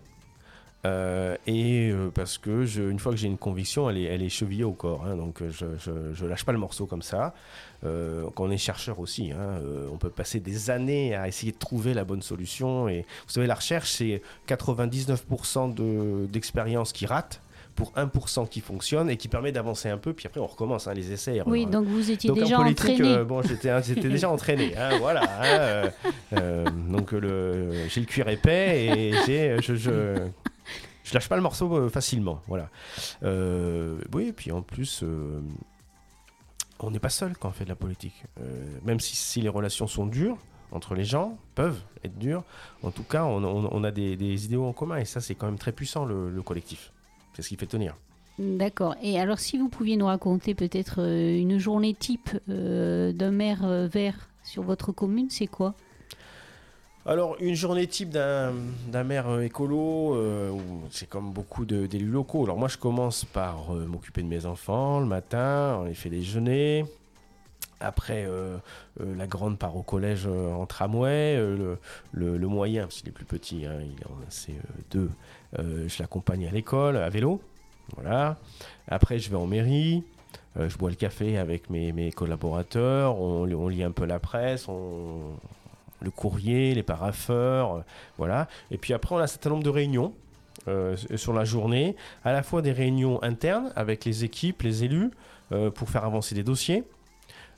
Euh, 0.87 1.37
et 1.49 1.91
euh, 1.91 2.09
parce 2.15 2.39
que 2.39 2.65
une 2.89 3.01
fois 3.01 3.11
que 3.11 3.19
j'ai 3.19 3.27
une 3.27 3.37
conviction, 3.37 3.91
elle 3.91 4.23
est, 4.23 4.29
chevillée 4.29 4.63
au 4.63 4.73
corps. 4.73 5.05
hein, 5.05 5.17
donc 5.17 5.43
je, 5.43 5.67
je, 5.77 6.15
je 6.15 6.25
lâche 6.25 6.45
pas 6.45 6.53
le 6.53 6.59
morceau 6.59 6.87
comme 6.87 7.03
ça. 7.03 7.35
Quand 7.83 8.45
on 8.45 8.51
est 8.51 8.59
chercheur 8.59 9.01
aussi, 9.01 9.33
hein, 9.33 9.61
on 9.93 9.99
peut 9.99 10.11
passer 10.11 10.39
des 10.41 10.71
années 10.71 11.15
à 11.17 11.27
essayer 11.27 11.53
de 11.53 11.59
trouver 11.59 11.95
la 11.95 12.05
bonne 12.05 12.23
solution. 12.23 12.87
Vous 12.87 13.03
savez, 13.27 13.47
la 13.47 13.55
recherche, 13.55 13.91
c'est 13.91 14.23
99% 14.47 15.75
de- 15.75 16.27
d'expériences 16.27 16.93
qui 16.93 17.07
ratent 17.07 17.41
pour 17.79 17.93
1% 17.93 18.49
qui 18.49 18.61
fonctionne 18.61 19.09
et 19.09 19.17
qui 19.17 19.29
permet 19.29 19.53
d'avancer 19.53 19.89
un 19.89 19.99
peu. 19.99 20.13
Puis 20.13 20.27
après, 20.27 20.41
on 20.41 20.47
recommence 20.49 20.89
hein, 20.89 20.95
les 20.95 21.13
essais. 21.13 21.41
Oui, 21.47 21.65
donc 21.65 21.87
vous 21.87 22.11
étiez 22.11 22.27
Donc 22.27 22.41
déjà 22.41 22.59
en 22.59 22.63
politique, 22.63 22.91
entraîné. 22.95 23.15
euh, 23.15 23.25
bon, 23.25 23.41
j'étais, 23.43 23.71
j'étais 23.85 24.09
déjà 24.09 24.29
entraîné, 24.29 24.77
hein, 24.77 24.97
voilà. 25.01 25.23
hein, 25.23 25.45
euh, 25.45 25.91
euh, 26.33 26.65
donc 26.91 27.13
le, 27.13 27.71
j'ai 27.89 28.01
le 28.01 28.07
cuir 28.07 28.29
épais 28.29 28.85
et 28.85 29.13
j'ai, 29.27 29.57
je, 29.63 29.77
je, 29.77 30.17
je 31.05 31.15
lâche 31.15 31.29
pas 31.29 31.37
le 31.37 31.43
morceau 31.43 31.89
facilement, 31.89 32.41
voilà. 32.49 32.69
Oui, 33.23 34.25
et 34.29 34.33
puis 34.33 34.51
en 34.51 34.63
plus, 34.63 35.05
on 36.81 36.91
n'est 36.91 36.99
pas 36.99 37.11
seul 37.11 37.37
quand 37.39 37.49
on 37.49 37.53
fait 37.53 37.65
de 37.65 37.69
la 37.71 37.77
politique. 37.77 38.25
Euh, 38.41 38.45
même 38.85 39.01
si, 39.01 39.15
si 39.17 39.41
les 39.41 39.49
relations 39.49 39.87
sont 39.87 40.07
dures 40.07 40.37
entre 40.71 40.95
les 40.95 41.05
gens, 41.05 41.39
peuvent 41.55 41.81
être 42.05 42.19
dures. 42.19 42.43
En 42.83 42.91
tout 42.91 43.03
cas, 43.03 43.25
on, 43.25 43.43
on- 43.43 43.69
on 43.73 43.85
a 43.85 43.91
des, 43.91 44.17
des 44.17 44.45
idéaux 44.45 44.67
en 44.67 44.73
commun 44.73 44.97
et 44.99 45.05
ça, 45.05 45.21
c'est 45.21 45.35
quand 45.35 45.47
même 45.47 45.59
très 45.59 45.73
puissant 45.73 46.05
le, 46.05 46.29
le 46.31 46.43
collectif. 46.43 46.93
C'est 47.39 47.43
ce 47.43 47.51
qui 47.51 47.57
fait 47.57 47.67
tenir. 47.67 47.95
D'accord. 48.41 48.97
Et 49.01 49.21
alors, 49.21 49.39
si 49.39 49.59
vous 49.59 49.69
pouviez 49.69 49.97
nous 49.97 50.07
raconter 50.07 50.55
peut-être 50.57 50.97
euh, 50.99 51.39
une 51.39 51.59
journée 51.59 51.95
type 51.95 52.31
euh, 52.49 53.13
d'un 53.13 53.31
maire 53.31 53.65
euh, 53.65 53.87
vert 53.87 54.29
sur 54.43 54.65
votre 54.65 54.91
commune, 54.91 55.31
c'est 55.31 55.47
quoi? 55.47 55.75
Alors, 57.07 57.37
une 57.39 57.55
journée 57.55 57.87
type 57.87 58.11
d'un 58.11 58.53
d'un 58.89 59.05
maire 59.05 59.41
écolo, 59.41 60.17
euh, 60.17 60.51
c'est 60.91 61.09
comme 61.09 61.31
beaucoup 61.33 61.65
de- 61.65 61.87
d'élus 61.87 62.09
locaux. 62.11 62.43
Alors, 62.45 62.59
moi, 62.59 62.67
je 62.67 62.77
commence 62.77 63.25
par 63.25 63.73
euh, 63.73 63.87
m'occuper 63.87 64.23
de 64.23 64.29
mes 64.29 64.45
enfants 64.47 64.99
le 64.99 65.07
matin, 65.07 65.79
on 65.81 65.85
les 65.85 65.95
fait 65.95 66.11
déjeuner. 66.11 66.85
Après, 67.81 68.25
euh, 68.27 68.57
euh, 69.01 69.15
la 69.17 69.29
grande 69.29 69.57
part 69.59 69.77
au 69.77 69.83
collège 69.83 70.27
euh, 70.27 70.53
en 70.53 70.67
tramway. 70.67 71.37
euh, 71.37 71.57
le, 71.57 71.79
le- 72.13 72.37
le 72.37 72.47
moyen, 72.49 72.83
parce 72.83 72.97
qu'il 72.97 73.09
est 73.09 73.13
plus 73.13 73.25
petit, 73.25 73.65
hein, 73.67 73.79
il 73.81 74.05
en 74.07 74.15
a 74.21 74.25
c'est 74.29 74.51
euh, 74.53 74.83
deux, 74.91 75.11
je 75.57 75.99
l'accompagne 76.01 76.47
à 76.47 76.51
l'école, 76.51 76.97
à 76.97 77.09
vélo. 77.09 77.41
Voilà. 77.97 78.37
Après, 78.89 79.19
je 79.19 79.31
vais 79.31 79.37
en 79.37 79.47
mairie. 79.47 80.03
euh, 80.59 80.69
je 80.69 80.77
bois 80.79 80.91
le 80.91 80.97
café 80.97 81.39
avec 81.39 81.71
mes, 81.71 81.93
mes 81.93 82.11
collaborateurs. 82.13 83.21
On, 83.21 83.45
lit 83.69 83.83
un 83.83 83.91
peu 83.91 84.05
la 84.05 84.19
presse. 84.19 84.67
Le 86.01 86.11
courrier, 86.11 86.75
les 86.75 86.83
paraffeurs, 86.83 87.77
euh, 87.77 87.81
voilà. 88.19 88.49
Et 88.71 88.79
puis 88.79 88.95
après, 88.95 89.15
on 89.15 89.19
a 89.19 89.23
un 89.23 89.27
certain 89.27 89.51
nombre 89.51 89.65
de 89.65 89.71
réunions 89.71 90.13
euh, 90.69 90.97
sur 91.17 91.33
la 91.33 91.45
journée, 91.45 91.97
à 92.25 92.33
la 92.33 92.43
fois 92.43 92.63
des 92.63 92.73
réunions 92.73 93.23
internes 93.23 93.73
avec 93.75 94.05
les 94.05 94.25
équipes, 94.25 94.63
les 94.63 94.85
élus, 94.85 95.11
euh, 95.51 95.71
pour 95.71 95.89
faire 95.89 96.05
avancer 96.05 96.35
des 96.35 96.45
dossiers. 96.45 96.85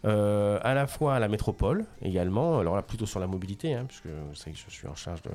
Euh, 0.06 0.58
à 0.62 0.72
la 0.72 0.86
fois 0.86 1.14
à 1.14 1.18
la 1.18 1.28
métropole 1.28 1.84
également, 2.00 2.58
alors 2.58 2.74
là 2.74 2.82
plutôt 2.82 3.04
sur 3.04 3.20
la 3.20 3.26
mobilité, 3.26 3.74
hein, 3.74 3.84
puisque 3.86 4.06
vous 4.06 4.34
savez 4.34 4.52
que 4.52 4.58
je 4.66 4.74
suis 4.74 4.88
en 4.88 4.94
charge 4.94 5.20
de, 5.22 5.30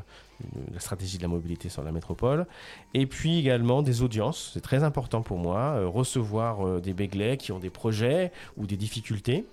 la 0.73 0.80
stratégie 0.80 1.17
de 1.17 1.21
la 1.21 1.28
mobilité 1.28 1.69
sur 1.69 1.84
la 1.84 1.91
métropole, 1.91 2.47
et 2.95 3.06
puis 3.06 3.38
également 3.38 3.84
des 3.84 4.01
audiences, 4.01 4.51
c'est 4.54 4.62
très 4.62 4.84
important 4.84 5.21
pour 5.21 5.38
moi, 5.38 5.75
euh, 5.75 5.88
recevoir 5.88 6.65
euh, 6.65 6.82
des 6.82 6.93
béglés 6.93 7.38
qui 7.38 7.51
ont 7.51 7.60
des 7.60 7.69
projets 7.69 8.32
ou 8.58 8.65
des 8.65 8.78
difficultés, 8.78 9.45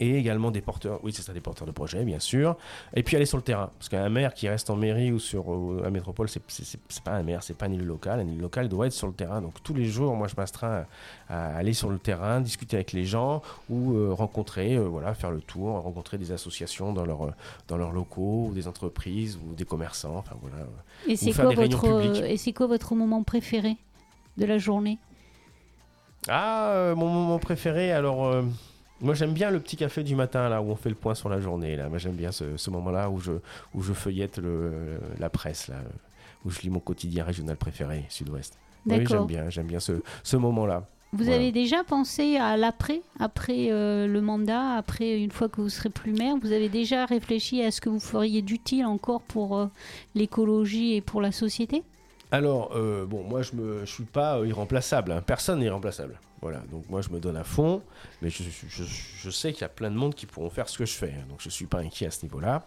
et 0.00 0.18
également 0.18 0.50
des 0.50 0.60
porteurs, 0.60 1.00
oui 1.02 1.12
c'est 1.12 1.22
ça, 1.22 1.32
des 1.32 1.40
porteurs 1.40 1.66
de 1.66 1.72
projets 1.72 2.04
bien 2.04 2.18
sûr, 2.18 2.56
et 2.94 3.02
puis 3.02 3.16
aller 3.16 3.26
sur 3.26 3.38
le 3.38 3.42
terrain, 3.42 3.70
parce 3.78 3.88
qu'un 3.88 4.08
maire 4.08 4.34
qui 4.34 4.48
reste 4.48 4.70
en 4.70 4.76
mairie 4.76 5.12
ou 5.12 5.18
sur 5.18 5.52
euh, 5.52 5.80
la 5.82 5.90
métropole, 5.90 6.28
c'est 6.28 7.02
pas 7.02 7.12
un 7.12 7.22
maire, 7.22 7.42
c'est 7.42 7.56
pas 7.56 7.66
un 7.66 7.72
élu 7.72 7.84
local, 7.84 8.20
un 8.20 8.26
élu 8.26 8.40
local 8.40 8.68
doit 8.68 8.86
être 8.86 8.92
sur 8.92 9.06
le 9.06 9.12
terrain, 9.12 9.40
donc 9.40 9.62
tous 9.62 9.74
les 9.74 9.84
jours, 9.84 10.14
moi 10.16 10.28
je 10.28 10.34
m'astreins 10.36 10.86
à, 11.28 11.52
à 11.52 11.56
aller 11.56 11.72
sur 11.72 11.90
le 11.90 11.98
terrain, 11.98 12.40
discuter 12.40 12.76
avec 12.76 12.92
les 12.92 13.04
gens 13.04 13.42
ou 13.68 13.94
euh, 13.94 14.12
rencontrer, 14.12 14.74
euh, 14.74 14.82
voilà, 14.82 15.14
faire 15.14 15.30
le 15.30 15.40
tour, 15.40 15.80
rencontrer 15.80 16.18
des 16.18 16.32
associations 16.32 16.92
dans 16.92 17.04
leurs 17.04 17.32
dans 17.68 17.76
leurs 17.76 17.92
locaux, 17.92 18.48
ou 18.50 18.52
des 18.52 18.68
entreprises 18.68 19.36
ou 19.36 19.54
des 19.54 19.64
commerçants, 19.64 20.16
enfin 20.16 20.36
voilà. 20.40 20.66
Et 21.08 21.16
c'est 21.16 21.32
quoi 21.32 21.44
quoi 22.54 22.66
votre 22.66 22.94
moment 22.94 23.22
préféré 23.22 23.76
de 24.36 24.44
la 24.44 24.58
journée? 24.58 24.98
Ah, 26.28 26.94
mon 26.96 27.08
moment 27.10 27.38
préféré, 27.38 27.92
alors 27.92 28.42
moi 29.00 29.14
j'aime 29.14 29.32
bien 29.32 29.50
le 29.50 29.60
petit 29.60 29.76
café 29.76 30.02
du 30.02 30.14
matin 30.14 30.48
là 30.48 30.62
où 30.62 30.70
on 30.70 30.76
fait 30.76 30.88
le 30.88 30.94
point 30.94 31.14
sur 31.14 31.28
la 31.28 31.40
journée 31.40 31.76
là. 31.76 31.88
Moi 31.88 31.98
j'aime 31.98 32.16
bien 32.16 32.32
ce, 32.32 32.56
ce 32.56 32.70
moment-là 32.70 33.10
où 33.10 33.18
je 33.18 33.32
où 33.74 33.82
je 33.82 33.92
feuillette 33.92 34.38
le, 34.38 34.98
la 35.18 35.30
presse 35.30 35.68
là, 35.68 35.76
où 36.44 36.50
je 36.50 36.60
lis 36.60 36.70
mon 36.70 36.80
quotidien 36.80 37.24
régional 37.24 37.56
préféré 37.56 38.04
Sud-Ouest. 38.08 38.58
Oui, 38.86 39.04
j'aime 39.06 39.26
bien, 39.26 39.48
j'aime 39.50 39.66
bien 39.66 39.80
ce, 39.80 40.02
ce 40.22 40.36
moment-là. 40.36 40.86
Vous 41.12 41.24
Voilà. 41.24 41.36
avez 41.36 41.52
déjà 41.52 41.84
pensé 41.84 42.36
à 42.38 42.56
l'après, 42.56 43.00
après 43.20 43.68
euh, 43.70 44.06
le 44.08 44.20
mandat, 44.20 44.72
après 44.72 45.20
une 45.20 45.30
fois 45.30 45.48
que 45.48 45.60
vous 45.60 45.68
serez 45.68 45.88
plus 45.88 46.12
maire, 46.12 46.34
vous 46.42 46.50
avez 46.52 46.68
déjà 46.68 47.06
réfléchi 47.06 47.62
à 47.62 47.70
ce 47.70 47.80
que 47.80 47.88
vous 47.88 48.00
feriez 48.00 48.42
d'utile 48.42 48.84
encore 48.84 49.22
pour 49.22 49.56
euh, 49.56 49.66
l'écologie 50.14 50.94
et 50.96 51.00
pour 51.00 51.20
la 51.20 51.32
société? 51.32 51.82
Alors, 52.30 52.72
euh, 52.74 53.06
bon, 53.06 53.22
moi, 53.22 53.42
je 53.42 53.52
ne 53.54 53.84
suis 53.86 54.04
pas 54.04 54.40
irremplaçable. 54.44 55.12
hein. 55.12 55.22
Personne 55.24 55.60
n'est 55.60 55.66
irremplaçable. 55.66 56.18
Voilà, 56.44 56.58
donc 56.70 56.84
moi, 56.90 57.00
je 57.00 57.08
me 57.08 57.20
donne 57.20 57.38
à 57.38 57.42
fond, 57.44 57.80
mais 58.20 58.28
je, 58.28 58.42
je- 58.68 58.84
je 58.84 59.30
sais 59.30 59.52
qu'il 59.54 59.62
y 59.62 59.64
a 59.64 59.68
plein 59.70 59.90
de 59.90 59.96
monde 59.96 60.14
qui 60.14 60.26
pourront 60.26 60.50
faire 60.50 60.68
ce 60.68 60.76
que 60.76 60.84
je 60.84 60.92
fais. 60.92 61.06
hein. 61.16 61.24
Donc, 61.30 61.40
je 61.40 61.48
ne 61.48 61.52
suis 61.52 61.64
pas 61.64 61.78
inquiet 61.78 62.06
à 62.08 62.10
ce 62.10 62.22
niveau-là. 62.24 62.62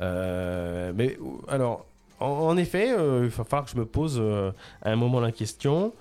Euh, 0.00 0.92
mais, 0.94 1.18
alors, 1.48 1.86
en, 2.20 2.26
en 2.26 2.56
effet, 2.56 2.92
euh, 2.92 3.22
il 3.24 3.30
va 3.30 3.44
falloir 3.44 3.64
que 3.64 3.70
je 3.72 3.76
me 3.76 3.84
pose 3.84 4.16
euh, 4.20 4.52
à 4.82 4.90
un 4.92 4.96
moment 4.96 5.18
la 5.20 5.32
question. 5.32 5.92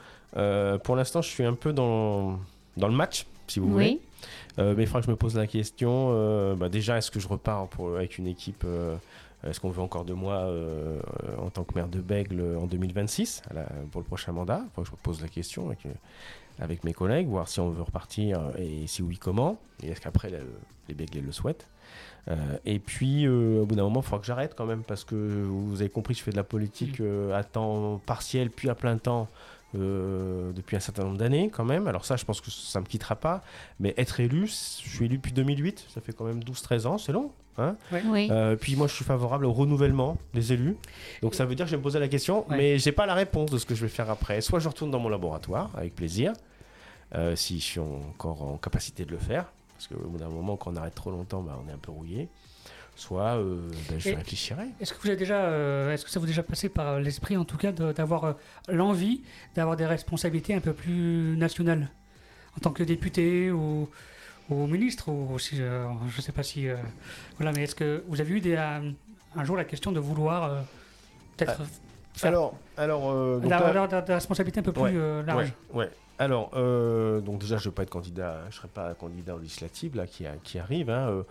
Pour 0.84 0.96
l'instant, 0.96 1.22
je 1.22 1.30
suis 1.30 1.44
un 1.46 1.54
peu 1.54 1.74
dans, 1.74 2.38
dans 2.78 2.88
le 2.90 2.94
match, 2.94 3.26
si 3.48 3.60
vous 3.60 3.72
voulez. 3.72 4.00
Oui. 4.00 4.02
Euh, 4.60 4.74
mais 4.78 4.84
il 4.84 4.86
faudra 4.86 5.00
que 5.02 5.06
je 5.08 5.12
me 5.12 5.16
pose 5.16 5.36
la 5.36 5.48
question. 5.48 6.56
bah, 6.56 6.70
déjà, 6.70 6.98
est-ce 6.98 7.10
que 7.10 7.20
je 7.20 7.28
repars 7.28 7.68
pour, 7.70 7.96
avec 7.96 8.18
une 8.18 8.28
équipe 8.28 8.66
euh, 9.46 9.50
Est-ce 9.50 9.60
qu'on 9.60 9.70
veut 9.70 9.82
encore 9.82 10.06
de 10.06 10.14
moi 10.14 10.36
euh, 10.36 11.00
euh, 11.24 11.38
en 11.38 11.50
tant 11.50 11.64
que 11.64 11.74
maire 11.76 11.88
de 11.88 12.00
Bègle 12.02 12.42
en 12.60 12.66
2026 12.66 13.42
à 13.50 13.54
la- 13.54 13.68
pour 13.92 14.02
le 14.02 14.06
prochain 14.06 14.32
mandat 14.32 14.62
Il 14.64 14.70
faudra 14.74 14.84
que 14.84 14.88
je 14.90 14.92
me 14.94 15.04
pose 15.04 15.22
la 15.22 15.28
question 15.28 15.68
avec, 15.68 15.86
euh, 15.86 15.90
avec 16.60 16.84
mes 16.84 16.94
collègues, 16.94 17.28
voir 17.28 17.48
si 17.48 17.60
on 17.60 17.70
veut 17.70 17.82
repartir 17.84 18.40
euh, 18.40 18.52
et 18.58 18.88
si 18.88 19.02
oui, 19.02 19.18
comment. 19.18 19.60
Et 19.84 19.90
est-ce 19.90 20.02
qu'après 20.02 20.30
le- 20.30 20.40
les 20.88 20.94
Bèglés 20.96 21.22
le 21.22 21.32
souhaitent 21.32 21.68
Euh, 22.28 22.58
et 22.66 22.80
puis, 22.80 23.28
euh, 23.28 23.62
au 23.62 23.66
bout 23.68 23.76
d'un 23.76 23.84
moment, 23.84 24.00
il 24.00 24.04
faudra 24.04 24.18
que 24.18 24.26
j'arrête 24.26 24.56
quand 24.58 24.66
même 24.66 24.82
parce 24.82 25.04
que 25.04 25.14
vous 25.48 25.80
avez 25.82 25.92
compris, 25.92 26.16
je 26.16 26.24
fais 26.24 26.32
de 26.32 26.36
la 26.36 26.44
politique 26.44 27.00
euh, 27.00 27.32
à 27.38 27.44
temps 27.44 28.02
partiel 28.04 28.50
puis 28.50 28.68
à 28.68 28.74
plein 28.74 28.98
temps 28.98 29.28
euh, 29.76 30.52
depuis 30.54 30.76
un 30.76 30.80
certain 30.80 31.04
nombre 31.04 31.18
d'années 31.18 31.50
quand 31.50 31.66
même. 31.66 31.88
Alors 31.88 32.06
ça, 32.06 32.16
je 32.16 32.26
pense 32.26 32.42
que 32.42 32.50
ça 32.52 32.80
me 32.80 32.86
quittera 32.86 33.16
pas. 33.16 33.42
Mais 33.80 33.94
être 33.98 34.20
élu, 34.20 34.48
je 34.48 34.52
suis 34.90 35.06
élu 35.06 35.18
depuis 35.18 35.32
2008, 35.34 35.86
ça 35.94 36.02
fait 36.02 36.14
quand 36.14 36.26
même 36.26 36.40
12-13 36.40 36.86
ans, 36.88 36.98
c'est 36.98 37.12
long. 37.12 37.32
Hein 37.58 37.78
Oui. 37.92 38.28
Euh, 38.32 38.56
puis 38.58 38.76
moi, 38.76 38.88
je 38.88 38.94
suis 38.94 39.06
favorable 39.06 39.46
au 39.46 39.54
renouvellement 39.54 40.18
des 40.34 40.52
élus. 40.54 40.76
Donc 41.22 41.36
ça 41.36 41.46
veut 41.46 41.56
dire 41.56 41.66
que 41.66 41.70
je 41.72 41.76
vais 41.76 41.80
me 41.80 41.84
poser 41.84 42.00
la 42.00 42.08
question, 42.10 42.48
Ouais. 42.50 42.58
mais 42.58 42.78
j'ai 42.80 42.92
pas 42.92 43.06
la 43.06 43.14
réponse 43.14 43.50
de 43.52 43.58
ce 43.58 43.66
que 43.66 43.76
je 43.76 43.82
vais 43.82 43.88
faire 43.90 44.10
après. 44.10 44.42
Soit 44.42 44.60
je 44.60 44.68
retourne 44.68 44.92
dans 44.92 45.00
mon 45.00 45.10
laboratoire 45.10 45.72
avec 45.78 45.96
plaisir, 45.96 46.34
euh, 47.14 47.36
si 47.36 47.60
je 47.60 47.64
suis 47.66 47.80
encore 47.80 48.42
en 48.42 48.58
capacité 48.58 49.06
de 49.06 49.12
le 49.12 49.18
faire, 49.18 49.46
parce 49.78 49.88
qu'au 49.88 50.08
bout 50.10 50.18
d'un 50.18 50.28
moment, 50.30 50.58
quand 50.58 50.72
on 50.74 50.76
arrête 50.76 50.96
trop 50.96 51.12
longtemps, 51.12 51.42
bah, 51.42 51.58
on 51.66 51.70
est 51.70 51.74
un 51.74 51.78
peu 51.78 51.92
rouillé. 51.92 52.28
Soit 52.96 53.36
euh, 53.38 53.58
ben, 53.90 54.00
je 54.00 54.10
Et- 54.10 54.16
réfléchirai. 54.16 54.68
Est-ce 54.80 54.94
que 54.94 55.02
vous 55.02 55.08
avez 55.10 55.18
déjà, 55.18 55.36
euh, 55.46 55.92
est-ce 55.94 56.06
que 56.06 56.10
ça 56.10 56.20
vous 56.20 56.26
est 56.26 56.30
déjà 56.30 56.44
passé 56.44 56.70
par 56.70 57.00
l'esprit, 57.00 57.36
en 57.36 57.44
tout 57.44 57.58
cas, 57.58 57.72
d'avoir 57.72 58.24
euh, 58.24 58.34
l'envie 58.70 59.22
d'avoir 59.54 59.76
des 59.76 59.86
responsabilités 59.86 60.54
un 60.54 60.62
peu 60.62 60.72
plus 60.74 61.36
nationales, 61.38 61.90
en 62.56 62.60
tant 62.62 62.72
que 62.72 62.84
député 62.84 63.52
ou, 63.52 63.90
ou 64.50 64.68
ministre, 64.68 65.10
ou 65.12 65.38
si, 65.40 65.58
je 65.58 65.64
ne 66.18 66.22
sais 66.22 66.32
pas 66.32 66.44
si, 66.44 66.68
voilà, 67.38 67.52
mais 67.52 67.64
est-ce 67.64 67.76
que 67.76 68.04
vous 68.08 68.22
avez 68.22 68.34
eu 68.34 68.40
des, 68.40 68.56
un 68.56 69.44
jour 69.44 69.58
la 69.58 69.66
question 69.66 69.92
de 69.92 70.00
vouloir 70.00 70.64
peut-être 71.36 71.62
faire 72.14 72.30
Alors, 72.30 72.56
alors 72.78 73.88
des 74.06 74.14
responsabilités 74.14 74.62
un 74.62 74.64
peu 74.64 74.72
plus 74.72 74.82
Ouais, 74.84 75.24
larges 75.26 75.52
Ouais, 75.74 75.80
ouais. 75.86 75.92
Alors, 76.18 76.52
euh, 76.56 77.20
donc 77.20 77.40
déjà, 77.40 77.58
je 77.58 77.68
ne 77.68 77.72
vais 77.72 77.76
pas 77.76 77.84
être 77.84 77.90
candidat, 77.90 78.38
je 78.50 78.56
serai 78.56 78.70
pas 78.70 78.94
candidat 78.94 79.36
aux 79.36 79.40
législatives 79.40 79.98
là, 79.98 80.08
qui, 80.08 80.26
a- 80.26 80.38
qui 80.46 80.58
arrive. 80.60 80.90
hein, 80.90 81.10
euh, 81.10 81.24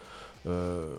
euh, 0.46 0.96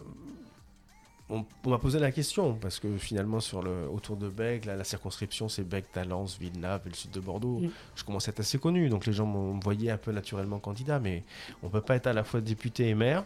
on, 1.29 1.43
on 1.65 1.69
m'a 1.69 1.77
posé 1.79 1.97
la 1.99 2.11
question 2.11 2.53
parce 2.53 2.79
que 2.79 2.97
finalement, 2.97 3.39
sur 3.39 3.61
le, 3.63 3.88
autour 3.89 4.15
de 4.15 4.29
Bègle, 4.29 4.67
là, 4.67 4.75
la 4.75 4.83
circonscription, 4.83 5.49
c'est 5.49 5.63
Bègle, 5.63 5.88
Talence, 5.91 6.38
Villeneuve 6.39 6.81
et 6.85 6.89
le 6.89 6.95
sud 6.95 7.11
de 7.11 7.19
Bordeaux. 7.19 7.59
Mm. 7.59 7.69
Je 7.95 8.03
commence 8.03 8.28
à 8.28 8.32
être 8.32 8.41
assez 8.41 8.59
connu, 8.59 8.89
donc 8.89 9.05
les 9.05 9.13
gens 9.13 9.26
m'ont- 9.26 9.55
me 9.55 9.61
voyaient 9.61 9.91
un 9.91 9.97
peu 9.97 10.11
naturellement 10.11 10.59
candidat, 10.59 10.99
mais 10.99 11.23
on 11.63 11.67
ne 11.67 11.71
peut 11.71 11.82
pas 11.82 11.95
être 11.95 12.07
à 12.07 12.13
la 12.13 12.23
fois 12.23 12.41
député 12.41 12.89
et 12.89 12.95
maire. 12.95 13.23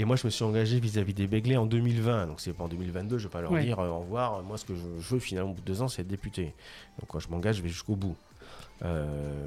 Et 0.00 0.04
moi, 0.04 0.14
je 0.14 0.24
me 0.26 0.30
suis 0.30 0.44
engagé 0.44 0.78
vis-à-vis 0.78 1.12
des 1.14 1.26
Béglés 1.26 1.56
en 1.56 1.66
2020. 1.66 2.26
Donc, 2.28 2.40
c'est 2.40 2.52
pas 2.52 2.62
en 2.64 2.68
2022, 2.68 3.18
je 3.18 3.24
ne 3.24 3.28
vais 3.28 3.32
pas 3.32 3.40
leur 3.40 3.50
Ouais. 3.50 3.64
dire 3.64 3.80
euh, 3.80 3.88
au 3.88 3.98
revoir. 3.98 4.42
Moi, 4.44 4.56
ce 4.56 4.64
que 4.64 4.74
je, 4.76 4.80
je 5.00 5.14
veux 5.14 5.18
finalement, 5.18 5.50
au 5.50 5.54
bout 5.54 5.60
de 5.60 5.66
deux 5.66 5.82
ans, 5.82 5.88
c'est 5.88 6.02
être 6.02 6.08
député. 6.08 6.54
Donc, 7.00 7.08
quand 7.08 7.18
je 7.18 7.28
m'engage, 7.28 7.56
je 7.56 7.62
vais 7.62 7.68
jusqu'au 7.68 7.96
bout. 7.96 8.14
Euh, 8.84 9.46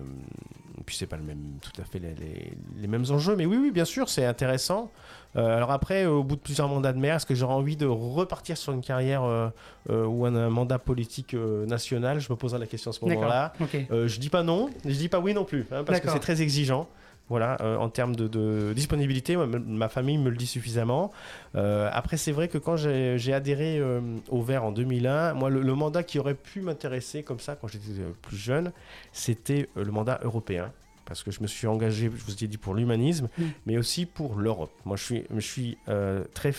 puis 0.86 0.96
c'est 0.98 1.06
pas 1.06 1.16
le 1.18 1.24
même, 1.24 1.58
tout 1.62 1.80
à 1.82 1.86
fait 1.86 2.00
les, 2.00 2.14
les- 2.16 2.54
les 2.82 2.88
mêmes 2.88 3.06
enjeux, 3.12 3.36
mais 3.36 3.46
oui, 3.46 3.58
oui, 3.62 3.72
bien 3.72 3.86
sûr, 3.86 4.10
c'est 4.10 4.26
intéressant. 4.26 4.92
Euh, 5.38 5.56
alors 5.56 5.72
après, 5.72 6.06
au 6.06 6.24
bout 6.24 6.36
de 6.36 6.42
plusieurs 6.42 6.68
mandats 6.68 6.92
de 6.92 6.98
maire, 7.00 7.16
est-ce 7.16 7.26
que 7.26 7.36
j'aurais 7.36 7.54
envie 7.54 7.78
de 7.78 7.86
repartir 7.86 8.58
sur 8.58 8.74
une 8.74 8.82
carrière 8.82 9.24
euh, 9.24 9.50
euh, 9.90 10.06
ou 10.06 10.26
un, 10.26 10.36
un 10.36 10.50
mandat 10.50 10.80
politique 10.80 11.34
euh, 11.34 11.66
national? 11.66 12.20
Je 12.20 12.32
me 12.32 12.36
poserai 12.36 12.60
la 12.60 12.68
question 12.68 12.92
à 12.92 12.94
ce 12.94 13.06
moment-là. 13.06 13.54
Ok. 13.62 13.78
Euh, 13.92 14.08
je 14.08 14.20
dis 14.20 14.30
pas 14.30 14.44
non, 14.44 14.70
je 14.84 14.92
dis 14.96 15.08
pas 15.08 15.20
oui 15.20 15.34
non 15.34 15.46
plus, 15.46 15.62
hein, 15.72 15.84
parce 15.86 16.00
que 16.00 16.08
c'est 16.14 16.20
très 16.20 16.42
exigeant. 16.42 16.88
Voilà, 17.32 17.56
euh, 17.62 17.78
en 17.78 17.88
termes 17.88 18.14
de, 18.14 18.28
de 18.28 18.74
disponibilité, 18.76 19.38
ma, 19.38 19.46
ma 19.46 19.88
famille 19.88 20.18
me 20.18 20.30
le 20.30 20.36
dit 20.36 20.46
suffisamment. 20.46 21.14
Euh, 21.56 21.90
après, 21.94 22.18
c'est 22.18 22.34
vrai 22.34 22.50
que 22.50 22.58
quand 22.58 22.76
j'ai 22.76 23.34
adhéré 23.34 23.80
euh, 23.80 24.02
au 24.28 24.42
Vert 24.42 24.66
en 24.66 24.74
2001, 24.74 25.34
moi, 25.34 25.50
le, 25.50 25.62
le 25.62 25.74
mandat 25.74 26.04
qui 26.04 26.20
aurait 26.20 26.36
pu 26.36 26.60
m'intéresser 26.60 27.24
comme 27.24 27.40
ça 27.40 27.56
quand 27.56 27.70
j'étais 27.70 28.02
plus 28.22 28.36
jeune, 28.36 28.74
c'était 29.14 29.70
le 29.78 29.90
mandat 29.94 30.20
européen. 30.24 30.74
Parce 31.06 31.24
que 31.24 31.32
je 31.32 31.40
me 31.42 31.48
suis 31.48 31.68
engagé, 31.68 32.12
je 32.14 32.22
vous 32.26 32.44
ai 32.44 32.48
dit, 32.48 32.58
pour 32.58 32.74
l'humanisme, 32.74 33.30
Mm. 33.38 33.44
mais 33.66 33.78
aussi 33.78 34.06
pour 34.06 34.36
l'Europe. 34.36 34.72
Moi, 34.84 34.98
je 34.98 35.04
suis, 35.04 35.24
je 35.34 35.40
suis 35.40 35.78
euh, 35.88 36.26
très 36.34 36.52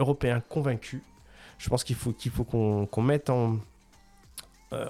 européen 0.00 0.42
convaincu. 0.48 1.00
Je 1.58 1.68
pense 1.68 1.84
qu'il 1.84 1.94
faut 1.94 2.12
qu'il 2.12 2.32
faut 2.32 2.42
qu'on 2.42 3.02
mette 3.02 3.30
en, 3.30 3.58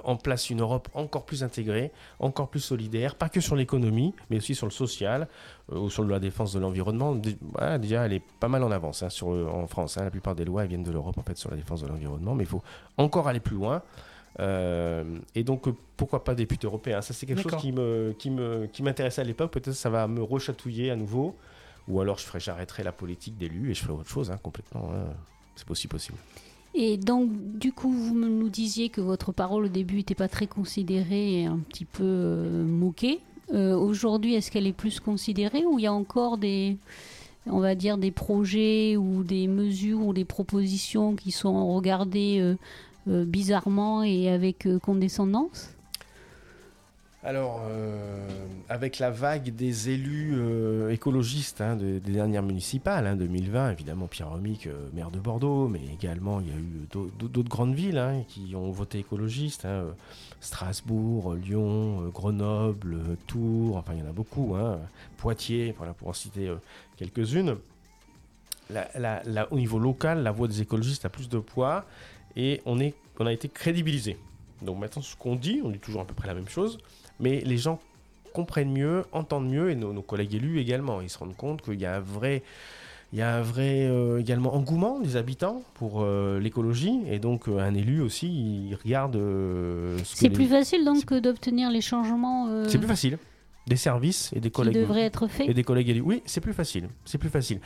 en 0.05 0.17
place 0.17 0.51
une 0.51 0.61
Europe 0.61 0.89
encore 0.95 1.25
plus 1.25 1.43
intégrée, 1.43 1.91
encore 2.19 2.49
plus 2.49 2.61
solidaire, 2.61 3.15
pas 3.15 3.29
que 3.29 3.41
sur 3.41 3.57
l'économie, 3.57 4.15
mais 4.31 4.37
aussi 4.37 4.55
sur 4.55 4.67
le 4.67 4.73
social 4.73 5.29
euh, 5.73 5.79
ou 5.79 5.91
sur 5.91 6.05
la 6.05 6.19
défense 6.21 6.53
de 6.53 6.61
l'environnement. 6.61 7.17
Voilà, 7.53 7.79
déjà, 7.79 8.07
elle 8.07 8.13
est 8.15 8.23
pas 8.41 8.49
mal 8.49 8.63
en 8.63 8.71
avance 8.71 9.03
hein, 9.03 9.09
sur, 9.11 9.33
euh, 9.33 9.47
en 9.49 9.67
France. 9.67 9.97
hein. 9.99 10.05
La 10.05 10.11
plupart 10.11 10.35
des 10.35 10.45
lois 10.45 10.63
elles 10.63 10.69
viennent 10.69 10.83
de 10.85 10.93
l'Europe 10.93 11.19
en 11.19 11.23
fait 11.23 11.37
sur 11.37 11.51
la 11.51 11.57
défense 11.57 11.83
de 11.83 11.89
l'environnement, 11.89 12.35
mais 12.35 12.45
il 12.45 12.49
faut 12.51 12.63
encore 12.97 13.29
aller 13.29 13.41
plus 13.41 13.57
loin. 13.57 13.83
Euh, 14.41 15.05
et 15.35 15.45
donc, 15.45 15.69
euh, 15.69 15.75
pourquoi 15.97 16.25
pas 16.25 16.35
député 16.35 16.67
européen 16.67 17.03
Ça, 17.03 17.13
c'est 17.13 17.27
quelque 17.27 17.43
chose 17.43 17.57
qui 17.61 17.71
me, 17.73 18.15
qui 18.19 18.31
me, 18.31 18.67
qui 18.67 18.83
m'intéressait 18.83 19.21
à 19.21 19.25
l'époque. 19.25 19.51
Peut-être 19.51 19.75
ça 19.75 19.91
va 19.91 20.07
me 20.09 20.23
rechatouiller 20.23 20.91
à 20.91 20.97
nouveau, 20.97 21.37
ou 21.89 22.01
alors 22.01 22.19
je 22.19 22.25
ferai, 22.25 22.41
j'arrêterai 22.41 22.83
la 22.83 22.93
politique 22.93 23.37
d'élu 23.37 23.71
et 23.71 23.75
je 23.75 23.83
ferai 23.83 23.93
autre 23.93 24.09
chose 24.09 24.31
hein, 24.31 24.39
complètement. 24.43 24.91
hein. 24.95 25.13
C'est 25.55 25.71
aussi 25.71 25.87
possible. 25.87 26.17
Et 26.75 26.97
donc, 26.97 27.31
du 27.59 27.73
coup, 27.73 27.91
vous 27.93 28.15
nous 28.15 28.49
disiez 28.49 28.89
que 28.89 29.01
votre 29.01 29.33
parole 29.33 29.67
au 29.67 29.69
début 29.69 29.97
n'était 29.97 30.15
pas 30.15 30.29
très 30.29 30.47
considérée 30.47 31.43
et 31.43 31.47
un 31.47 31.59
petit 31.59 31.85
peu 31.85 32.03
euh, 32.05 32.65
moquée. 32.65 33.21
Euh, 33.53 33.77
Aujourd'hui, 33.77 34.35
est-ce 34.35 34.51
qu'elle 34.51 34.67
est 34.67 34.73
plus 34.73 34.99
considérée 34.99 35.67
ou 35.67 35.79
il 35.79 35.83
y 35.83 35.87
a 35.87 35.93
encore 35.93 36.39
des, 36.39 36.79
on 37.47 37.61
va 37.61 37.75
dire, 37.75 37.99
des 37.99 38.11
projets 38.11 38.97
ou 38.97 39.23
des 39.23 39.49
mesures 39.49 40.07
ou 40.07 40.15
des 40.15 40.25
propositions 40.25 41.15
qui 41.15 41.31
sont 41.31 41.75
regardées 41.75 42.57
euh, 43.07 43.25
bizarrement 43.27 44.03
et 44.03 44.31
avec 44.31 44.67
condescendance? 44.83 45.75
Alors, 47.25 47.63
euh, 47.69 48.27
avec 48.69 48.99
la 48.99 49.11
vague 49.13 49.55
des 49.55 49.91
élus 49.91 50.33
euh, 50.35 50.91
écologistes 50.91 51.61
hein, 51.61 51.77
de- 51.77 52.01
des 52.01 52.13
dernières 52.13 52.43
municipales, 52.43 53.07
hein, 53.07 53.15
2020, 53.15 53.71
évidemment 53.71 54.09
Pierre 54.09 54.31
Romic, 54.31 54.67
euh, 54.67 54.89
maire 54.93 55.13
de 55.13 55.21
Bordeaux, 55.21 55.69
mais 55.69 55.81
également 55.95 56.41
il 56.41 56.49
y 56.49 56.51
a 56.51 56.55
eu 56.57 56.87
d'au- 56.91 57.11
d'au- 57.17 57.29
d'autres 57.29 57.49
grandes 57.49 57.77
villes 57.77 57.99
hein, 57.99 58.25
qui 58.27 58.57
ont 58.57 58.73
voté 58.73 58.99
écologiste, 58.99 59.67
hein, 59.67 59.85
Strasbourg, 60.41 61.35
Lyon, 61.35 62.09
Grenoble, 62.13 62.99
Tours, 63.29 63.77
enfin 63.77 63.93
il 63.95 64.01
y 64.01 64.03
en 64.03 64.11
a 64.11 64.13
beaucoup, 64.13 64.57
hein, 64.57 64.81
Poitiers, 65.17 65.77
pour 65.99 66.09
en 66.09 66.13
citer 66.13 66.53
quelques-unes. 66.97 67.55
Au 69.53 69.57
niveau 69.59 69.79
local, 69.79 70.25
la 70.25 70.33
voix 70.33 70.49
des 70.49 70.61
écologistes 70.61 71.05
a 71.05 71.09
plus 71.09 71.29
de 71.29 71.39
poids 71.39 71.85
et 72.35 72.61
on, 72.67 72.77
on 73.21 73.27
a 73.27 73.33
été 73.33 73.49
crédibilisé. 73.49 74.17
Donc 74.61 74.79
maintenant, 74.81 75.03
ce 75.03 75.15
qu'on 75.15 75.37
dit, 75.37 75.61
on 75.65 75.71
dit 75.71 75.79
toujours 75.79 76.01
à 76.01 76.05
peu 76.05 76.15
près 76.15 76.27
la 76.27 76.35
même 76.35 76.49
chose, 76.49 76.79
mais 77.21 77.41
les 77.45 77.59
gens 77.59 77.81
comprennent 78.33 78.73
mieux, 78.73 79.05
entendent 79.13 79.49
mieux, 79.51 79.71
et 79.71 79.75
nos, 79.75 79.93
nos 79.93 80.03
collègues 80.03 80.35
élus 80.35 80.59
également. 80.59 81.01
Ils 81.01 81.11
se 81.11 81.19
rendent 81.19 81.37
compte 81.37 81.61
qu'il 81.63 81.81
y 81.81 81.85
a 81.87 81.97
un 81.97 82.01
vrai, 82.01 82.43
il 83.13 83.19
y 83.19 83.23
a 83.23 83.37
un 83.37 83.43
vrai 83.43 83.87
euh, 83.87 84.19
également 84.21 84.55
engouement 84.55 85.01
des 85.01 85.17
habitants 85.17 85.63
pour 85.75 86.01
euh, 86.03 86.41
l'écologie, 86.41 87.01
et 87.11 87.19
donc 87.19 87.47
euh, 87.49 87.59
un 87.59 87.75
élu 87.75 88.01
aussi, 88.01 88.29
il 88.71 88.75
regarde 88.83 89.15
ce 89.17 90.01
C'est 90.05 90.29
les- 90.29 90.35
plus 90.35 90.47
facile 90.47 90.85
donc 90.85 91.13
d'obtenir 91.13 91.71
les 91.71 91.83
changements 91.83 92.49
C'est 92.69 92.79
plus 92.79 92.87
facile. 92.89 93.19
Des 93.67 93.77
services 93.77 94.31
et 94.35 94.41
des 94.41 94.51
qui 94.51 94.57
collègues 94.57 94.75
devraient 94.75 95.03
être 95.03 95.25
et 95.25 95.29
faits 95.29 95.51
des 95.51 95.63
collègues 95.63 95.91
élus. 95.91 96.01
Oui, 96.01 96.23
c'est 96.27 96.41
plus 96.41 96.53
facile. 96.53 96.89
C'est 97.05 97.19
plus 97.19 97.29
facile. 97.29 97.61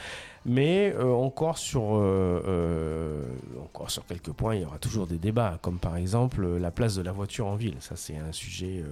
Mais 0.44 0.94
euh, 0.94 1.10
encore 1.12 1.56
sur 1.56 1.96
euh, 1.96 2.42
euh, 2.46 3.22
encore 3.62 3.90
sur 3.90 4.04
quelques 4.04 4.32
points, 4.32 4.54
il 4.54 4.62
y 4.62 4.64
aura 4.64 4.78
toujours 4.78 5.06
des 5.06 5.16
débats, 5.16 5.58
comme 5.62 5.78
par 5.78 5.96
exemple 5.96 6.46
la 6.58 6.70
place 6.70 6.96
de 6.96 7.02
la 7.02 7.12
voiture 7.12 7.46
en 7.46 7.56
ville. 7.56 7.76
Ça, 7.80 7.96
c'est 7.96 8.16
un 8.16 8.32
sujet 8.32 8.84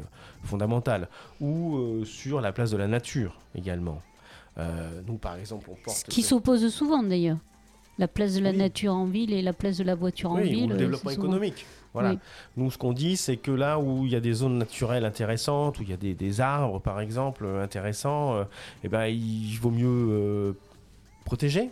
fondamental. 0.45 1.09
Ou 1.41 2.05
sur 2.07 2.41
la 2.41 2.53
place 2.53 2.71
de 2.71 2.79
la 2.79 2.87
nature 2.87 3.39
également. 3.55 4.01
Nous, 5.07 5.19
par 5.19 5.37
exemple, 5.37 5.69
on 5.71 5.75
porte 5.75 5.99
Ce 5.99 6.05
qui 6.07 6.23
s'oppose 6.23 6.73
souvent 6.73 7.03
d'ailleurs. 7.03 7.39
La 7.99 8.09
place 8.09 8.35
de 8.35 8.41
la 8.41 8.51
Oui. 8.51 8.57
nature 8.57 8.93
en 8.95 9.05
ville 9.07 9.33
et 9.33 9.41
la 9.43 9.53
place 9.53 9.77
de 9.79 9.85
la 9.85 9.95
voiture 9.95 10.31
en 10.33 10.37
ville. 10.41 10.65
ou 10.65 10.69
le 10.69 10.75
euh, 10.75 10.79
développement 10.79 11.11
économique. 11.11 11.65
Voilà. 11.93 12.11
Oui. 12.11 12.19
Nous, 12.57 12.71
ce 12.73 12.77
qu'on 12.79 12.93
dit, 12.93 13.17
c'est 13.17 13.37
que 13.37 13.53
là 13.53 13.79
où 13.79 14.05
il 14.05 14.11
y 14.13 14.17
a 14.17 14.21
des 14.21 14.33
zones 14.33 14.59
naturelles 14.59 15.05
intéressantes, 15.05 15.79
où 15.79 15.83
il 15.83 15.91
y 15.91 15.93
a 15.93 15.97
des, 15.97 16.15
des 16.15 16.41
arbres, 16.41 16.81
par 16.81 17.01
exemple, 17.01 17.45
euh, 17.45 17.63
intéressants, 17.63 18.35
euh, 18.35 18.45
eh 18.83 18.89
ben, 18.89 19.07
il 19.07 19.57
vaut 19.61 19.71
mieux 19.71 19.87
euh, 19.87 20.53
protéger, 21.25 21.71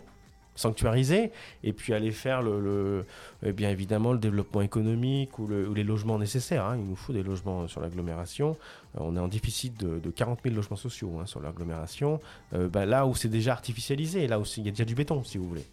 sanctuariser, 0.55 1.31
et 1.63 1.73
puis 1.73 1.93
aller 1.93 2.11
faire 2.11 2.41
le, 2.41 2.61
le- 2.61 3.05
eh 3.45 3.51
bien 3.51 3.69
évidemment 3.69 4.13
le 4.13 4.19
développement 4.19 4.61
économique 4.61 5.39
ou, 5.39 5.47
le- 5.47 5.67
ou 5.67 5.73
les 5.73 5.83
logements 5.83 6.19
nécessaires. 6.19 6.65
hein. 6.65 6.77
Il 6.77 6.85
nous 6.85 6.95
faut 6.95 7.11
des 7.11 7.23
logements 7.23 7.67
sur 7.67 7.81
l'agglomération. 7.81 8.55
Euh, 8.95 8.99
on 9.01 9.15
est 9.17 9.19
en 9.19 9.27
déficit 9.27 9.77
de, 9.79 9.99
de 9.99 10.09
40 10.09 10.39
000 10.43 10.55
logements 10.55 10.77
sociaux 10.77 11.11
hein, 11.19 11.25
sur 11.25 11.41
l'agglomération. 11.41 12.19
Euh, 12.53 12.69
bah, 12.69 12.85
là 12.85 13.05
où 13.07 13.13
c'est 13.15 13.27
déjà 13.29 13.51
artificialisé, 13.51 14.27
là 14.27 14.39
où 14.39 14.43
il 14.57 14.63
y 14.63 14.67
a 14.69 14.71
déjà 14.71 14.85
du 14.85 14.95
béton, 14.95 15.23
si 15.23 15.37
vous 15.37 15.49
voulez. 15.49 15.65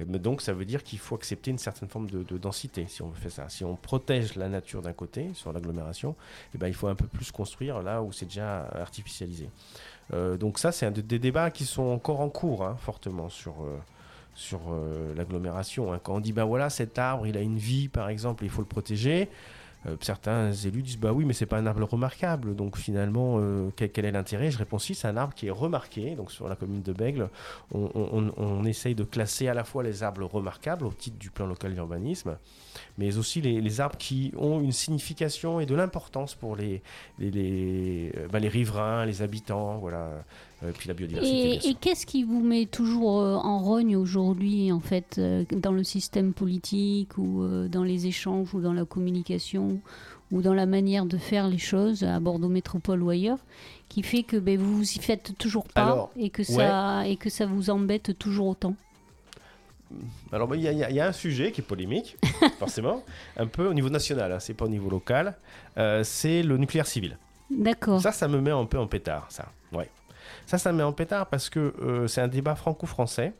Donc 0.00 0.42
ça 0.42 0.52
veut 0.52 0.64
dire 0.64 0.82
qu'il 0.82 0.98
faut 0.98 1.14
accepter 1.14 1.50
une 1.50 1.58
certaine 1.58 1.88
forme 1.88 2.08
de, 2.08 2.22
de 2.22 2.38
densité 2.38 2.86
si 2.88 3.02
on 3.02 3.12
fait 3.12 3.30
ça. 3.30 3.48
Si 3.48 3.64
on 3.64 3.76
protège 3.76 4.36
la 4.36 4.48
nature 4.48 4.82
d'un 4.82 4.92
côté 4.92 5.30
sur 5.34 5.52
l'agglomération, 5.52 6.14
eh 6.54 6.58
ben, 6.58 6.68
il 6.68 6.74
faut 6.74 6.88
un 6.88 6.94
peu 6.94 7.06
plus 7.06 7.30
construire 7.30 7.82
là 7.82 8.02
où 8.02 8.12
c'est 8.12 8.26
déjà 8.26 8.66
artificialisé. 8.74 9.48
Euh, 10.14 10.36
donc 10.36 10.58
ça 10.58 10.72
c'est 10.72 10.86
un 10.86 10.90
de- 10.90 11.00
des 11.02 11.18
débats 11.18 11.50
qui 11.50 11.64
sont 11.64 11.82
encore 11.82 12.20
en 12.20 12.30
cours 12.30 12.64
hein, 12.64 12.76
fortement 12.80 13.28
sur, 13.28 13.52
euh, 13.62 13.76
sur 14.34 14.60
euh, 14.70 15.14
l'agglomération. 15.14 15.92
hein. 15.92 16.00
Quand 16.02 16.14
on 16.14 16.20
dit 16.20 16.32
ben 16.32 16.44
voilà 16.44 16.70
cet 16.70 16.98
arbre 16.98 17.26
il 17.26 17.36
a 17.36 17.40
une 17.40 17.58
vie 17.58 17.88
par 17.88 18.08
exemple 18.08 18.44
il 18.44 18.50
faut 18.50 18.62
le 18.62 18.66
protéger, 18.68 19.28
euh, 19.86 19.96
certains 20.00 20.52
élus 20.52 20.82
disent 20.82 20.98
bah 20.98 21.12
oui 21.12 21.24
mais 21.24 21.32
c'est 21.32 21.46
pas 21.46 21.58
un 21.58 21.66
arbre 21.66 21.84
remarquable. 21.84 22.56
Donc 22.56 22.76
finalement 22.76 23.36
euh, 23.38 23.70
quel, 23.76 24.04
est 24.04 24.10
l'intérêt? 24.12 24.50
Je 24.50 24.58
réponds 24.58 24.78
si 24.78 24.94
c'est 24.94 25.08
un 25.08 25.16
arbre 25.16 25.34
qui 25.34 25.46
est 25.46 25.50
remarqué. 25.52 26.14
Donc 26.16 26.32
sur 26.32 26.48
la 26.48 26.56
commune 26.56 26.82
de 26.82 26.92
Bègle 26.92 27.28
on- 27.74 28.32
on 28.36 28.64
essaye 28.64 28.94
de 28.94 29.04
classer 29.04 29.48
à 29.48 29.54
la 29.54 29.64
fois 29.64 29.82
les 29.82 30.02
arbres 30.02 30.24
remarquables 30.24 30.84
au 30.84 30.92
titre 30.92 31.18
du 31.18 31.30
plan 31.30 31.46
local 31.46 31.74
d'urbanisme 31.74 32.36
mais 32.96 33.16
aussi 33.16 33.40
les, 33.40 33.60
les 33.60 33.80
arbres 33.80 33.96
qui 33.98 34.32
ont 34.36 34.60
une 34.60 34.72
signification 34.72 35.60
et 35.60 35.66
de 35.66 35.74
l'importance 35.74 36.34
pour 36.34 36.56
les, 36.56 36.82
les, 37.18 37.30
les, 37.30 38.12
euh, 38.16 38.28
bah, 38.28 38.38
les 38.38 38.48
riverains, 38.48 39.04
les 39.06 39.22
habitants, 39.22 39.78
voilà, 39.78 40.10
euh, 40.64 40.72
puis 40.76 40.88
la 40.88 40.94
biodiversité. 40.94 41.68
Et, 41.68 41.74
qu'est-ce 41.74 42.04
qui 42.04 42.24
vous 42.24 42.42
met 42.42 42.66
toujours 42.66 43.20
euh, 43.20 43.36
en 43.36 43.60
rogne 43.60 43.96
aujourd'hui, 43.96 44.72
en 44.72 44.80
fait, 44.80 45.16
euh, 45.18 45.44
dans 45.52 45.70
le 45.70 45.84
système 45.84 46.32
politique 46.32 47.16
ou 47.16 47.46
dans 47.68 47.84
les 47.84 48.06
échanges 48.06 48.52
ou 48.54 48.60
dans 48.60 48.72
la 48.72 48.84
communication 48.84 49.80
ou 50.30 50.42
dans 50.42 50.54
la 50.54 50.66
manière 50.66 51.06
de 51.06 51.16
faire 51.16 51.48
les 51.48 51.58
choses 51.58 52.02
à 52.02 52.20
Bordeaux 52.20 52.48
Métropole 52.48 53.02
ou 53.02 53.08
ailleurs, 53.08 53.38
qui 53.88 54.02
fait 54.02 54.24
que 54.24 54.36
ben, 54.36 54.58
vous 54.58 54.76
vous 54.76 54.92
y 54.92 54.98
faites 54.98 55.38
toujours 55.38 55.66
pas 55.68 55.84
Alors, 55.84 56.10
et, 56.16 56.28
que 56.28 56.42
ça, 56.42 57.06
et 57.06 57.16
que 57.16 57.30
ça 57.30 57.46
vous 57.46 57.70
embête 57.70 58.18
toujours 58.18 58.48
autant? 58.48 58.74
Alors, 60.32 60.48
bah, 60.48 60.56
il 60.56 60.62
y, 60.62 60.68
a- 60.68 60.72
y 60.90 60.94
y 60.94 61.00
un 61.00 61.12
sujet 61.12 61.50
qui 61.52 61.60
est 61.60 61.64
polémique, 61.64 62.16
forcément, 62.58 63.02
un 63.36 63.46
peu 63.46 63.66
au 63.68 63.74
niveau 63.74 63.88
national, 63.88 64.32
hein, 64.32 64.40
c'est 64.40 64.54
pas 64.54 64.66
au 64.66 64.68
niveau 64.68 64.90
local, 64.90 65.36
euh, 65.78 66.04
c'est 66.04 66.42
le 66.42 66.56
nucléaire 66.58 66.86
civil. 66.86 67.16
D'accord. 67.50 68.00
Ça, 68.02 68.12
ça 68.12 68.28
me 68.28 68.40
met 68.40 68.50
un 68.50 68.66
peu 68.66 68.78
en 68.78 68.86
pétard, 68.86 69.26
ça. 69.30 69.46
Ouais. 69.72 69.88
Ça, 70.46 70.58
ça 70.58 70.72
me 70.72 70.78
met 70.78 70.82
en 70.84 70.92
pétard 70.92 71.26
parce 71.28 71.48
que 71.48 71.74
euh, 71.80 72.06
c'est 72.06 72.20
un 72.20 72.28
débat 72.28 72.54
franco-français. 72.54 73.32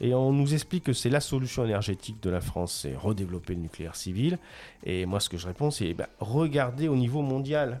Et 0.00 0.14
on 0.14 0.32
nous 0.32 0.54
explique 0.54 0.84
que 0.84 0.92
c'est 0.92 1.10
la 1.10 1.18
solution 1.20 1.64
énergétique 1.64 2.22
de 2.22 2.30
la 2.30 2.40
France, 2.40 2.80
c'est 2.82 2.94
redévelopper 2.94 3.54
le 3.54 3.60
nucléaire 3.62 3.96
civil. 3.96 4.38
Et 4.84 5.06
moi, 5.06 5.18
ce 5.18 5.28
que 5.28 5.36
je 5.36 5.46
réponds, 5.48 5.72
c'est 5.72 5.92
bah, 5.94 6.08
regardez 6.20 6.86
au 6.86 6.94
niveau 6.94 7.20
mondial. 7.20 7.80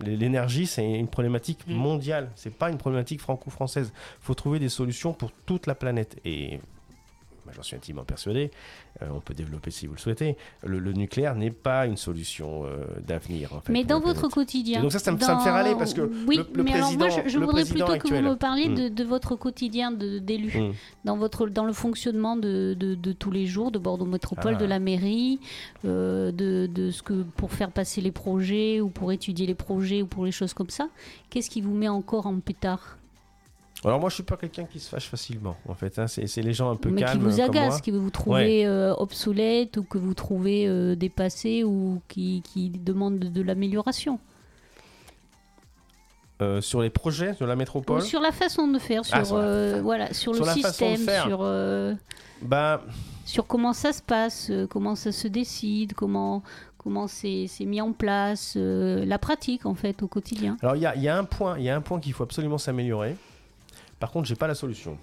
L'énergie, 0.00 0.66
c'est 0.66 0.84
une 0.88 1.08
problématique 1.08 1.66
Mm. 1.66 1.74
mondiale. 1.74 2.30
C'est 2.36 2.54
pas 2.54 2.70
une 2.70 2.78
problématique 2.78 3.20
franco-française. 3.20 3.92
Il 3.94 4.24
faut 4.24 4.34
trouver 4.34 4.58
des 4.60 4.68
solutions 4.68 5.12
pour 5.12 5.32
toute 5.44 5.66
la 5.66 5.74
planète. 5.74 6.16
Et 6.24 6.60
j'en 7.54 7.62
suis 7.62 7.76
intimement 7.76 8.04
persuadé, 8.04 8.50
euh, 9.02 9.06
on 9.14 9.20
peut 9.20 9.34
développer 9.34 9.70
si 9.70 9.86
vous 9.86 9.94
le 9.94 9.98
souhaitez, 9.98 10.36
le, 10.64 10.78
le 10.78 10.92
nucléaire 10.92 11.34
n'est 11.34 11.50
pas 11.50 11.86
une 11.86 11.96
solution 11.96 12.64
euh, 12.64 12.84
d'avenir. 13.06 13.52
En 13.54 13.60
fait, 13.60 13.72
mais 13.72 13.84
dans 13.84 14.00
votre 14.00 14.28
quotidien. 14.28 14.78
Et 14.78 14.82
donc 14.82 14.92
ça, 14.92 14.98
ça 14.98 15.12
me- 15.12 15.18
ça 15.18 15.34
me 15.36 15.40
fait 15.40 15.50
râler 15.50 15.74
parce 15.78 15.94
que 15.94 16.02
Oui, 16.26 16.36
le- 16.38 16.46
le 16.54 16.62
mais 16.62 16.72
alors 16.72 16.92
moi, 16.96 17.08
je, 17.08 17.38
voudrais 17.38 17.64
plutôt 17.64 17.96
que 17.98 18.08
vous 18.08 18.20
me 18.22 18.34
parliez 18.36 18.68
de, 18.68 18.88
de 18.88 19.04
votre 19.04 19.36
quotidien 19.36 19.90
d'élu. 19.92 20.52
Mm. 20.58 20.72
Dans, 21.04 21.16
votre, 21.16 21.46
dans 21.48 21.64
le 21.64 21.72
fonctionnement 21.72 22.36
de, 22.36 22.74
de- 22.74 22.94
de 22.94 23.12
tous 23.12 23.30
les 23.30 23.46
jours 23.46 23.70
de 23.70 23.78
Bordeaux 23.78 24.04
Métropole, 24.06 24.54
Ah. 24.56 24.60
de 24.60 24.64
la 24.64 24.78
mairie, 24.78 25.40
euh, 25.84 26.32
de, 26.32 26.66
de 26.66 26.90
ce 26.90 27.02
que 27.02 27.22
pour 27.36 27.52
faire 27.52 27.70
passer 27.70 28.00
les 28.00 28.12
projets 28.12 28.80
ou 28.80 28.88
pour 28.88 29.12
étudier 29.12 29.46
les 29.46 29.54
projets 29.54 30.02
ou 30.02 30.06
pour 30.06 30.24
les 30.24 30.32
choses 30.32 30.54
comme 30.54 30.70
ça. 30.70 30.88
Qu'est-ce 31.30 31.50
qui 31.50 31.60
vous 31.60 31.74
met 31.74 31.88
encore 31.88 32.26
en 32.26 32.38
pétard? 32.40 32.96
Alors 33.86 34.00
moi 34.00 34.10
je 34.10 34.14
suis 34.16 34.24
pas 34.24 34.36
quelqu'un 34.36 34.64
qui 34.64 34.80
se 34.80 34.88
fâche 34.88 35.08
facilement 35.08 35.56
en 35.68 35.74
fait, 35.74 35.98
hein. 35.98 36.06
c'est 36.08 36.42
les 36.42 36.52
gens 36.52 36.70
un 36.70 36.76
peu 36.76 36.90
Mais 36.90 37.02
calmes 37.02 37.12
qui 37.20 37.24
vous 37.24 37.36
comme 37.36 37.50
agace, 37.50 37.68
moi. 37.68 37.80
qui 37.80 37.90
vous 37.92 38.10
trouvez 38.10 38.66
euh, 38.66 38.92
obsolète 38.96 39.76
ou 39.76 39.84
que 39.84 39.96
vous 39.96 40.12
trouvez 40.12 40.66
euh, 40.66 40.96
dépassé 40.96 41.62
ou 41.62 42.00
qui, 42.08 42.42
qui 42.52 42.68
demande 42.70 43.18
de, 43.20 43.28
de 43.28 43.42
l'amélioration? 43.42 44.18
Euh, 46.42 46.60
sur 46.60 46.82
les 46.82 46.90
projets 46.90 47.34
de 47.40 47.46
la 47.46 47.54
Ou 47.54 47.56
métropole, 47.56 48.02
sur 48.02 48.20
la 48.20 48.32
façon 48.32 48.68
de 48.68 48.78
faire, 48.78 49.04
sur, 49.06 49.16
Ah, 49.16 49.24
sur 49.24 49.36
la- 49.38 49.44
euh, 49.44 49.80
voilà, 49.82 50.12
sur, 50.12 50.34
sur 50.34 50.44
le 50.44 50.50
système, 50.52 50.98
sur, 50.98 51.96
bah 52.42 52.82
sur 53.24 53.46
comment 53.46 53.72
ça 53.72 53.92
se 53.92 54.02
passe, 54.02 54.52
comment 54.68 54.94
ça 54.96 55.12
se 55.12 55.28
décide, 55.28 55.94
comment 55.94 56.42
comment 56.76 57.06
c'est 57.08 57.48
mis 57.60 57.80
en 57.80 57.92
place, 57.92 58.54
euh, 58.56 59.04
la 59.04 59.18
pratique 59.18 59.64
en 59.66 59.74
fait 59.74 60.02
au 60.02 60.08
quotidien. 60.08 60.56
Alors 60.62 60.76
il 60.76 60.80
y 60.80 61.00
y 61.00 61.08
a 61.08 61.16
un 61.16 61.24
point, 61.24 61.58
il 61.58 61.64
y 61.64 61.70
a 61.70 61.74
un 61.76 61.80
point 61.80 61.98
qu'il 62.00 62.12
faut 62.12 62.22
absolument 62.24 62.58
s'améliorer. 62.58 63.16
Par 63.98 64.10
contre, 64.10 64.26
j'ai 64.28 64.36
pas 64.36 64.46
la 64.46 64.54
solution. 64.54 64.98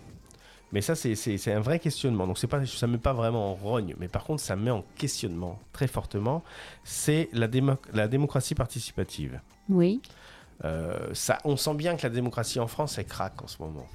Mais 0.72 0.82
ça, 0.82 0.96
c'est- 0.96 1.52
un 1.54 1.60
vrai 1.60 1.78
questionnement. 1.80 2.26
Donc 2.26 2.40
c'est 2.40 2.48
pas, 2.48 2.66
ça 2.66 2.88
me 2.88 2.94
met 2.94 2.98
pas 2.98 3.14
vraiment 3.14 3.52
en 3.52 3.54
rogne, 3.54 3.94
mais 4.00 4.08
par 4.08 4.24
contre, 4.24 4.42
ça 4.42 4.56
me 4.56 4.64
met 4.64 4.72
en 4.72 4.84
questionnement 4.98 5.60
très 5.72 5.88
fortement. 5.88 6.44
C'est 6.84 7.30
la, 7.32 7.48
démo- 7.48 7.78
la 7.94 8.08
démocratie 8.08 8.56
participative. 8.56 9.40
Oui. 9.70 10.02
Euh, 10.66 11.10
ça, 11.14 11.38
on 11.46 11.58
sent 11.58 11.76
bien 11.76 11.96
que 11.96 12.04
la 12.04 12.10
démocratie 12.10 12.60
en 12.60 12.68
France, 12.68 12.98
elle 12.98 13.06
craque 13.06 13.42
en 13.44 13.48
ce 13.48 13.62
moment. 13.62 13.86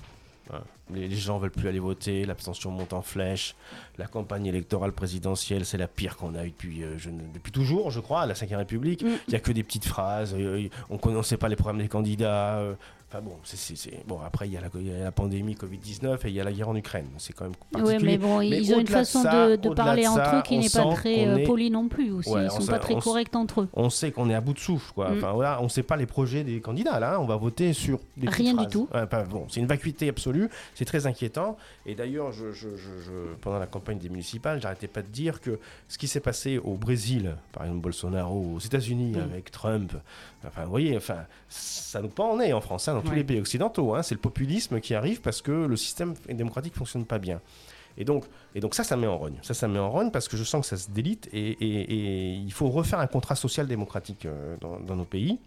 Hein. 0.53 0.61
Les, 0.95 1.09
les 1.09 1.17
gens 1.17 1.39
veulent 1.39 1.51
plus 1.51 1.69
aller 1.69 1.79
voter, 1.81 2.25
l'abstention 2.25 2.71
monte 2.71 2.93
en 2.93 3.03
flèche, 3.03 3.55
la 3.99 4.07
campagne 4.07 4.47
électorale 4.47 4.93
présidentielle, 4.93 5.67
c'est 5.67 5.77
la 5.79 5.89
pire 5.89 6.17
qu'on 6.17 6.35
a 6.35 6.45
eue 6.47 6.51
depuis, 6.51 6.83
euh, 6.85 6.97
je 6.97 7.11
ne- 7.11 7.21
depuis 7.35 7.53
toujours, 7.53 7.91
je 7.91 8.01
crois, 8.01 8.23
à 8.23 8.27
la 8.27 8.35
Ve 8.35 8.57
République. 8.57 9.03
Mm. 9.03 9.09
Il 9.27 9.31
n'y 9.31 9.37
a 9.37 9.41
que 9.41 9.53
des 9.53 9.63
petites 9.65 9.85
phrases, 9.85 10.35
euh, 10.35 10.69
on 10.91 10.99
ne 11.11 11.23
sait 11.23 11.37
pas 11.37 11.49
les 11.49 11.57
programmes 11.57 11.79
des 11.79 11.89
candidats. 11.89 12.63
Enfin 13.11 13.23
bon, 13.23 13.37
c'est- 13.43 14.07
bon, 14.07 14.19
après, 14.21 14.49
il 14.49 14.53
y, 14.53 14.59
a 14.59 14.61
la- 14.61 14.69
il 14.75 14.87
y 14.87 14.93
a 14.93 15.05
la 15.05 15.13
pandémie 15.13 15.55
Covid-19 15.55 16.27
et 16.27 16.29
il 16.29 16.35
y 16.35 16.41
a 16.43 16.45
la 16.45 16.53
guerre 16.53 16.69
en 16.69 16.77
Ukraine. 16.77 17.07
C'est 17.17 17.33
quand 17.33 17.45
même 17.45 17.55
Oui, 17.75 17.81
particulier. 17.81 18.07
mais 18.07 18.19
bon, 18.19 18.39
Mais 18.41 18.49
ils 18.61 18.75
ont 18.75 18.81
une 18.81 18.87
façon 18.87 19.23
ça- 19.23 19.57
de, 19.57 19.69
parler 19.71 20.03
de 20.03 20.09
entre 20.09 20.37
eux 20.37 20.43
qui 20.43 20.59
n'est 20.59 20.69
pas 20.69 20.93
très 20.95 21.27
euh, 21.27 21.37
est- 21.39 21.45
poli 21.45 21.71
non 21.71 21.89
plus 21.89 22.11
aussi. 22.13 22.29
Ouais, 22.29 22.45
Ils 22.45 22.51
on 22.53 22.61
sont 22.61 22.67
pas 22.71 22.79
très 22.79 22.97
corrects 22.97 23.35
entre 23.35 23.63
eux. 23.63 23.69
On 23.73 23.89
sait 23.89 24.11
qu'on 24.13 24.29
est 24.29 24.35
à 24.35 24.43
bout 24.43 24.53
de 24.53 24.59
souffle, 24.59 24.93
quoi. 24.93 25.09
Mm. 25.09 25.17
Enfin 25.17 25.33
voilà, 25.33 25.63
on 25.63 25.71
sait 25.71 25.83
pas 25.83 25.97
les 25.97 26.05
projets 26.05 26.45
des 26.45 26.61
candidats 26.61 27.01
là. 27.01 27.19
On 27.19 27.25
va 27.25 27.37
voter 27.37 27.73
sur 27.73 27.99
des 28.19 28.29
Rien 28.29 28.53
du 28.53 28.67
tout. 28.67 28.87
Ouais, 28.93 29.01
enfin, 29.01 29.25
bon, 29.25 29.47
c'est 29.49 29.61
une 29.61 29.67
vacuité 29.67 30.11
absolue. 30.11 30.51
C'est 30.75 30.85
très 30.85 31.07
inquiétant. 31.07 31.57
Et 31.87 31.95
d'ailleurs, 31.95 32.33
je, 32.33 32.53
je- 32.53 32.77
je- 32.77 33.01
je- 33.01 33.35
pendant 33.41 33.59
la 33.59 33.67
campagne 33.67 33.97
des 33.99 34.11
municipales, 34.11 34.61
j'arrêtais 34.61 34.87
pas 34.87 35.01
de 35.01 35.09
dire 35.09 35.41
que 35.41 35.59
ce 35.89 35.97
qui 35.97 36.09
s'est 36.09 36.21
passé 36.21 36.59
au 36.59 36.75
Brésil, 36.75 37.37
par 37.53 37.63
exemple 37.65 37.81
Bolsonaro, 37.81 38.57
aux 38.57 38.59
États-Unis 38.59 39.13
Mm. 39.17 39.21
avec 39.21 39.51
Trump, 39.51 39.93
enfin, 40.47 40.65
vous 40.65 40.71
voyez, 40.71 40.95
enfin, 40.95 41.21
ça 41.49 42.03
nous 42.03 42.09
pend 42.09 42.33
en 42.33 42.37
nez 42.37 42.53
en 42.53 42.61
France, 42.61 42.87
hein, 42.89 42.98
dans 42.99 43.03
tous 43.05 43.11
Ouais. 43.11 43.17
les 43.17 43.25
pays 43.25 43.41
occidentaux. 43.41 43.95
hein. 43.95 44.03
c'est 44.03 44.15
le 44.15 44.21
populisme 44.21 44.81
qui 44.81 44.95
arrive 44.95 45.21
parce 45.21 45.43
que 45.43 45.53
le 45.67 45.77
système 45.77 46.15
démocratique 46.29 46.75
fonctionne 46.75 47.05
pas 47.05 47.19
bien. 47.19 47.41
Et 47.97 48.05
donc, 48.05 48.25
et 48.55 48.61
donc 48.61 48.75
ça, 48.75 48.85
ça 48.85 48.97
met 48.97 49.09
en 49.09 49.19
rogne. 49.19 49.39
Ça, 49.43 49.55
ça 49.55 49.67
met 49.67 49.79
en 49.81 49.91
rogne 49.91 50.11
parce 50.13 50.29
que 50.29 50.37
je 50.37 50.45
sens 50.45 50.61
que 50.63 50.69
ça 50.69 50.77
se 50.77 50.91
délite 50.91 51.29
et, 51.33 51.51
et- 51.51 51.93
et 51.95 52.33
il 52.35 52.53
faut 52.53 52.69
refaire 52.69 53.01
un 53.01 53.07
contrat 53.09 53.35
social 53.35 53.67
démocratique 53.67 54.25
euh, 54.27 54.57
dans, 54.61 54.79
dans 54.81 54.95
nos 54.97 55.05
pays. 55.05 55.39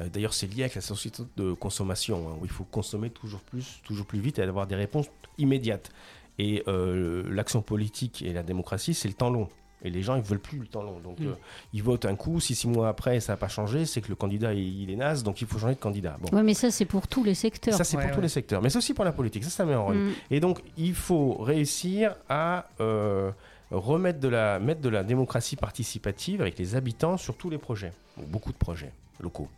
Euh, 0.00 0.08
D'ailleurs, 0.08 0.34
c'est 0.34 0.46
lié 0.46 0.62
avec 0.62 0.74
la 0.74 0.80
société 0.80 1.22
de 1.36 1.52
consommation, 1.52 2.28
hein, 2.28 2.36
où 2.40 2.44
il 2.44 2.50
faut 2.50 2.64
consommer 2.64 3.10
toujours 3.10 3.40
plus, 3.40 3.80
toujours 3.84 4.06
plus 4.06 4.20
vite 4.20 4.38
et 4.38 4.42
avoir 4.42 4.66
des 4.66 4.74
réponses 4.76 5.06
immédiates. 5.38 5.90
Et 6.38 6.62
euh, 6.68 7.24
l'action 7.32 7.62
politique 7.62 8.22
et 8.22 8.32
la 8.32 8.42
démocratie, 8.42 8.94
c'est 8.94 9.08
le 9.08 9.14
temps 9.14 9.30
long. 9.30 9.48
Et 9.84 9.90
les 9.90 10.02
gens, 10.02 10.16
ils 10.16 10.22
veulent 10.22 10.40
plus 10.40 10.58
le 10.58 10.66
temps 10.66 10.82
long. 10.82 10.98
Donc, 10.98 11.20
Mm. 11.20 11.26
euh, 11.28 11.32
ils 11.72 11.82
votent 11.82 12.04
un 12.06 12.16
coup. 12.16 12.40
Si 12.40 12.54
six 12.56 12.66
mois 12.66 12.88
après, 12.88 13.20
ça 13.20 13.32
n'a 13.34 13.36
pas 13.36 13.46
changé, 13.48 13.86
c'est 13.86 14.00
que 14.00 14.08
le 14.08 14.16
candidat, 14.16 14.52
il, 14.52 14.82
il 14.82 14.90
est 14.90 14.96
naze. 14.96 15.22
Donc, 15.22 15.40
il 15.40 15.46
faut 15.46 15.58
changer 15.58 15.74
de 15.74 15.80
candidat. 15.80 16.16
Bon. 16.20 16.28
Oui, 16.36 16.42
mais 16.42 16.54
ça, 16.54 16.70
c'est 16.72 16.84
pour 16.84 17.06
tous 17.06 17.22
les 17.22 17.34
secteurs. 17.34 17.74
Ça, 17.74 17.84
c'est 17.84 17.96
Ouais, 17.96 18.04
pour 18.06 18.16
tous 18.16 18.20
les 18.20 18.28
secteurs. 18.28 18.60
Mais 18.60 18.70
c'est 18.70 18.78
aussi 18.78 18.92
pour 18.94 19.04
la 19.04 19.12
politique. 19.12 19.44
Ça, 19.44 19.50
ça 19.50 19.64
met 19.64 19.74
en 19.76 19.84
rogne. 19.86 19.98
Mm. 19.98 20.12
Et 20.32 20.40
donc, 20.40 20.60
il 20.76 20.94
faut 20.94 21.34
réussir 21.34 22.16
à 22.28 22.66
euh, 22.80 23.30
remettre 23.70 24.18
de 24.18 24.28
la, 24.28 24.58
mettre 24.58 24.80
de 24.80 24.88
la 24.88 25.04
démocratie 25.04 25.54
participative 25.56 26.40
avec 26.40 26.58
les 26.58 26.74
habitants 26.74 27.16
sur 27.16 27.36
tous 27.36 27.48
les 27.50 27.58
projets, 27.58 27.92
ou 28.20 28.22
beaucoup 28.26 28.50
de 28.52 28.58
projets 28.58 28.92
locaux. 29.20 29.48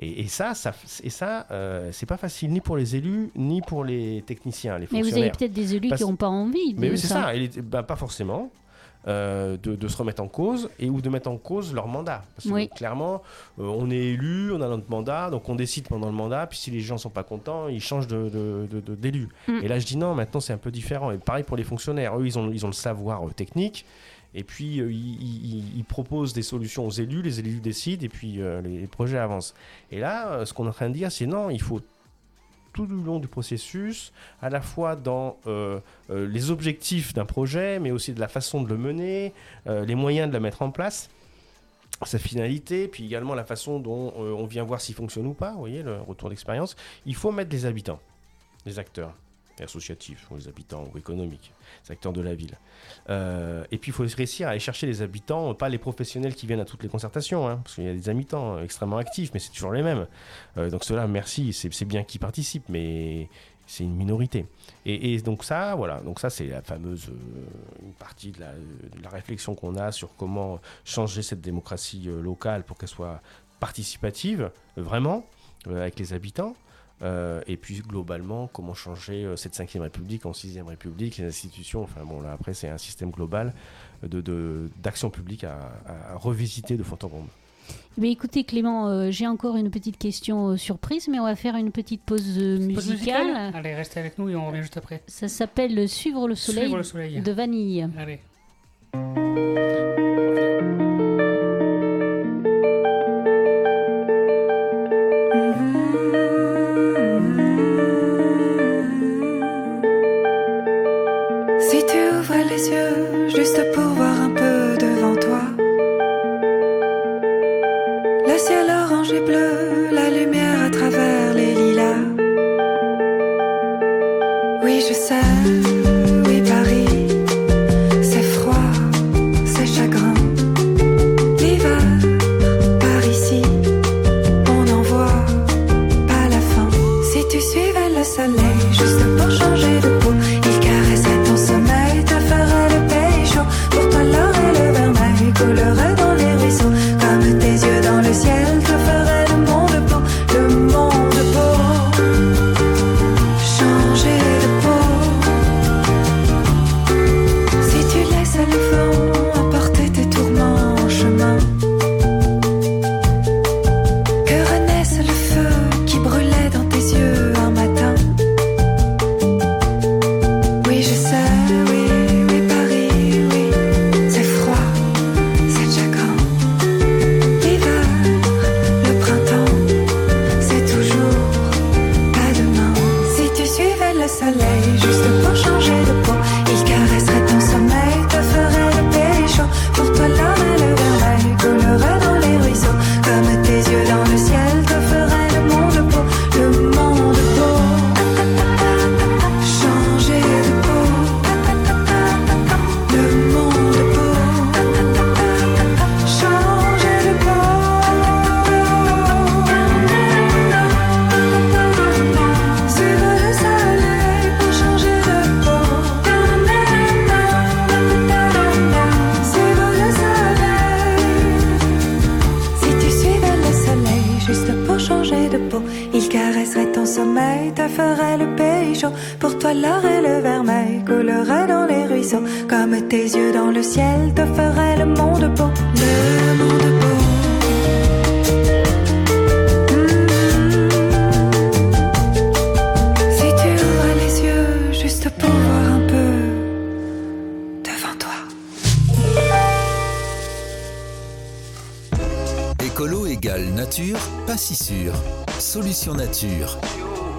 Et, 0.00 0.20
et 0.20 0.28
ça, 0.28 0.54
ça, 0.54 0.74
et 1.02 1.10
ça 1.10 1.46
euh, 1.50 1.90
c'est 1.92 2.06
pas 2.06 2.16
facile 2.18 2.50
ni 2.50 2.60
pour 2.60 2.76
les 2.76 2.94
élus, 2.96 3.30
ni 3.34 3.62
pour 3.62 3.82
les 3.82 4.22
techniciens, 4.26 4.74
les 4.74 4.82
Mais 4.82 4.86
fonctionnaires. 4.86 5.12
vous 5.14 5.18
avez 5.20 5.30
peut-être 5.30 5.52
des 5.52 5.74
élus 5.74 5.88
Parce- 5.88 6.00
qui 6.02 6.06
n'ont 6.06 6.14
pas 6.16 6.28
envie 6.28 6.74
de 6.74 6.80
Mais 6.80 6.90
oui, 6.90 6.98
c'est 6.98 7.08
ça. 7.08 7.22
ça. 7.22 7.34
Et 7.34 7.40
les- 7.48 7.62
bah, 7.62 7.82
pas 7.82 7.96
forcément. 7.96 8.50
Euh, 9.06 9.56
de, 9.62 9.74
de 9.76 9.88
se 9.88 9.96
remettre 9.96 10.20
en 10.22 10.28
cause 10.28 10.68
et 10.78 10.90
ou 10.90 11.00
de 11.00 11.08
mettre 11.08 11.30
en 11.30 11.36
cause 11.36 11.72
leur 11.72 11.86
mandat. 11.86 12.24
Parce 12.34 12.48
que 12.48 12.52
Oui. 12.52 12.68
clairement, 12.68 13.22
euh, 13.58 13.62
on 13.64 13.90
est 13.90 13.96
élu, 13.96 14.50
on 14.52 14.60
a 14.60 14.68
notre 14.68 14.90
mandat, 14.90 15.30
donc 15.30 15.48
on 15.48 15.54
décide 15.54 15.86
pendant 15.88 16.08
le 16.08 16.12
mandat, 16.12 16.46
puis 16.46 16.58
si 16.58 16.70
les 16.70 16.80
gens 16.80 16.98
sont 16.98 17.08
pas 17.10 17.22
contents, 17.22 17.68
ils 17.68 17.80
changent 17.80 18.08
de, 18.08 18.28
de- 18.28 18.66
de- 18.70 18.80
de- 18.80 18.94
d'élu. 18.94 19.28
Mm. 19.46 19.60
Et 19.62 19.68
là, 19.68 19.78
je 19.78 19.86
dis 19.86 19.96
non, 19.96 20.14
maintenant 20.14 20.40
c'est 20.40 20.52
un 20.52 20.58
peu 20.58 20.70
différent. 20.70 21.10
Et 21.12 21.18
pareil 21.18 21.44
pour 21.44 21.56
les 21.56 21.64
fonctionnaires, 21.64 22.18
eux, 22.18 22.26
ils 22.26 22.38
ont, 22.38 22.50
ils 22.52 22.64
ont 22.64 22.68
le 22.68 22.74
savoir 22.74 23.26
euh, 23.26 23.30
technique. 23.30 23.86
Et 24.34 24.44
puis, 24.44 24.80
euh, 24.80 24.92
ils, 24.92 25.84
proposent 25.88 26.34
des 26.34 26.42
solutions 26.42 26.86
aux 26.86 26.90
élus, 26.90 27.22
les 27.22 27.40
élus 27.40 27.60
décident, 27.60 28.04
et 28.04 28.08
puis 28.10 28.42
euh, 28.42 28.60
les, 28.60 28.78
les 28.80 28.86
projets 28.86 29.16
avancent. 29.16 29.54
Et 29.90 30.00
là, 30.00 30.28
euh, 30.32 30.44
ce 30.44 30.52
qu'on 30.52 30.66
est 30.66 30.68
en 30.68 30.72
train 30.72 30.90
de 30.90 30.94
dire, 30.94 31.10
c'est 31.10 31.24
non, 31.26 31.48
il 31.48 31.62
faut 31.62 31.80
tout 32.78 32.86
du 32.86 33.02
long 33.02 33.18
du 33.18 33.26
processus, 33.26 34.12
à 34.40 34.50
la 34.50 34.60
fois 34.60 34.94
dans 34.94 35.36
euh, 35.48 35.80
euh, 36.10 36.28
les 36.28 36.52
objectifs 36.52 37.12
d'un 37.12 37.24
projet, 37.24 37.80
mais 37.80 37.90
aussi 37.90 38.12
de 38.12 38.20
la 38.20 38.28
façon 38.28 38.62
de 38.62 38.68
le 38.68 38.78
mener, 38.78 39.34
euh, 39.66 39.84
les 39.84 39.96
moyens 39.96 40.28
de 40.28 40.34
le 40.34 40.38
mettre 40.38 40.62
en 40.62 40.70
place, 40.70 41.10
sa 42.04 42.20
finalité, 42.20 42.86
puis 42.86 43.04
également 43.04 43.34
la 43.34 43.42
façon 43.42 43.80
dont 43.80 44.14
on 44.16 44.46
vient 44.46 44.62
voir 44.62 44.80
s'il 44.80 44.94
fonctionne 44.94 45.26
ou 45.26 45.34
pas, 45.34 45.50
vous 45.54 45.58
voyez, 45.58 45.82
le 45.82 46.00
retour 46.00 46.28
d'expérience. 46.28 46.76
Il 47.04 47.16
faut 47.16 47.32
mettre 47.32 47.50
les 47.50 47.66
habitants, 47.66 47.98
les 48.64 48.78
acteurs 48.78 49.12
associatifs, 49.64 50.26
les 50.36 50.48
habitants 50.48 50.88
ou 50.92 50.98
économiques, 50.98 51.52
les 51.84 51.92
acteurs 51.92 52.12
de 52.12 52.20
la 52.20 52.34
ville. 52.34 52.56
Euh, 53.10 53.64
et 53.70 53.78
puis 53.78 53.90
il 53.90 53.94
faut 53.94 54.04
réussir 54.04 54.48
à 54.48 54.50
aller 54.52 54.60
chercher 54.60 54.86
les 54.86 55.02
habitants, 55.02 55.54
pas 55.54 55.68
les 55.68 55.78
professionnels 55.78 56.34
qui 56.34 56.46
viennent 56.46 56.60
à 56.60 56.64
toutes 56.64 56.82
les 56.82 56.88
concertations, 56.88 57.48
hein, 57.48 57.60
parce 57.62 57.74
qu'il 57.74 57.84
y 57.84 57.88
a 57.88 57.94
des 57.94 58.08
habitants 58.08 58.56
euh, 58.56 58.62
extrêmement 58.62 58.98
actifs, 58.98 59.30
mais 59.34 59.40
c'est 59.40 59.50
toujours 59.50 59.72
les 59.72 59.82
mêmes. 59.82 60.06
Euh, 60.56 60.70
donc 60.70 60.84
ceux-là, 60.84 61.06
merci, 61.06 61.52
c'est 61.52 61.84
bien 61.84 62.04
qu'ils 62.04 62.20
participent, 62.20 62.68
mais 62.68 63.28
c'est 63.66 63.84
une 63.84 63.94
minorité. 63.94 64.46
Et, 64.86 65.20
donc 65.20 65.44
ça, 65.44 65.74
voilà, 65.74 66.00
donc 66.00 66.20
ça 66.20 66.30
c'est 66.30 66.46
la 66.46 66.62
fameuse 66.62 67.08
euh, 67.08 67.90
partie 67.98 68.32
de 68.32 68.40
la, 68.40 69.10
réflexion 69.10 69.54
qu'on 69.54 69.76
a 69.76 69.92
sur 69.92 70.16
comment 70.16 70.58
changer 70.84 71.22
cette 71.22 71.40
démocratie 71.40 72.08
locale 72.22 72.64
pour 72.64 72.78
qu'elle 72.78 72.88
soit 72.88 73.20
participative, 73.60 74.50
vraiment, 74.76 75.26
avec 75.66 75.98
les 75.98 76.12
habitants. 76.12 76.54
Euh, 77.02 77.40
et 77.46 77.56
puis 77.56 77.76
globalement, 77.78 78.48
comment 78.52 78.74
changer 78.74 79.24
euh, 79.24 79.36
cette 79.36 79.54
5 79.54 79.70
République 79.80 80.26
en 80.26 80.32
6 80.32 80.60
République, 80.66 81.16
les 81.18 81.26
institutions, 81.26 81.82
enfin 81.84 82.00
bon 82.04 82.20
là 82.20 82.32
après 82.32 82.54
c'est 82.54 82.68
un 82.68 82.78
système 82.78 83.10
global 83.10 83.54
de- 84.02 84.20
de- 84.20 84.68
d'action 84.82 85.08
publique 85.08 85.44
à, 85.44 85.70
à 85.86 86.16
revisiter 86.16 86.76
de 86.76 86.82
fond 86.82 86.98
en 87.02 87.08
comble. 87.08 87.28
Mais 87.98 88.10
écoutez 88.10 88.42
Clément, 88.42 88.88
euh, 88.88 89.10
j'ai 89.12 89.28
encore 89.28 89.56
une 89.56 89.70
petite 89.70 89.96
question 89.98 90.48
euh, 90.50 90.56
surprise, 90.56 91.06
mais 91.06 91.20
on 91.20 91.24
va 91.24 91.36
faire 91.36 91.54
une 91.54 91.70
petite 91.70 92.02
pause 92.02 92.36
euh, 92.38 92.56
Pause 92.74 92.90
musicale? 92.90 93.52
Allez, 93.54 93.74
restez 93.76 94.00
avec 94.00 94.18
nous 94.18 94.28
et 94.30 94.34
on 94.34 94.48
revient 94.48 94.62
juste 94.62 94.76
après. 94.76 95.02
Ça 95.06 95.28
s'appelle 95.28 95.88
Suivre 95.88 96.26
le 96.26 96.34
soleil, 96.34 96.62
Suivre 96.64 96.78
le 96.78 96.82
soleil. 96.82 97.20
de 97.20 97.32
Vanille. 97.32 97.88
Allez. 97.96 98.18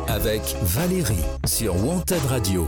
Avec 0.10 0.42
Valérie 0.62 1.24
sur 1.46 1.74
Wanted 1.86 2.20
Radio. 2.28 2.68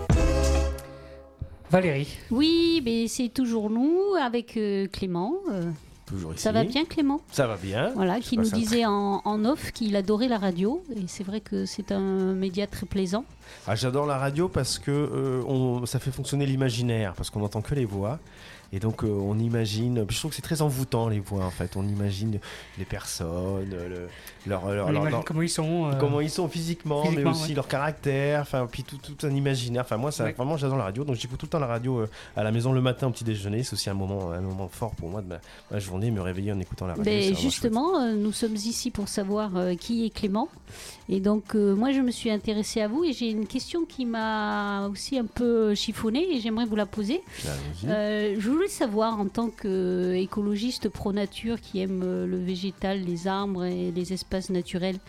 Valérie, 1.69 2.07
Oui, 2.29 2.81
mais 2.85 3.09
c'est 3.09 3.27
toujours 3.27 3.69
nous 3.69 3.99
avec 4.21 4.55
euh, 4.55 4.87
Clément. 4.87 5.33
euh, 5.51 5.63
Toujours 6.05 6.31
ici. 6.33 6.41
ça 6.43 6.53
va 6.53 6.63
bien 6.63 6.85
Clément? 6.85 7.19
Ça 7.33 7.47
va 7.47 7.57
bien. 7.57 7.91
Voilà, 7.95 8.21
qui 8.21 8.37
passe 8.37 8.45
nous 8.47 8.55
un 8.55 8.59
disait 8.59 8.85
en, 8.85 9.21
en 9.25 9.43
off 9.43 9.73
qu'il 9.73 9.93
adorait 9.97 10.29
la 10.29 10.37
radio. 10.37 10.81
Et 10.95 11.01
c'est 11.07 11.25
vrai 11.25 11.41
que 11.41 11.65
c'est 11.65 11.91
un 11.91 12.33
média 12.33 12.65
très 12.65 12.85
plaisant. 12.85 13.25
Ah, 13.67 13.75
J'adore 13.75 14.05
la 14.05 14.17
radio 14.17 14.47
parce 14.47 14.79
que 14.79 14.89
euh, 14.91 15.43
on- 15.49 15.85
ça 15.85 15.99
fait 15.99 16.11
fonctionner 16.11 16.45
l'imaginaire, 16.45 17.13
parce 17.13 17.29
qu'on 17.29 17.41
n'entend 17.41 17.61
que 17.61 17.75
les 17.75 17.83
voix. 17.85 18.19
Et 18.73 18.79
donc 18.79 19.03
euh, 19.03 19.07
on 19.09 19.37
imagine, 19.37 20.05
je 20.09 20.17
trouve 20.17 20.31
que 20.31 20.35
c'est 20.35 20.41
très 20.41 20.61
envoûtant 20.61 21.09
les 21.09 21.19
voix 21.19 21.43
en 21.45 21.49
fait. 21.51 21.75
On 21.75 21.85
imagine 21.87 22.39
les 22.79 22.85
personnes, 22.85 23.69
le- 23.69 24.07
leur, 24.47 24.65
leur- 24.71 24.87
on 24.87 24.91
leur- 24.91 25.01
imagine 25.01 25.09
leur- 25.11 25.25
comment 25.25 25.41
ils 25.41 25.49
sont. 25.49 25.89
euh, 25.91 25.93
comment 25.99 26.21
ils 26.21 26.29
sont 26.29 26.47
physiquement, 26.47 27.03
mais 27.11 27.25
aussi 27.25 27.49
ouais. 27.49 27.55
leur 27.55 27.67
caractère, 27.67 28.41
enfin 28.41 28.67
puis 28.71 28.83
tout, 28.83 28.97
tout 28.97 29.27
un 29.27 29.31
imaginaire. 29.35 29.81
Enfin 29.83 29.97
moi 29.97 30.11
ça 30.11 30.23
Ouais. 30.23 30.31
vraiment 30.33 30.55
j'adore 30.55 30.77
la 30.77 30.85
radio, 30.85 31.03
donc 31.03 31.15
j'écoute 31.17 31.39
tout 31.39 31.47
le 31.47 31.49
temps 31.49 31.59
la 31.59 31.67
radio 31.67 31.99
euh, 31.99 32.09
à 32.37 32.43
la 32.43 32.51
maison 32.51 32.71
le 32.71 32.81
matin 32.81 33.07
au 33.07 33.11
petit 33.11 33.23
déjeuner. 33.25 33.63
C'est 33.63 33.73
aussi 33.73 33.89
un 33.89 33.93
moment 33.93 34.31
un 34.31 34.41
moment 34.41 34.69
fort 34.69 34.91
pour 34.95 35.09
moi 35.09 35.21
de 35.21 35.27
ma, 35.27 35.39
ma 35.69 35.79
journée, 35.79 36.09
me 36.11 36.21
réveiller 36.21 36.53
en 36.53 36.59
écoutant 36.59 36.87
la 36.87 36.93
radio. 36.93 37.03
Ben, 37.11 37.35
justement, 37.35 37.99
euh, 38.01 38.13
nous 38.13 38.31
sommes 38.31 38.55
ici 38.55 38.89
pour 38.89 39.09
savoir 39.09 39.57
euh, 39.57 39.75
qui 39.75 40.05
est 40.05 40.09
Clément. 40.11 40.47
Et 41.09 41.19
donc, 41.19 41.55
euh, 41.55 41.75
moi, 41.75 41.91
je 41.91 41.99
me 41.99 42.11
suis 42.11 42.31
intéressée 42.31 42.79
à 42.79 42.87
vous 42.87 43.03
et 43.03 43.11
j'ai 43.11 43.29
une 43.29 43.45
question 43.47 43.83
qui 43.83 44.05
m'a 44.05 44.87
aussi 44.87 45.17
un 45.17 45.25
peu 45.25 45.75
chiffonnée 45.75 46.25
et 46.35 46.39
j'aimerais 46.39 46.65
vous 46.65 46.77
la 46.77 46.85
poser. 46.85 47.21
Euh, 47.85 48.35
je 48.39 48.49
voulais 48.61 48.69
savoir, 48.69 49.19
en 49.19 49.25
tant 49.25 49.49
qu'écologiste 49.49 50.87
pro-nature 50.87 51.59
qui 51.59 51.79
aime 51.79 52.03
euh, 52.03 52.27
le 52.27 52.37
végétal, 52.37 53.01
les 53.03 53.27
arbres 53.27 53.63
et 53.65 53.89
les 53.91 54.13
espaces 54.13 54.51
naturels, 54.51 54.99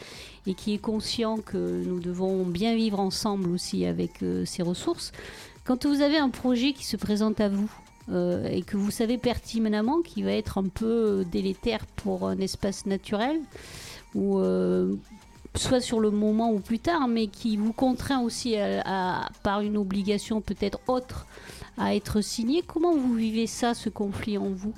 et 0.47 0.55
qui 0.55 0.73
est 0.73 0.79
conscient 0.79 1.37
que 1.37 1.83
nous 1.85 2.01
devons 2.01 2.45
bien 2.47 2.75
vivre 2.75 2.99
ensemble 2.99 3.51
aussi 3.51 3.85
avec 3.85 4.23
euh, 4.23 4.47
ces 4.47 4.63
ressources, 4.63 5.13
quand 5.65 5.85
vous 5.85 6.01
avez 6.01 6.17
un 6.17 6.31
projet 6.31 6.73
qui 6.73 6.87
se 6.87 6.97
présente 6.97 7.43
à 7.43 7.51
vous, 7.51 7.71
euh, 8.11 8.49
et 8.49 8.63
que 8.63 8.79
vous 8.79 8.91
savez 8.91 9.19
pertinemment 9.19 10.01
qu'il 10.01 10.25
va 10.25 10.33
être 10.33 10.57
un 10.57 10.69
peu 10.69 11.27
délétère 11.31 11.85
pour 11.97 12.27
un 12.27 12.39
espace 12.39 12.87
naturel, 12.87 13.39
ou 14.15 14.41
soit 15.55 15.81
sur 15.81 16.01
le 16.01 16.11
moment 16.11 16.51
ou 16.53 16.59
plus 16.59 16.79
tard, 16.79 17.07
mais 17.07 17.27
qui 17.27 17.57
vous 17.59 17.73
contraint 17.75 18.21
aussi 18.23 18.57
à- 18.57 19.29
par 19.43 19.61
une 19.61 19.77
obligation 19.77 20.41
peut-être 20.41 20.79
autre 20.87 21.27
à 21.79 21.95
être 21.95 22.21
signé. 22.21 22.63
Comment 22.67 22.95
vous 22.97 23.15
vivez 23.15 23.47
ça, 23.47 23.75
ce 23.75 23.89
conflit 23.89 24.39
en 24.39 24.51
vous? 24.51 24.75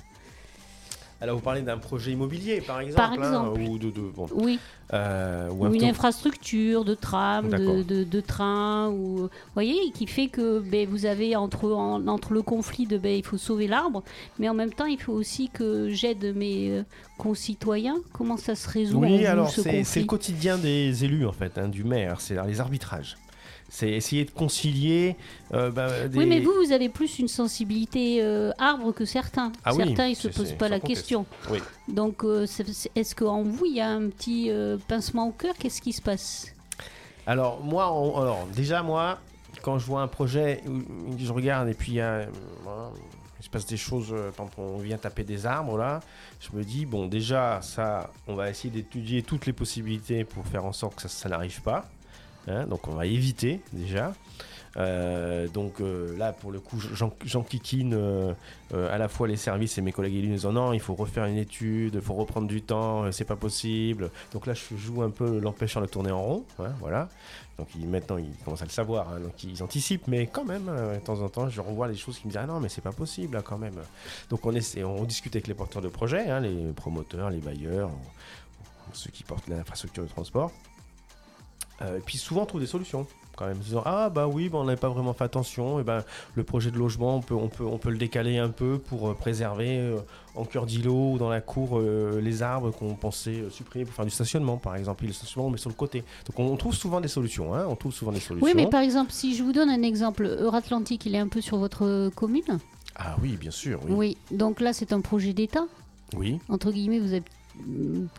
Alors 1.21 1.37
vous 1.37 1.41
parlez 1.41 1.61
d'un 1.61 1.77
projet 1.77 2.11
immobilier 2.11 2.59
par 2.59 2.81
exemple, 2.81 2.97
Par 2.97 3.11
hein, 3.13 3.15
exemple. 3.53 3.61
ou 3.61 3.77
de, 3.79 3.89
de- 3.89 4.11
bon, 4.13 4.27
Oui, 4.33 4.59
euh, 4.93 5.49
ou 5.49 5.61
ou 5.63 5.65
un 5.65 5.71
une 5.71 5.85
infrastructure 5.85 6.83
de 6.83 6.93
tram, 6.93 7.49
de, 7.49 7.83
de, 7.83 8.03
de 8.03 8.19
train, 8.19 8.89
ou 8.89 9.29
voyez, 9.53 9.91
qui 9.93 10.07
fait 10.07 10.27
que 10.27 10.59
ben, 10.59 10.85
vous 10.87 11.05
avez 11.05 11.37
entre, 11.37 11.71
en- 11.71 12.05
entre 12.07 12.33
le 12.33 12.41
conflit 12.41 12.85
de 12.85 12.97
ben, 12.97 13.15
il 13.17 13.23
faut 13.23 13.37
sauver 13.37 13.65
l'arbre, 13.67 14.03
mais 14.39 14.49
en 14.49 14.53
même 14.53 14.73
temps 14.73 14.85
il 14.85 14.99
faut 14.99 15.13
aussi 15.13 15.49
que 15.49 15.87
j'aide 15.89 16.35
mes 16.35 16.69
euh, 16.71 16.83
concitoyens. 17.17 17.95
Comment 18.11 18.35
ça 18.37 18.53
se 18.53 18.69
résout 18.69 18.99
Oui, 18.99 19.25
alors 19.25 19.49
ce 19.49 19.61
c'est 19.61 20.01
le 20.01 20.05
quotidien 20.05 20.57
des 20.57 21.05
élus 21.05 21.25
en 21.25 21.31
fait, 21.31 21.57
hein, 21.57 21.69
du 21.69 21.85
maire, 21.85 22.19
c'est 22.19 22.35
les 22.45 22.59
arbitrages. 22.59 23.15
C'est 23.67 23.89
essayer 23.89 24.23
de 24.25 24.31
concilier. 24.31 25.15
euh, 25.53 25.71
bah, 25.71 26.07
des- 26.07 26.17
Oui, 26.19 26.25
mais 26.27 26.39
vous, 26.39 26.53
vous 26.63 26.71
avez 26.71 26.87
plus 26.87 27.19
une 27.19 27.27
sensibilité 27.27 28.19
euh, 28.21 28.51
arbre 28.57 28.91
que 28.93 29.05
certains. 29.05 29.51
Ah 29.65 29.73
oui, 29.73 29.83
certains, 29.87 30.07
ils 30.07 30.15
se 30.15 30.27
posent 30.27 30.53
pas 30.53 30.69
la 30.69 30.79
question. 30.79 31.25
Oui. 31.51 31.59
Donc, 31.87 32.23
euh, 32.23 32.45
est-ce 32.95 33.15
qu'en 33.15 33.43
vous, 33.43 33.65
il 33.65 33.73
y 33.75 33.81
a 33.81 33.89
un 33.89 34.09
petit 34.09 34.51
pincement 34.87 35.27
au 35.27 35.31
cœur? 35.31 35.55
Qu'est-ce 35.57 35.81
qui 35.81 35.93
se 35.93 36.01
passe? 36.01 36.47
Alors 37.27 37.61
moi, 37.63 37.91
on- 37.91 38.21
alors 38.21 38.45
déjà 38.55 38.83
moi, 38.83 39.19
quand 39.63 39.79
je 39.79 39.85
vois 39.87 40.01
un 40.03 40.07
projet, 40.07 40.61
je 41.17 41.33
regarde 41.33 41.67
et 41.67 41.73
puis 41.73 41.93
il 41.93 41.95
y 41.95 42.01
a, 42.01 42.27
voilà, 42.63 42.91
il 43.39 43.43
se 43.43 43.49
passe 43.49 43.65
des 43.65 43.77
choses. 43.77 44.13
Quand 44.37 44.49
on 44.59 44.77
vient 44.77 44.97
taper 44.99 45.23
des 45.23 45.47
arbres 45.47 45.75
là, 45.77 46.01
je 46.39 46.55
me 46.55 46.63
dis 46.63 46.85
bon 46.85 47.07
déjà 47.07 47.61
ça, 47.63 48.11
on 48.27 48.35
va 48.35 48.51
essayer 48.51 48.69
d'étudier 48.69 49.23
toutes 49.23 49.47
les 49.47 49.53
possibilités 49.53 50.23
pour 50.23 50.45
faire 50.45 50.65
en 50.65 50.71
sorte 50.71 50.95
que 50.97 51.01
ça, 51.01 51.07
ça 51.09 51.27
n'arrive 51.29 51.61
pas. 51.63 51.89
Hein. 52.47 52.65
donc 52.67 52.87
on 52.87 52.95
va 52.95 53.05
éviter 53.05 53.59
déjà. 53.73 54.13
Euh, 54.77 55.47
donc 55.47 55.79
euh, 55.79 56.17
là, 56.17 56.33
pour 56.33 56.51
le 56.51 56.59
coup, 56.59 56.77
j'en 56.79 57.43
kikine 57.43 57.93
euh, 57.93 58.33
à 58.71 58.97
la 58.97 59.07
fois 59.07 59.27
les 59.27 59.37
services 59.37 59.77
et 59.77 59.81
mes 59.81 59.91
collègues 59.91 60.15
élus 60.15 60.31
en 60.31 60.35
disant 60.35 60.51
non, 60.51 60.73
il 60.73 60.79
faut 60.79 60.95
refaire 60.95 61.25
une 61.25 61.37
étude, 61.37 61.95
il 61.95 62.01
faut 62.01 62.13
reprendre 62.13 62.47
du 62.47 62.61
temps, 62.61 63.11
c'est 63.11 63.25
pas 63.25 63.35
possible. 63.35 64.09
Donc 64.33 64.47
là, 64.47 64.53
je 64.53 64.75
joue 64.75 65.01
un 65.01 65.09
peu 65.09 65.39
l'empêchant 65.39 65.81
de 65.81 65.85
tourner 65.85 66.11
en 66.11 66.21
rond, 66.21 66.45
hein, 66.59 66.73
voilà. 66.79 67.09
Donc 67.57 67.69
maintenant, 67.75 68.17
ils 68.17 68.35
commencent 68.43 68.63
à 68.63 68.65
le 68.65 68.71
savoir, 68.71 69.09
hein, 69.09 69.21
donc 69.21 69.41
ils 69.45 69.63
anticipent, 69.63 70.07
mais 70.07 70.27
quand 70.27 70.43
même, 70.43 70.65
de 70.65 70.99
temps 70.99 71.21
en 71.21 71.29
temps, 71.29 71.47
je 71.47 71.61
revois 71.61 71.87
les 71.87 71.95
choses 71.95 72.19
qui 72.19 72.27
me 72.27 72.31
disent 72.31 72.41
ah 72.43 72.47
non, 72.47 72.59
mais 72.59 72.67
c'est 72.67 72.81
pas 72.81 72.91
possible 72.91 73.41
quand 73.45 73.57
même. 73.57 73.75
Donc 74.29 74.45
on 74.45 74.51
essaie, 74.53 74.83
on 74.83 75.03
discute 75.05 75.35
avec 75.35 75.47
les 75.47 75.53
porteurs 75.53 75.81
de 75.81 75.87
projets, 75.87 76.41
les 76.41 76.73
promoteurs, 76.73 77.29
les 77.29 77.39
bailleurs, 77.39 77.91
ceux 78.91 79.09
qui 79.09 79.23
portent 79.23 79.47
l'infrastructure 79.47 80.03
de 80.03 80.09
transport. 80.09 80.51
Euh, 81.81 81.97
et 81.97 82.01
puis 82.01 82.17
souvent 82.17 82.43
on 82.43 82.45
trouve 82.45 82.61
des 82.61 82.67
solutions 82.67 83.05
quand 83.35 83.47
même, 83.47 83.57
disant 83.57 83.83
ah 83.85 84.09
bah 84.09 84.27
oui, 84.27 84.47
bah, 84.47 84.59
on 84.59 84.63
n'avait 84.63 84.79
pas 84.79 84.87
vraiment 84.87 85.13
fait 85.13 85.25
attention, 85.25 85.79
et 85.81 85.83
ben 85.83 86.05
le 86.35 86.43
projet 86.45 86.71
de 86.71 86.77
logement 86.77 87.17
on 87.17 87.21
peut, 87.21 87.35
on 87.35 87.49
peut, 87.49 87.65
on 87.65 87.77
peut 87.77 87.89
le 87.89 87.97
décaler 87.97 88.37
un 88.37 88.47
peu 88.47 88.79
pour 88.79 89.09
euh, 89.09 89.13
préserver 89.13 89.77
euh, 89.77 89.97
en 90.35 90.45
cœur 90.45 90.65
d'îlot 90.65 91.11
ou 91.11 91.17
dans 91.17 91.29
la 91.29 91.41
cour 91.41 91.77
euh, 91.77 92.21
les 92.21 92.43
arbres 92.43 92.71
qu'on 92.71 92.95
pensait 92.95 93.43
supprimer 93.51 93.83
pour 93.83 93.93
faire 93.93 94.05
du 94.05 94.11
stationnement 94.11 94.55
par 94.55 94.77
exemple, 94.77 95.03
et 95.03 95.07
le 95.07 95.13
stationnement 95.13 95.49
on 95.49 95.51
met 95.51 95.57
sur 95.57 95.69
le 95.69 95.75
côté. 95.75 96.05
Donc 96.25 96.39
on, 96.39 96.45
on 96.45 96.55
trouve 96.55 96.73
souvent 96.73 97.01
des 97.01 97.09
solutions, 97.09 97.53
hein, 97.53 97.65
on 97.67 97.75
trouve 97.75 97.93
souvent 97.93 98.13
des 98.13 98.21
solutions. 98.21 98.45
Oui, 98.45 98.53
mais 98.55 98.67
par 98.67 98.81
exemple, 98.81 99.11
si 99.11 99.35
je 99.35 99.43
vous 99.43 99.51
donne 99.51 99.69
un 99.69 99.83
exemple, 99.83 100.25
Euratlantique, 100.25 101.05
il 101.05 101.13
est 101.15 101.19
un 101.19 101.27
peu 101.27 101.41
sur 101.41 101.57
votre 101.57 102.09
commune. 102.15 102.59
Ah 102.95 103.17
oui, 103.21 103.35
bien 103.35 103.51
sûr, 103.51 103.81
oui. 103.85 103.91
Oui. 103.91 104.17
Donc 104.31 104.61
là, 104.61 104.71
c'est 104.71 104.93
un 104.93 105.01
projet 105.01 105.33
d'État. 105.33 105.65
Oui. 106.15 106.39
Entre 106.47 106.71
guillemets, 106.71 106.99
vous 106.99 107.11
avez 107.11 107.23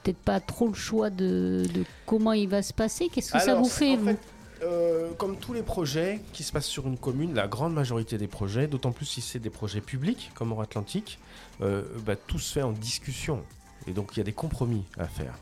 peut-être 0.02 0.18
pas 0.18 0.40
trop 0.40 0.68
le 0.68 0.74
choix 0.74 1.10
de, 1.10 1.64
de 1.72 1.84
comment 2.06 2.32
il 2.32 2.48
va 2.48 2.62
se 2.62 2.72
passer. 2.72 3.08
Qu'est-ce 3.08 3.32
que 3.32 3.40
ça 3.40 3.54
vous 3.54 3.68
fait, 3.68 3.96
vous 3.96 4.06
fait, 4.06 4.18
euh, 4.62 5.10
comme 5.18 5.36
tous 5.36 5.52
les 5.52 5.62
projets 5.62 6.20
qui 6.32 6.42
se 6.42 6.52
passent 6.52 6.66
sur 6.66 6.86
une 6.86 6.98
commune, 6.98 7.34
la 7.34 7.46
grande 7.46 7.74
majorité 7.74 8.18
des 8.18 8.26
projets, 8.28 8.66
d'autant 8.66 8.92
plus 8.92 9.06
si 9.06 9.20
c'est 9.20 9.38
des 9.38 9.50
projets 9.50 9.80
publics 9.80 10.30
comme 10.34 10.58
Atlantique, 10.60 11.18
euh, 11.60 11.82
bah, 12.04 12.16
tout 12.16 12.38
se 12.38 12.52
fait 12.52 12.62
en 12.62 12.72
discussion. 12.72 13.42
Et 13.86 13.92
donc 13.92 14.10
il 14.14 14.18
y 14.18 14.20
a 14.20 14.24
des 14.24 14.32
compromis 14.32 14.84
à 14.98 15.06
faire. 15.06 15.34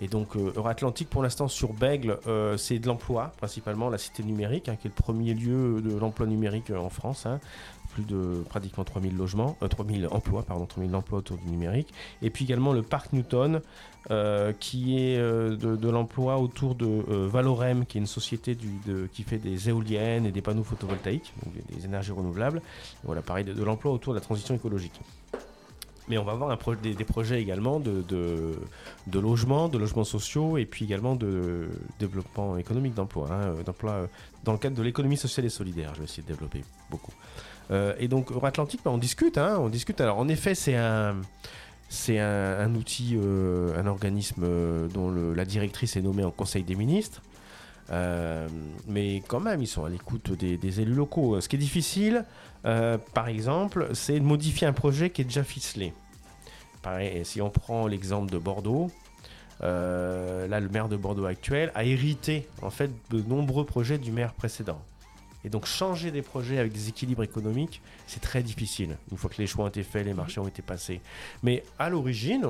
Et 0.00 0.06
donc 0.08 0.36
euh, 0.36 0.52
Atlantique 0.64 1.10
pour 1.10 1.22
l'instant 1.22 1.48
sur 1.48 1.72
Bègle, 1.72 2.18
euh, 2.26 2.56
c'est 2.56 2.78
de 2.78 2.86
l'emploi, 2.86 3.32
principalement 3.38 3.90
la 3.90 3.98
cité 3.98 4.22
numérique, 4.22 4.68
hein, 4.68 4.76
qui 4.80 4.86
est 4.86 4.92
le 4.96 5.02
premier 5.02 5.34
lieu 5.34 5.80
de 5.80 5.96
l'emploi 5.96 6.26
numérique 6.26 6.70
en 6.70 6.90
France. 6.90 7.26
hein. 7.26 7.40
Plus 7.98 8.04
de 8.04 8.44
pratiquement 8.48 8.84
3000 8.84 9.16
logements, 9.16 9.56
euh, 9.60 9.66
3000 9.66 10.06
emplois, 10.12 10.44
pardon, 10.44 10.66
3000 10.66 10.94
emplois 10.94 11.18
autour 11.18 11.36
du 11.36 11.50
numérique. 11.50 11.92
Et 12.22 12.30
puis 12.30 12.44
également 12.44 12.72
le 12.72 12.82
parc 12.82 13.12
Newton, 13.12 13.60
euh, 14.10 14.54
qui 14.58 14.96
est 14.96 15.18
euh, 15.18 15.54
de, 15.56 15.90
l'emploi 15.90 16.38
autour 16.38 16.74
de 16.74 16.86
euh, 16.86 17.28
Valorem, 17.30 17.84
qui 17.84 17.98
est 17.98 18.00
une 18.00 18.06
société 18.06 18.56
qui 19.12 19.22
fait 19.22 19.36
des 19.36 19.68
éoliennes 19.68 20.24
et 20.24 20.32
des 20.32 20.40
panneaux 20.40 20.62
photovoltaïques, 20.62 21.34
donc 21.44 21.52
des, 21.66 21.84
énergies 21.84 22.12
renouvelables. 22.12 22.62
Voilà, 23.04 23.20
pareil, 23.20 23.44
de, 23.44 23.62
l'emploi 23.62 23.92
autour 23.92 24.14
de 24.14 24.18
la 24.18 24.24
transition 24.24 24.54
écologique. 24.54 24.98
Mais 26.08 26.16
on 26.16 26.24
va 26.24 26.32
avoir 26.32 26.56
des, 26.80 26.94
projets 27.04 27.42
également 27.42 27.80
de, 27.80 28.00
de, 28.08 28.54
de 29.08 29.18
logement, 29.18 29.68
de 29.68 29.76
logements 29.76 30.04
sociaux 30.04 30.56
et 30.56 30.64
puis 30.64 30.86
également 30.86 31.14
de 31.14 31.68
développement 31.98 32.56
économique 32.56 32.94
d'emploi. 32.94 33.28
hein, 33.30 33.56
d'emploi, 33.66 34.08
dans 34.42 34.52
le 34.52 34.58
cadre 34.58 34.76
de 34.76 34.82
l'économie 34.82 35.18
sociale 35.18 35.44
et 35.44 35.50
solidaire, 35.50 35.92
je 35.94 35.98
vais 35.98 36.04
essayer 36.04 36.22
de 36.22 36.28
développer 36.28 36.64
beaucoup. 36.90 37.12
Euh, 37.70 37.94
et 37.98 38.08
donc, 38.08 38.32
Euro-Atlantique, 38.32 38.80
bah, 38.84 38.90
on 38.90 38.98
discute, 38.98 39.38
hein, 39.38 39.58
on 39.60 39.68
discute. 39.68 40.00
Alors, 40.00 40.18
en 40.18 40.28
effet, 40.28 40.54
c'est 40.54 40.76
un, 40.76 41.16
c'est 41.88 42.18
un, 42.18 42.74
outil, 42.74 43.16
euh, 43.16 43.78
un 43.78 43.86
organisme 43.86 44.42
euh, 44.44 44.88
dont 44.88 45.10
la 45.10 45.44
directrice 45.44 45.96
est 45.96 46.02
nommée 46.02 46.24
en 46.24 46.30
Conseil 46.30 46.62
des 46.62 46.74
ministres. 46.74 47.22
Mais 48.86 49.22
quand 49.26 49.40
même, 49.40 49.62
ils 49.62 49.66
sont 49.66 49.84
à 49.84 49.88
l'écoute 49.88 50.32
des, 50.32 50.58
des 50.58 50.80
élus 50.80 50.94
locaux. 50.94 51.40
Ce 51.40 51.48
qui 51.48 51.56
est 51.56 51.58
difficile, 51.58 52.24
par 52.62 53.28
exemple, 53.28 53.88
c'est 53.94 54.20
de 54.20 54.24
modifier 54.24 54.66
un 54.66 54.74
projet 54.74 55.08
qui 55.08 55.22
est 55.22 55.24
déjà 55.24 55.42
ficelé. 55.42 55.94
Pareil, 56.82 57.24
si 57.24 57.40
on 57.40 57.48
prend 57.48 57.86
l'exemple 57.86 58.30
de 58.30 58.36
Bordeaux, 58.36 58.90
là, 59.62 60.60
le 60.60 60.68
maire 60.68 60.90
de 60.90 60.96
Bordeaux 60.96 61.24
actuel 61.24 61.72
a 61.74 61.84
hérité 61.84 62.46
en 62.60 62.68
fait 62.68 62.90
de 63.08 63.22
nombreux 63.22 63.64
projets 63.64 63.96
du 63.96 64.12
maire 64.12 64.34
précédent. 64.34 64.82
Et 65.48 65.50
donc 65.50 65.64
changer 65.64 66.10
des 66.10 66.20
projets 66.20 66.58
avec 66.58 66.72
des 66.72 66.90
équilibres 66.90 67.22
économiques, 67.22 67.80
c'est 68.06 68.20
très 68.20 68.42
difficile. 68.42 68.98
Une 69.10 69.16
fois 69.16 69.30
que 69.30 69.38
les 69.38 69.46
choix 69.46 69.64
ont 69.64 69.68
été 69.68 69.82
faits, 69.82 70.04
les 70.04 70.12
marchés 70.12 70.40
ont 70.40 70.46
été 70.46 70.60
passés. 70.60 71.00
Mais 71.42 71.62
à 71.78 71.88
l'origine, 71.88 72.42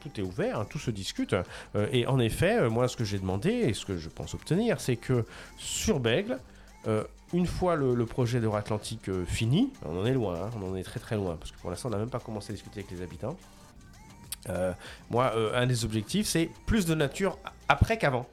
tout 0.00 0.20
est 0.20 0.22
ouvert, 0.22 0.60
hein, 0.60 0.66
tout 0.70 0.78
se 0.78 0.92
discute. 0.92 1.34
Euh, 1.74 1.88
et 1.90 2.06
en 2.06 2.20
effet, 2.20 2.60
euh, 2.60 2.70
moi, 2.70 2.86
ce 2.86 2.96
que 2.96 3.02
j'ai 3.02 3.18
demandé 3.18 3.50
et 3.50 3.74
ce 3.74 3.84
que 3.84 3.98
je 3.98 4.08
pense 4.08 4.34
obtenir, 4.34 4.80
c'est 4.80 4.94
que 4.94 5.24
sur 5.58 5.98
Bègle, 5.98 6.38
euh, 6.86 7.02
une 7.32 7.48
fois 7.48 7.74
le, 7.74 8.06
projet 8.06 8.38
d'Euro-Atlantique 8.38 9.08
euh, 9.08 9.24
fini, 9.24 9.72
on 9.84 9.98
en 9.98 10.06
est 10.06 10.14
loin, 10.14 10.36
hein, 10.40 10.50
on 10.56 10.70
en 10.70 10.76
est 10.76 10.84
très 10.84 11.00
très 11.00 11.16
loin, 11.16 11.34
parce 11.36 11.50
que 11.50 11.58
pour 11.58 11.70
l'instant, 11.70 11.88
on 11.88 11.92
n'a 11.92 11.98
même 11.98 12.08
pas 12.08 12.20
commencé 12.20 12.52
à 12.52 12.54
discuter 12.54 12.82
avec 12.82 12.92
les 12.92 13.02
habitants. 13.02 13.36
Moi, 15.10 15.32
un 15.56 15.66
des 15.66 15.84
objectifs, 15.84 16.28
c'est 16.28 16.50
plus 16.66 16.86
de 16.86 16.94
nature 16.94 17.36
après 17.68 17.98
qu'avant. 17.98 18.28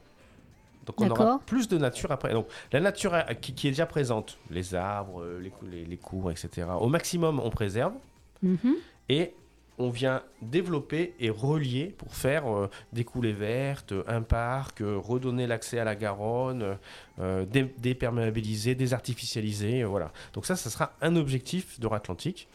Donc 0.86 1.00
on 1.00 1.04
aura 1.10 1.40
plus 1.46 1.68
de 1.68 1.78
nature 1.78 2.10
après. 2.12 2.32
Donc 2.32 2.46
la 2.72 2.80
nature 2.80 3.14
euh, 3.14 3.22
qui, 3.40 3.54
qui 3.54 3.68
est 3.68 3.70
déjà 3.70 3.86
présente, 3.86 4.38
les 4.50 4.74
arbres, 4.74 5.22
euh, 5.22 5.40
les, 5.40 5.52
les, 5.70 5.84
les 5.84 5.96
cours, 5.96 6.30
etc. 6.30 6.66
Au 6.80 6.88
maximum, 6.88 7.40
on 7.40 7.50
préserve 7.50 7.94
Mhm. 8.42 8.74
et 9.08 9.34
on 9.78 9.88
vient 9.88 10.22
développer 10.42 11.14
et 11.18 11.30
relier 11.30 11.86
pour 11.96 12.14
faire 12.14 12.46
euh, 12.52 12.68
des 12.92 13.04
coulées 13.04 13.32
vertes, 13.32 13.94
un 14.06 14.20
parc, 14.22 14.80
euh, 14.80 14.96
redonner 14.98 15.46
l'accès 15.46 15.78
à 15.78 15.84
la 15.84 15.94
Garonne, 15.94 16.76
euh, 17.20 17.44
dé- 17.46 17.72
déperméabiliser, 17.78 18.74
désartificialiser, 18.74 19.84
voilà. 19.84 20.12
Donc 20.34 20.44
ça, 20.46 20.56
ça 20.56 20.68
sera 20.70 20.92
un 21.00 21.16
objectif 21.16 21.78
d'Euro-Atlantique 21.80 22.48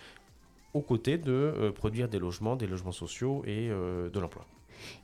aux 0.74 0.82
côtés 0.82 1.18
de 1.18 1.72
produire 1.76 2.08
des 2.10 2.20
logements, 2.20 2.56
des 2.56 2.68
logements 2.68 2.92
sociaux 2.92 3.44
et 3.48 3.70
de 3.70 4.20
l'emploi. 4.20 4.46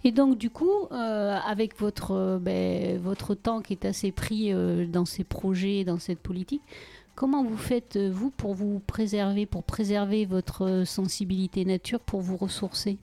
Et 0.04 0.12
donc, 0.12 0.38
du 0.38 0.50
coup, 0.50 0.88
euh, 0.92 1.38
avec 1.46 1.80
votre, 1.80 2.12
euh, 2.12 2.38
ben, 2.40 2.98
votre 3.00 3.36
temps 3.36 3.62
qui 3.62 3.74
est 3.74 3.86
assez 3.86 4.12
pris 4.12 4.54
euh, 4.54 4.86
dans 4.86 5.06
ces 5.06 5.24
projets, 5.24 5.84
dans 5.84 6.00
cette 6.00 6.20
politique, 6.20 6.62
comment 7.16 7.44
vous 7.44 7.58
faites, 7.58 7.98
vous, 7.98 8.30
pour 8.32 8.54
vous 8.54 8.80
préserver, 8.86 9.46
pour 9.46 9.64
préserver 9.64 10.26
votre 10.26 10.84
sensibilité 10.86 11.66
nature, 11.66 12.00
pour 12.00 12.22
vous 12.22 12.38
ressourcer? 12.38 12.98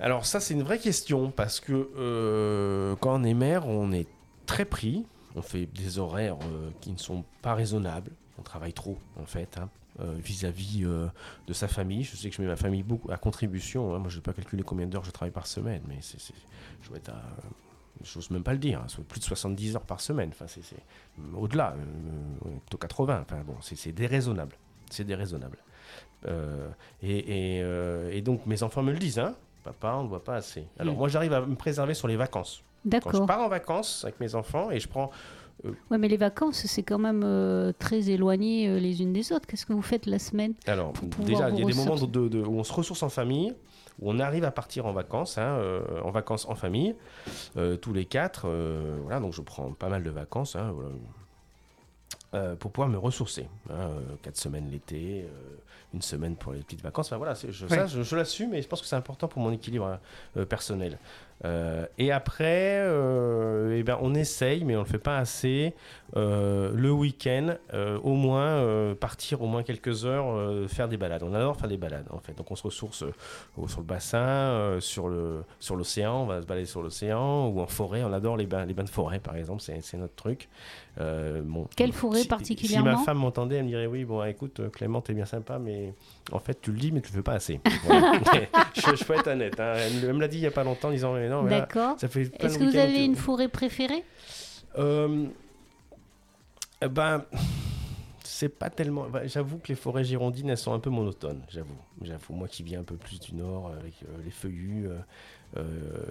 Alors 0.00 0.26
ça, 0.26 0.40
c'est 0.40 0.54
une 0.54 0.62
vraie 0.62 0.78
question 0.78 1.30
parce 1.30 1.60
que 1.60 2.94
quand 3.00 3.20
on 3.20 3.24
est 3.24 3.34
maire, 3.34 3.68
on 3.68 3.92
est 3.92 4.08
très 4.44 4.64
pris. 4.64 5.04
On 5.36 5.42
fait 5.42 5.66
des 5.66 5.98
horaires 5.98 6.36
qui 6.80 6.90
ne 6.90 6.98
sont 6.98 7.24
pas 7.42 7.54
raisonnables. 7.54 8.10
On 8.38 8.42
travaille 8.42 8.72
trop, 8.72 8.98
en 9.20 9.24
fait, 9.24 9.56
hein, 9.58 9.68
vis-à-vis 10.00 10.84
euh, 10.84 11.06
de 11.46 11.52
sa 11.52 11.68
famille. 11.68 12.02
Je 12.04 12.16
sais 12.16 12.28
que 12.30 12.36
je 12.36 12.42
mets 12.42 12.48
ma 12.48 12.56
famille 12.56 12.82
beaucoup 12.82 13.10
à 13.10 13.16
contribution. 13.16 13.94
hein. 13.94 13.98
Moi, 13.98 14.08
je 14.10 14.16
n'ai 14.16 14.22
pas 14.22 14.32
calculé 14.32 14.62
combien 14.62 14.86
d'heures 14.86 15.04
je 15.04 15.10
travaille 15.10 15.32
par 15.32 15.46
semaine, 15.46 15.82
mais 15.88 15.98
c'est, 16.00 16.18
je 16.82 16.88
dois 16.88 16.98
être 16.98 17.10
à... 17.10 17.16
euh, 17.16 17.48
J'ose 18.02 18.28
même 18.30 18.42
pas 18.42 18.52
le 18.52 18.58
dire, 18.58 18.80
hein, 18.80 18.86
plus 19.08 19.20
de 19.20 19.24
70 19.24 19.76
heures 19.76 19.82
par 19.86 20.00
semaine. 20.00 20.30
Enfin, 20.32 20.46
c'est, 20.48 20.60
au-delà, 21.36 21.74
euh, 21.78 22.46
euh, 22.46 22.50
plutôt 22.66 22.76
80. 22.78 23.20
Enfin, 23.24 23.42
bon, 23.46 23.54
c'est, 23.60 23.92
déraisonnable. 23.92 24.56
C'est 24.90 25.04
déraisonnable. 25.04 25.58
Euh, 26.26 26.68
et, 27.02 27.56
et, 27.58 27.62
euh, 27.62 28.10
et 28.10 28.20
donc, 28.20 28.46
mes 28.46 28.64
enfants 28.64 28.82
me 28.82 28.90
le 28.92 28.98
disent, 28.98 29.20
hein. 29.20 29.36
Papa, 29.62 29.94
on 29.98 30.02
ne 30.04 30.08
voit 30.08 30.24
pas 30.24 30.34
assez. 30.34 30.66
Alors, 30.78 30.94
Mm. 30.94 30.98
moi, 30.98 31.08
j'arrive 31.08 31.32
à 31.34 31.40
me 31.46 31.54
préserver 31.54 31.94
sur 31.94 32.08
les 32.08 32.16
vacances. 32.16 32.62
Quand 32.82 32.90
je 32.90 32.90
D'accord. 32.90 33.26
pars 33.26 33.40
en 33.40 33.48
vacances 33.48 34.04
avec 34.04 34.18
mes 34.20 34.34
enfants 34.34 34.70
et 34.72 34.80
je 34.80 34.88
prends 34.88 35.10
Ouais, 35.90 35.96
mais 35.98 36.08
les 36.08 36.16
vacances, 36.16 36.64
c'est 36.66 36.82
quand 36.82 36.98
même 36.98 37.22
euh, 37.24 37.72
très 37.78 38.10
éloigné 38.10 38.68
euh, 38.68 38.78
les 38.78 39.00
unes 39.02 39.12
des 39.12 39.32
autres. 39.32 39.46
Qu'est-ce 39.46 39.64
que 39.64 39.72
vous 39.72 39.82
faites 39.82 40.04
la 40.06 40.18
semaine 40.18 40.54
Alors, 40.66 40.92
déjà, 41.20 41.48
il 41.50 41.58
y 41.58 41.62
a 41.62 41.64
des 41.64 41.72
moments 41.74 41.92
ressourcer. 41.92 42.06
de- 42.12 42.28
de- 42.28 42.42
où 42.42 42.58
on 42.58 42.64
se 42.64 42.72
ressource 42.72 43.02
en 43.02 43.08
famille, 43.08 43.54
où 44.00 44.10
on 44.10 44.18
arrive 44.18 44.44
à 44.44 44.50
partir 44.50 44.84
en 44.86 44.92
vacances, 44.92 45.38
hein, 45.38 45.56
euh, 45.58 45.80
en 46.02 46.10
vacances 46.10 46.46
en 46.48 46.54
famille, 46.54 46.94
euh, 47.56 47.76
tous 47.76 47.92
les 47.94 48.04
quatre. 48.04 48.42
euh, 48.46 48.98
voilà, 49.04 49.20
donc 49.20 49.32
je 49.32 49.40
prends 49.42 49.72
pas 49.72 49.88
mal 49.88 50.02
de 50.02 50.10
vacances 50.10 50.54
hein, 50.56 50.72
voilà, 50.74 50.90
euh, 52.34 52.56
pour 52.56 52.70
pouvoir 52.72 52.88
me 52.88 52.98
ressourcer. 52.98 53.46
hein, 53.70 53.74
euh, 53.74 54.00
quatre 54.22 54.36
semaines 54.36 54.68
l'été, 54.70 55.22
euh, 55.22 55.28
une 55.94 56.02
semaine 56.02 56.36
pour 56.36 56.52
les 56.52 56.60
petites 56.60 56.82
vacances. 56.82 57.06
Enfin 57.06 57.16
voilà, 57.16 57.34
je, 57.34 57.66
ça, 57.66 57.86
je, 57.86 58.02
je 58.02 58.16
l'assume 58.16 58.52
et 58.54 58.60
je 58.60 58.68
pense 58.68 58.80
que 58.82 58.86
c'est 58.86 58.96
important 58.96 59.28
pour 59.28 59.40
mon 59.40 59.52
équilibre 59.52 59.98
euh, 60.36 60.44
personnel. 60.44 60.98
Euh, 61.44 61.86
et 61.98 62.12
après, 62.12 62.78
euh, 62.80 63.76
eh 63.76 63.82
ben, 63.82 63.98
on 64.00 64.14
essaye, 64.14 64.64
mais 64.64 64.76
on 64.76 64.80
ne 64.80 64.84
le 64.84 64.90
fait 64.90 64.98
pas 64.98 65.18
assez. 65.18 65.74
euh, 66.16 66.72
le 66.74 66.90
week-end, 66.92 67.56
euh, 67.72 67.98
au 68.02 68.14
moins 68.14 68.46
euh, 68.46 68.94
partir 68.94 69.42
au 69.42 69.46
moins 69.46 69.62
quelques 69.62 70.04
heures, 70.04 70.26
euh, 70.30 70.68
faire 70.68 70.88
des 70.88 70.96
balades. 70.96 71.22
On 71.22 71.34
adore 71.34 71.56
faire 71.56 71.68
des 71.68 71.76
balades 71.76 72.06
en 72.10 72.18
fait. 72.18 72.34
Donc 72.34 72.50
on 72.50 72.56
se 72.56 72.62
ressource 72.62 73.02
euh, 73.02 73.66
sur 73.66 73.80
le 73.80 73.86
bassin, 73.86 74.18
euh, 74.18 74.80
sur 74.80 75.08
le 75.08 75.42
sur 75.58 75.76
l'océan. 75.76 76.22
On 76.22 76.26
va 76.26 76.40
se 76.40 76.46
balader 76.46 76.66
sur 76.66 76.82
l'océan 76.82 77.48
ou 77.48 77.60
en 77.60 77.66
forêt. 77.66 78.04
On 78.04 78.12
adore 78.12 78.36
les 78.36 78.46
bains, 78.46 78.64
les 78.64 78.74
bains 78.74 78.84
de 78.84 78.88
forêt 78.90 79.18
par 79.18 79.36
exemple. 79.36 79.60
C'est 79.60 79.80
c'est 79.82 79.96
notre 79.96 80.14
truc. 80.14 80.48
Euh, 81.00 81.42
bon, 81.44 81.66
Quelle 81.76 81.92
forêt 81.92 82.20
si- 82.22 82.28
particulièrement 82.28 82.92
Si 82.92 82.96
ma 82.98 83.04
femme 83.04 83.18
m'entendait, 83.18 83.56
elle 83.56 83.64
me 83.64 83.68
dirait 83.68 83.86
oui, 83.86 84.04
bon, 84.04 84.22
écoute, 84.24 84.60
euh, 84.60 84.68
Clément, 84.70 85.00
t'es 85.00 85.12
bien 85.12 85.24
sympa, 85.24 85.58
mais 85.58 85.92
en 86.30 86.38
fait, 86.38 86.60
tu 86.60 86.70
le 86.70 86.78
dis, 86.78 86.92
mais 86.92 87.00
tu 87.00 87.08
le 87.10 87.16
fais 87.16 87.22
pas 87.22 87.32
assez. 87.34 87.60
Voilà. 87.84 88.12
je, 88.74 88.94
je 88.94 89.04
peux 89.04 89.14
être 89.14 89.26
honnête. 89.28 89.58
hein. 89.58 89.74
Elle, 89.76 90.12
me- 90.14 90.20
l'a 90.20 90.28
dit 90.28 90.36
il 90.38 90.42
y 90.42 90.46
a 90.46 90.50
pas 90.52 90.62
longtemps, 90.64 90.88
en 90.88 90.92
disant 90.92 91.12
mais 91.14 91.28
non, 91.28 91.42
mais 91.42 91.50
D'accord. 91.50 91.96
Est-ce 92.00 92.58
que 92.58 92.64
vous 92.64 92.76
avez 92.76 92.94
que- 92.94 93.04
une 93.04 93.16
forêt 93.16 93.48
préférée? 93.48 94.04
Euh, 94.78 95.26
ben, 96.90 97.24
c'est 98.22 98.48
pas 98.48 98.70
tellement. 98.70 99.06
bah, 99.08 99.26
j'avoue 99.26 99.58
que 99.58 99.68
les 99.68 99.74
forêts 99.74 100.04
girondines, 100.04 100.50
elles 100.50 100.58
sont 100.58 100.72
un 100.72 100.78
peu 100.80 100.90
monotones. 100.90 101.40
J'avoue. 101.48 101.74
J'avoue. 102.02 102.34
Moi 102.34 102.48
qui 102.48 102.62
viens 102.62 102.80
un 102.80 102.84
peu 102.84 102.96
plus 102.96 103.20
du 103.20 103.34
nord, 103.34 103.72
avec 103.78 103.94
euh, 104.02 104.16
les 104.24 104.30
feuillus, 104.30 104.88
euh, 104.88 104.98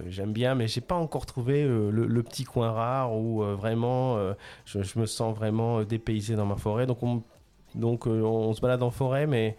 j'aime 0.07 0.31
bien, 0.33 0.55
mais 0.55 0.67
j'ai 0.67 0.81
pas 0.81 0.95
encore 0.95 1.25
trouvé 1.25 1.63
euh, 1.63 1.89
le, 1.91 2.05
le 2.07 2.23
petit 2.23 2.43
coin 2.43 2.71
rare 2.71 3.13
où 3.15 3.43
euh, 3.43 3.55
vraiment 3.55 4.17
euh, 4.17 4.33
je, 4.65 4.81
je 4.83 4.97
me 4.99 5.05
sens 5.05 5.35
vraiment 5.35 5.79
euh, 5.79 5.85
dépaysé 5.85 6.35
dans 6.35 6.45
ma 6.45 6.55
forêt. 6.55 6.85
Donc 6.85 7.03
on, 7.03 7.23
donc 7.75 8.07
euh, 8.07 8.21
on 8.21 8.53
se 8.53 8.61
balade 8.61 8.83
en 8.83 8.91
forêt, 8.91 9.27
mais. 9.27 9.57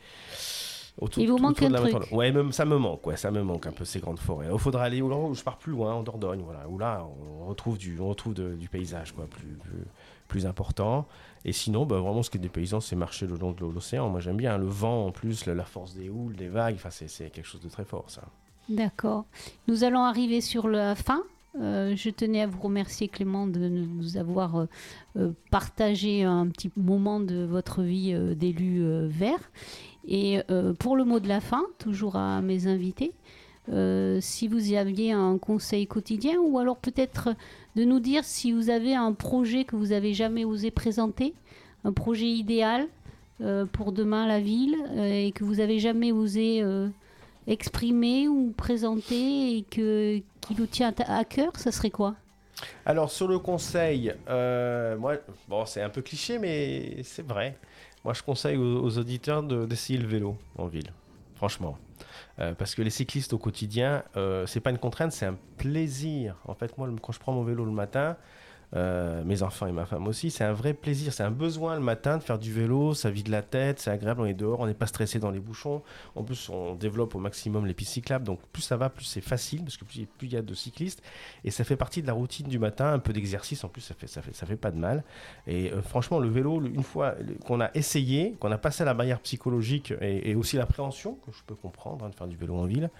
Autour, 1.00 1.24
Il 1.24 1.28
vous 1.28 1.38
manque 1.38 1.60
un 1.60 1.70
truc. 1.72 2.12
Ouais, 2.12 2.30
même, 2.30 2.52
ça 2.52 2.64
me 2.64 2.78
manque, 2.78 3.04
ouais, 3.04 3.16
ça 3.16 3.32
me 3.32 3.42
manque 3.42 3.66
un 3.66 3.72
peu 3.72 3.84
ces 3.84 3.98
grandes 3.98 4.20
forêts. 4.20 4.46
Il 4.52 4.58
faudra 4.60 4.84
aller 4.84 5.02
où, 5.02 5.34
je 5.34 5.42
pars 5.42 5.58
plus 5.58 5.72
loin, 5.72 5.92
en 5.92 6.04
Dordogne, 6.04 6.40
voilà, 6.44 6.68
où 6.68 6.78
là 6.78 7.04
on 7.42 7.48
retrouve 7.48 7.78
du, 7.78 7.98
on 7.98 8.10
retrouve 8.10 8.32
de- 8.32 8.54
du 8.54 8.68
paysage, 8.68 9.10
quoi, 9.10 9.26
plus, 9.26 9.56
plus, 9.56 9.82
plus 10.28 10.46
important. 10.46 11.08
Et 11.44 11.50
sinon, 11.52 11.84
bah, 11.84 11.98
vraiment, 11.98 12.22
ce 12.22 12.30
qui 12.30 12.36
est 12.38 12.40
des 12.40 12.48
paysans, 12.48 12.78
c'est 12.78 12.94
marcher 12.94 13.26
le 13.26 13.34
long 13.36 13.50
de 13.50 13.66
l'océan. 13.66 14.08
Moi, 14.08 14.20
j'aime 14.20 14.36
bien 14.36 14.56
le 14.56 14.66
vent 14.66 15.06
en 15.06 15.10
plus, 15.10 15.46
la, 15.46 15.54
la 15.54 15.64
force 15.64 15.94
des 15.94 16.08
houles, 16.08 16.36
des 16.36 16.46
vagues. 16.48 16.76
Enfin, 16.76 16.90
c'est 16.90 17.08
quelque 17.30 17.44
chose 17.44 17.60
de 17.60 17.68
très 17.68 17.84
fort, 17.84 18.04
ça. 18.06 18.22
D'accord. 18.68 19.26
Nous 19.68 19.84
allons 19.84 20.04
arriver 20.04 20.40
sur 20.40 20.68
la 20.68 20.94
fin. 20.94 21.22
Euh, 21.60 21.94
je 21.94 22.10
tenais 22.10 22.42
à 22.42 22.46
vous 22.46 22.60
remercier 22.60 23.08
Clément 23.08 23.46
de 23.46 23.68
nous 23.68 24.16
avoir 24.16 24.56
euh, 24.56 24.66
euh, 25.16 25.30
partagé 25.50 26.24
un 26.24 26.48
petit 26.48 26.70
moment 26.76 27.20
de 27.20 27.44
votre 27.44 27.82
vie 27.82 28.14
d'élu 28.34 28.82
vert. 29.06 29.50
Et 30.06 30.40
pour 30.80 30.96
le 30.96 31.04
mot 31.04 31.18
de 31.18 31.28
la 31.28 31.40
fin, 31.40 31.62
toujours 31.78 32.16
à 32.16 32.42
mes 32.42 32.66
invités, 32.66 33.14
si 34.20 34.48
vous 34.48 34.70
y 34.70 34.76
aviez 34.76 35.12
un 35.12 35.38
conseil 35.38 35.86
quotidien 35.86 36.34
ou 36.44 36.58
alors 36.58 36.76
peut-être 36.76 37.30
de 37.74 37.84
nous 37.84 38.00
dire 38.00 38.22
si 38.22 38.52
vous 38.52 38.68
avez 38.68 38.94
un 38.94 39.14
projet 39.14 39.64
que 39.64 39.76
vous 39.76 39.92
avez 39.92 40.12
jamais 40.12 40.44
osé 40.44 40.70
présenter, 40.70 41.32
un 41.84 41.94
projet 41.94 42.26
idéal 42.26 42.86
pour 43.72 43.92
demain 43.92 44.26
la 44.26 44.40
ville 44.40 44.76
et 44.94 45.32
que 45.32 45.42
vous 45.42 45.60
avez 45.60 45.78
jamais 45.78 46.12
osé 46.12 46.62
exprimer 47.46 48.28
ou 48.28 48.52
présenter 48.56 49.56
et 49.58 49.62
que, 49.62 50.18
qui 50.40 50.54
vous 50.54 50.66
tient 50.66 50.92
à 51.06 51.24
cœur, 51.24 51.52
ça 51.56 51.72
serait 51.72 51.90
quoi? 51.90 52.14
Alors, 52.86 53.10
sur 53.10 53.28
le 53.28 53.38
conseil, 53.38 54.14
euh, 54.28 54.96
moi, 54.96 55.16
bon, 55.48 55.66
c'est 55.66 55.82
un 55.82 55.88
peu 55.90 56.02
cliché, 56.02 56.38
mais 56.38 57.02
c'est 57.02 57.26
vrai. 57.26 57.58
Moi, 58.04 58.14
je 58.14 58.22
conseille 58.22 58.56
aux, 58.56 58.82
aux 58.82 58.98
auditeurs 58.98 59.42
de- 59.42 59.66
d'essayer 59.66 59.98
le 59.98 60.06
vélo 60.06 60.36
en 60.56 60.66
ville, 60.66 60.92
franchement. 61.34 61.76
Euh, 62.38 62.54
parce 62.54 62.74
que 62.74 62.82
les 62.82 62.90
cyclistes 62.90 63.32
au 63.32 63.38
quotidien, 63.38 64.02
euh, 64.16 64.46
c'est 64.46 64.60
pas 64.60 64.70
une 64.70 64.78
contrainte, 64.78 65.12
c'est 65.12 65.26
un 65.26 65.36
plaisir. 65.56 66.36
En 66.46 66.54
fait, 66.54 66.76
moi, 66.78 66.88
quand 67.02 67.12
je 67.12 67.18
prends 67.18 67.32
mon 67.32 67.44
vélo 67.44 67.64
le 67.64 67.70
matin, 67.70 68.16
euh, 68.74 69.22
mes 69.24 69.42
enfants 69.42 69.66
et 69.66 69.72
ma 69.72 69.86
femme 69.86 70.06
aussi, 70.08 70.30
c'est 70.30 70.44
un 70.44 70.52
vrai 70.52 70.74
plaisir, 70.74 71.12
c'est 71.12 71.22
un 71.22 71.30
besoin 71.30 71.74
le 71.76 71.80
matin 71.80 72.18
de 72.18 72.22
faire 72.22 72.38
du 72.38 72.52
vélo, 72.52 72.92
ça 72.94 73.10
vide 73.10 73.28
la 73.28 73.42
tête, 73.42 73.78
c'est 73.78 73.90
agréable, 73.90 74.22
on 74.22 74.26
est 74.26 74.34
dehors, 74.34 74.60
on 74.60 74.66
n'est 74.66 74.74
pas 74.74 74.86
stressé 74.86 75.18
dans 75.18 75.30
les 75.30 75.38
bouchons. 75.38 75.82
En 76.16 76.24
plus, 76.24 76.48
on 76.48 76.74
développe 76.74 77.14
au 77.14 77.18
maximum 77.18 77.66
les 77.66 77.74
pistes 77.74 77.92
cyclables, 77.92 78.24
donc 78.24 78.40
plus 78.52 78.62
ça 78.62 78.76
va, 78.76 78.90
plus 78.90 79.04
c'est 79.04 79.20
facile, 79.20 79.62
parce 79.62 79.76
que 79.76 79.84
plus 79.84 80.06
il 80.22 80.32
y 80.32 80.36
a 80.36 80.42
de 80.42 80.54
cyclistes, 80.54 81.02
et 81.44 81.50
ça 81.50 81.62
fait 81.62 81.76
partie 81.76 82.02
de 82.02 82.06
la 82.06 82.12
routine 82.12 82.48
du 82.48 82.58
matin, 82.58 82.92
un 82.92 82.98
peu 82.98 83.12
d'exercice, 83.12 83.62
en 83.62 83.68
plus 83.68 83.80
ça 83.80 83.94
fait, 83.94 84.08
ça 84.08 84.22
fait, 84.22 84.34
ça 84.34 84.46
fait 84.46 84.56
pas 84.56 84.70
de 84.70 84.78
mal. 84.78 85.04
Et 85.46 85.72
euh, 85.72 85.80
franchement, 85.80 86.18
le 86.18 86.28
vélo, 86.28 86.60
une 86.64 86.82
fois 86.82 87.14
qu'on 87.46 87.60
a 87.60 87.70
essayé, 87.74 88.34
qu'on 88.40 88.50
a 88.50 88.58
passé 88.58 88.84
la 88.84 88.94
barrière 88.94 89.20
psychologique 89.20 89.92
et, 90.00 90.30
et 90.30 90.34
aussi 90.34 90.56
l'appréhension, 90.56 91.14
que 91.26 91.32
je 91.32 91.42
peux 91.46 91.54
comprendre, 91.54 92.04
hein, 92.04 92.08
de 92.08 92.14
faire 92.14 92.26
du 92.26 92.36
vélo 92.36 92.56
en 92.56 92.64
ville, 92.64 92.90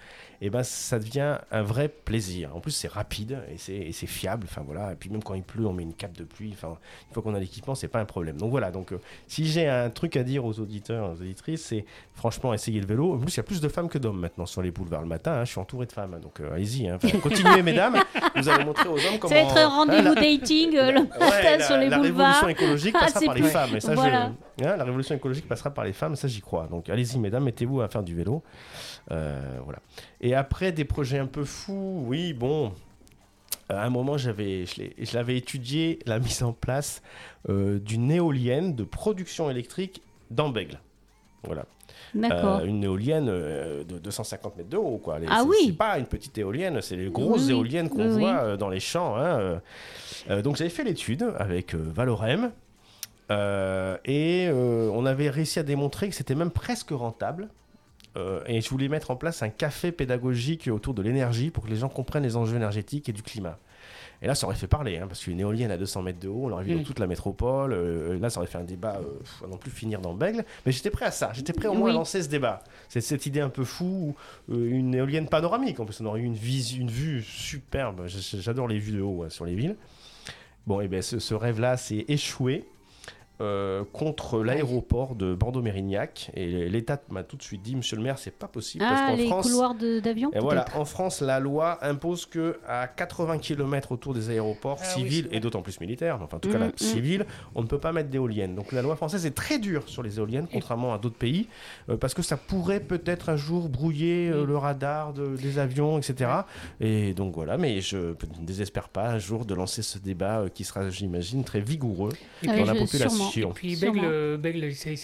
et 0.41 0.49
ben 0.49 0.63
ça 0.63 0.99
devient 0.99 1.37
un 1.51 1.61
vrai 1.63 1.87
plaisir. 1.89 2.55
En 2.55 2.59
plus, 2.59 2.71
c'est 2.71 2.87
rapide 2.91 3.39
et 3.51 3.91
c'est 3.91 4.07
fiable, 4.07 4.47
enfin 4.49 4.61
voilà, 4.65 4.91
et 4.93 4.95
puis 4.95 5.09
même 5.09 5.23
quand 5.23 5.33
il 5.33 5.43
pleut, 5.43 5.65
on 5.65 5.73
met 5.73 5.83
une 5.83 5.93
cape 5.93 6.13
de 6.17 6.23
pluie. 6.23 6.51
Enfin, 6.53 6.77
une 7.09 7.13
fois 7.13 7.23
qu'on 7.23 7.33
a 7.35 7.39
l'équipement, 7.39 7.75
c'est 7.75 7.87
pas 7.87 7.99
un 7.99 8.05
problème. 8.05 8.37
Donc 8.37 8.51
voilà. 8.51 8.71
Donc 8.71 8.91
euh, 8.91 8.99
si 9.27 9.45
j'ai 9.45 9.67
un 9.67 9.89
truc 9.89 10.15
à 10.17 10.23
dire 10.23 10.45
aux 10.45 10.59
auditeurs, 10.59 11.09
aux 11.11 11.21
auditrices, 11.21 11.63
c'est 11.65 11.85
franchement 12.13 12.53
essayer 12.53 12.79
le 12.79 12.87
vélo. 12.87 13.13
En 13.13 13.17
plus, 13.19 13.33
il 13.33 13.37
y 13.37 13.39
a 13.39 13.43
plus 13.43 13.61
de 13.61 13.67
femmes 13.69 13.89
que 13.89 13.97
d'hommes 13.97 14.19
maintenant 14.19 14.45
sur 14.45 14.61
les 14.61 14.71
boulevards 14.71 15.01
le 15.01 15.07
matin. 15.07 15.33
hein. 15.33 15.45
Je 15.45 15.51
suis 15.51 15.59
entouré 15.59 15.85
de 15.85 15.91
femmes, 15.91 16.19
donc 16.21 16.39
euh, 16.39 16.53
allez-y. 16.53 16.87
hein. 16.87 16.97
Enfin, 17.03 17.17
continuez, 17.19 17.61
mesdames. 17.63 17.97
Vous 18.35 18.49
allez 18.49 18.65
montrer 18.65 18.89
aux 18.89 18.97
hommes 18.97 19.19
comment. 19.19 19.33
Ça 19.35 19.41
va 19.43 19.49
être 19.49 19.57
un 19.57 19.67
rendez-vous 19.69 20.13
la- 20.13 20.21
dating 20.21 20.75
euh, 20.75 20.91
le 20.91 20.99
Ouais, 21.19 21.19
matin 21.19 21.57
la, 21.57 21.63
sur 21.65 21.77
les 21.77 21.89
la 21.89 21.97
boulevards. 21.97 22.33
révolution 22.41 22.47
écologique 22.49 22.95
Ah, 22.97 23.05
passera 23.05 23.21
par 23.25 23.35
les 23.35 23.41
femmes. 23.43 23.75
Et 23.75 23.79
ça, 23.79 23.95
je-. 23.95 24.44
Hein, 24.63 24.75
la 24.77 24.83
révolution 24.83 25.15
écologique 25.15 25.47
passera 25.47 25.69
par 25.71 25.83
les 25.85 25.93
femmes, 25.93 26.15
ça 26.15 26.27
j'y 26.27 26.41
crois. 26.41 26.67
Donc 26.67 26.89
allez-y, 26.89 27.17
mesdames, 27.19 27.43
mettez-vous 27.43 27.81
à 27.81 27.87
faire 27.87 28.03
du 28.03 28.15
vélo. 28.15 28.43
Euh, 29.11 29.59
voilà. 29.63 29.79
Et 30.21 30.33
après, 30.35 30.71
des 30.71 30.85
projets 30.85 31.19
un 31.19 31.27
peu 31.27 31.43
fous, 31.45 32.03
oui, 32.07 32.33
bon. 32.33 32.71
À 33.67 33.83
un 33.83 33.89
moment, 33.89 34.15
j'avais, 34.17 34.65
je 34.65 35.13
l'avais 35.15 35.37
étudié, 35.37 35.97
la 36.05 36.19
mise 36.19 36.43
en 36.43 36.53
place 36.53 37.01
euh, 37.49 37.79
d'une 37.79 38.11
éolienne 38.11 38.75
de 38.75 38.83
production 38.83 39.49
électrique 39.49 40.03
dans 40.29 40.49
Bègle. 40.49 40.79
Voilà. 41.43 41.65
D'accord. 42.13 42.59
Euh, 42.59 42.65
une 42.65 42.83
éolienne 42.83 43.27
euh, 43.29 43.83
de 43.83 43.97
250 43.97 44.57
mètres 44.57 44.69
de 44.69 44.77
haut. 44.77 44.97
Quoi. 44.99 45.17
Les- 45.19 45.27
Ah 45.29 45.43
oui. 45.47 45.55
C'est 45.65 45.73
pas 45.77 45.97
une 45.97 46.05
petite 46.05 46.37
éolienne, 46.37 46.79
c'est 46.81 46.95
les 46.95 47.09
grosses 47.09 47.45
Oui, 47.45 47.51
éoliennes 47.51 47.89
qu'on 47.89 48.07
Oui, 48.13 48.19
voit 48.19 48.37
euh, 48.43 48.57
dans 48.57 48.69
les 48.69 48.79
champs. 48.79 49.15
hein, 49.17 49.59
donc 50.43 50.55
j'avais 50.57 50.69
fait 50.69 50.83
l'étude 50.83 51.25
avec 51.37 51.73
Valorem. 51.75 52.51
Euh, 53.31 53.97
et 54.05 54.47
euh, 54.49 54.89
on 54.93 55.05
avait 55.05 55.29
réussi 55.29 55.59
à 55.59 55.63
démontrer 55.63 56.09
que 56.09 56.15
c'était 56.15 56.35
même 56.35 56.51
presque 56.51 56.91
rentable. 56.91 57.49
Euh, 58.17 58.41
et 58.47 58.61
je 58.61 58.69
voulais 58.69 58.87
mettre 58.87 59.11
en 59.11 59.17
place 59.17 59.43
un 59.43 59.49
café 59.49 59.91
pédagogique 59.91 60.69
autour 60.71 60.93
de 60.93 61.01
l'énergie 61.01 61.49
pour 61.51 61.65
que 61.65 61.69
les 61.69 61.75
gens 61.75 61.89
comprennent 61.89 62.23
les 62.23 62.37
enjeux 62.37 62.55
énergétiques 62.55 63.09
et 63.09 63.13
du 63.13 63.21
climat. 63.23 63.57
Et 64.21 64.27
là, 64.27 64.35
ça 64.35 64.47
aurait 64.47 64.55
fait 64.55 64.67
parler, 64.67 64.97
hein, 64.97 65.07
parce 65.07 65.21
qu'une 65.21 65.41
éolienne 65.41 65.69
à 65.69 65.77
200 65.77 66.01
mètres 66.01 66.19
de 66.21 66.29
haut, 66.29 66.43
on 66.45 66.47
l'aurait 66.47 66.63
vu 66.63 66.73
Mm. 66.75 66.77
dans 66.77 66.83
toute 66.85 66.99
la 66.99 67.07
métropole. 67.07 67.73
euh, 67.73 68.17
là, 68.17 68.29
ça 68.29 68.39
aurait 68.39 68.47
fait 68.47 68.57
un 68.57 68.63
débat, 68.63 69.01
euh, 69.01 69.45
à 69.45 69.47
non 69.49 69.57
plus 69.57 69.69
finir 69.69 69.99
dans 69.99 70.13
Bègle. 70.13 70.45
Mais 70.65 70.71
j'étais 70.71 70.89
prêt 70.89 71.05
à 71.05 71.11
ça. 71.11 71.31
J'étais 71.33 71.51
prêt 71.51 71.67
au 71.67 71.73
moins 71.73 71.89
Oui. 71.89 71.91
à 71.91 71.95
lancer 71.95 72.23
ce 72.23 72.29
débat. 72.29 72.63
C'est 72.87 73.01
cette 73.01 73.25
idée 73.25 73.41
un 73.41 73.49
peu 73.49 73.65
fou, 73.65 74.15
euh, 74.49 74.69
une 74.69 74.95
éolienne 74.95 75.27
panoramique. 75.27 75.81
En 75.81 75.85
plus, 75.85 75.99
on 75.99 76.05
aurait 76.05 76.21
eu 76.21 76.23
une, 76.23 76.35
vue 76.35 77.21
superbe. 77.21 78.03
J'adore 78.07 78.69
les 78.69 78.79
vues 78.79 78.93
de 78.93 79.01
haut 79.01 79.23
hein, 79.23 79.29
sur 79.29 79.43
les 79.45 79.55
villes. 79.55 79.75
Bon, 80.65 80.79
et 80.79 80.87
ben 80.87 81.01
ce, 81.01 81.19
ce 81.19 81.33
rêve-là 81.33 81.75
s'est 81.75 82.05
échoué. 82.07 82.65
Euh, 83.41 83.83
contre 83.93 84.41
l'aéroport 84.43 85.15
de 85.15 85.33
Bordeaux-Mérignac 85.35 86.31
et 86.35 86.69
l'État 86.69 87.01
m'a 87.09 87.23
tout 87.23 87.35
de 87.35 87.43
suite 87.43 87.61
dit 87.61 87.75
Monsieur 87.75 87.97
le 87.97 88.03
maire 88.03 88.17
c'est 88.17 88.31
pas 88.31 88.47
possible 88.47 88.83
parce 88.87 89.01
Ah, 89.03 89.11
qu'en 89.11 89.17
les 89.17 89.27
France 89.27 89.45
couloirs 89.47 89.75
d'avion 89.75 90.31
et 90.33 90.39
voilà, 90.39 90.63
peut-être 90.63 90.77
en 90.79 90.85
France, 90.85 91.21
la 91.21 91.39
loi 91.39 91.77
impose 91.85 92.25
que 92.25 92.57
à 92.67 92.87
80 92.87 93.39
km 93.39 93.91
autour 93.91 94.13
des 94.13 94.29
aéroports 94.29 94.77
Ah 94.81 94.85
civils 94.85 95.27
et 95.31 95.39
d'autant 95.39 95.61
plus 95.61 95.79
militaires, 95.79 96.19
enfin 96.21 96.37
en 96.37 96.39
tout 96.39 96.49
cas 96.49 96.57
Mm, 96.57 96.61
la 96.61 96.67
mm. 96.67 96.77
civile, 96.77 97.25
on 97.55 97.61
ne 97.61 97.67
peut 97.67 97.79
pas 97.79 97.91
mettre 97.91 98.09
d'éoliennes. 98.09 98.55
Donc 98.55 98.71
la 98.71 98.81
loi 98.81 98.95
française 98.95 99.25
est 99.25 99.35
très 99.35 99.59
dure 99.59 99.83
sur 99.87 100.01
les 100.03 100.17
éoliennes, 100.19 100.47
contrairement 100.51 100.93
à 100.93 100.97
d'autres 100.97 101.17
pays, 101.17 101.47
euh, 101.89 101.97
parce 101.97 102.13
que 102.13 102.21
ça 102.21 102.37
pourrait 102.37 102.79
peut-être 102.79 103.29
un 103.29 103.35
jour 103.37 103.67
brouiller 103.69 104.29
euh, 104.29 104.43
Mm. 104.43 104.47
le 104.47 104.57
radar 104.57 105.13
de- 105.13 105.35
des 105.35 105.59
avions, 105.59 105.97
etc. 105.97 106.29
Et 106.79 107.13
donc 107.13 107.35
voilà, 107.35 107.57
mais 107.57 107.81
je 107.81 107.97
ne 107.97 108.45
désespère 108.45 108.89
pas 108.89 109.09
un 109.09 109.19
jour 109.19 109.45
de 109.45 109.53
lancer 109.53 109.81
ce 109.81 109.97
débat 109.99 110.39
euh, 110.41 110.49
qui 110.49 110.63
sera, 110.63 110.89
j'imagine, 110.89 111.43
très 111.43 111.59
vigoureux 111.59 112.13
Ah 112.47 112.55
dans 112.57 112.65
la 112.65 112.73
je- 112.73 112.79
population. 112.79 113.24
Sûrement. 113.29 113.51
Et 113.53 113.55
puis. 113.55 113.75
Bègle, 113.75 113.99
euh, 114.03 114.37
Bègle, 114.37 114.73
c'est- 114.73 114.95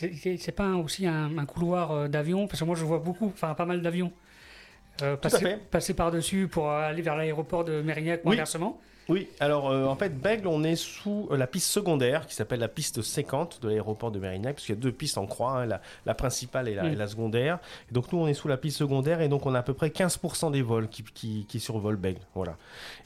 pas 0.55 0.63
un- 0.65 0.75
aussi 0.77 1.05
un, 1.07 1.37
un 1.37 1.45
couloir 1.45 1.91
euh, 1.91 2.07
d'avion 2.07 2.47
Parce 2.47 2.59
que 2.59 2.65
moi 2.65 2.75
je 2.75 2.83
vois 2.85 2.99
beaucoup, 2.99 3.27
enfin 3.33 3.53
pas 3.53 3.65
mal 3.65 3.81
d'avions 3.81 4.11
euh, 5.01 5.15
passer, 5.15 5.37
passer 5.71 5.93
par-dessus 5.93 6.47
pour 6.47 6.69
aller 6.69 7.01
vers 7.01 7.15
l'aéroport 7.15 7.63
de 7.63 7.81
Mérignac 7.81 8.21
ou 8.25 8.29
inversement. 8.33 8.77
Oui, 8.79 8.87
alors 9.39 9.69
euh, 9.69 9.85
en 9.85 9.95
fait, 9.95 10.09
Bègle, 10.19 10.47
on 10.47 10.63
est 10.63 10.75
sous 10.75 11.27
euh, 11.31 11.37
la 11.37 11.47
piste 11.47 11.67
secondaire 11.67 12.27
qui 12.27 12.35
s'appelle 12.35 12.59
la 12.59 12.67
piste 12.67 13.01
séquente 13.01 13.59
de 13.61 13.69
l'aéroport 13.69 14.11
de 14.11 14.19
Mérignac, 14.19 14.55
parce 14.55 14.65
qu'il 14.65 14.75
y 14.75 14.77
a 14.77 14.81
deux 14.81 14.91
pistes 14.91 15.17
en 15.17 15.25
croix, 15.25 15.51
hein, 15.61 15.65
la, 15.65 15.81
la 16.05 16.13
principale 16.13 16.67
et 16.67 16.75
la, 16.75 16.83
et 16.93 16.95
la 16.95 17.07
secondaire. 17.07 17.59
Et 17.89 17.93
donc 17.93 18.11
nous, 18.11 18.19
on 18.19 18.27
est 18.27 18.33
sous 18.33 18.47
la 18.47 18.57
piste 18.57 18.77
secondaire 18.77 19.21
et 19.21 19.27
donc 19.29 19.45
on 19.45 19.53
a 19.55 19.59
à 19.59 19.63
peu 19.63 19.73
près 19.73 19.89
15% 19.89 20.51
des 20.51 20.61
vols 20.61 20.87
qui, 20.87 21.03
qui, 21.03 21.45
qui 21.47 21.59
survolent 21.59 21.95
Bègle. 21.97 22.21
Voilà. 22.35 22.57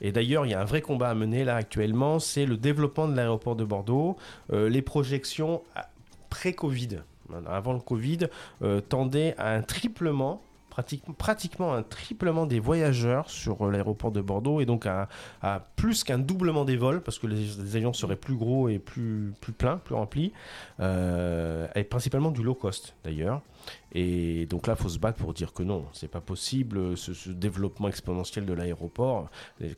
Et 0.02 0.12
d'ailleurs, 0.12 0.46
il 0.46 0.52
y 0.52 0.54
a 0.54 0.62
un 0.62 0.66
vrai 0.66 0.82
combat 0.82 1.10
à 1.10 1.16
mener 1.16 1.44
là 1.44 1.56
actuellement, 1.56 2.20
c'est 2.20 2.46
le 2.46 2.58
développement 2.58 3.08
de 3.08 3.16
l'aéroport 3.16 3.56
de 3.56 3.64
Bordeaux, 3.64 4.18
euh, 4.54 4.70
les 4.70 4.82
projections 4.82 5.62
à- 5.76 5.88
pré-Covid, 6.30 7.00
avant 7.48 7.74
le 7.74 7.80
Covid, 7.80 8.20
euh, 8.62 8.82
tendaient 8.82 9.36
à 9.38 9.52
un 9.52 9.62
triplement. 9.62 10.42
Pratique- 10.76 11.04
pratiquement 11.18 11.74
un 11.74 11.84
triplement 11.84 12.46
des 12.46 12.60
voyageurs 12.60 13.30
sur 13.30 13.66
euh, 13.66 13.72
l'aéroport 13.72 14.12
de 14.12 14.22
Bordeaux 14.22 14.60
et 14.62 14.66
donc 14.66 14.86
à, 14.86 15.08
à 15.42 15.62
plus 15.76 16.04
qu'un 16.04 16.20
doublement 16.20 16.66
des 16.66 16.76
vols 16.78 17.02
parce 17.02 17.18
que 17.20 17.28
les, 17.28 17.36
les 17.64 17.76
avions 17.78 17.94
seraient 17.94 18.16
plus 18.18 18.36
gros 18.36 18.68
et 18.70 18.80
plus, 18.80 19.34
plus 19.42 19.54
pleins, 19.54 19.78
plus 19.78 19.96
remplis, 19.96 20.34
euh, 20.80 21.68
et 21.76 21.84
principalement 21.84 22.32
du 22.32 22.44
low 22.44 22.56
cost 22.56 22.96
d'ailleurs. 23.04 23.42
Et 23.94 24.46
donc 24.48 24.68
là, 24.68 24.76
il 24.78 24.82
faut 24.84 24.90
se 24.90 25.00
battre 25.00 25.18
pour 25.18 25.34
dire 25.34 25.52
que 25.54 25.64
non, 25.64 25.86
c'est 25.94 26.10
pas 26.10 26.22
possible, 26.22 26.96
ce, 26.98 27.14
ce 27.14 27.30
développement 27.30 27.88
exponentiel 27.88 28.46
de 28.46 28.54
l'aéroport. 28.54 29.30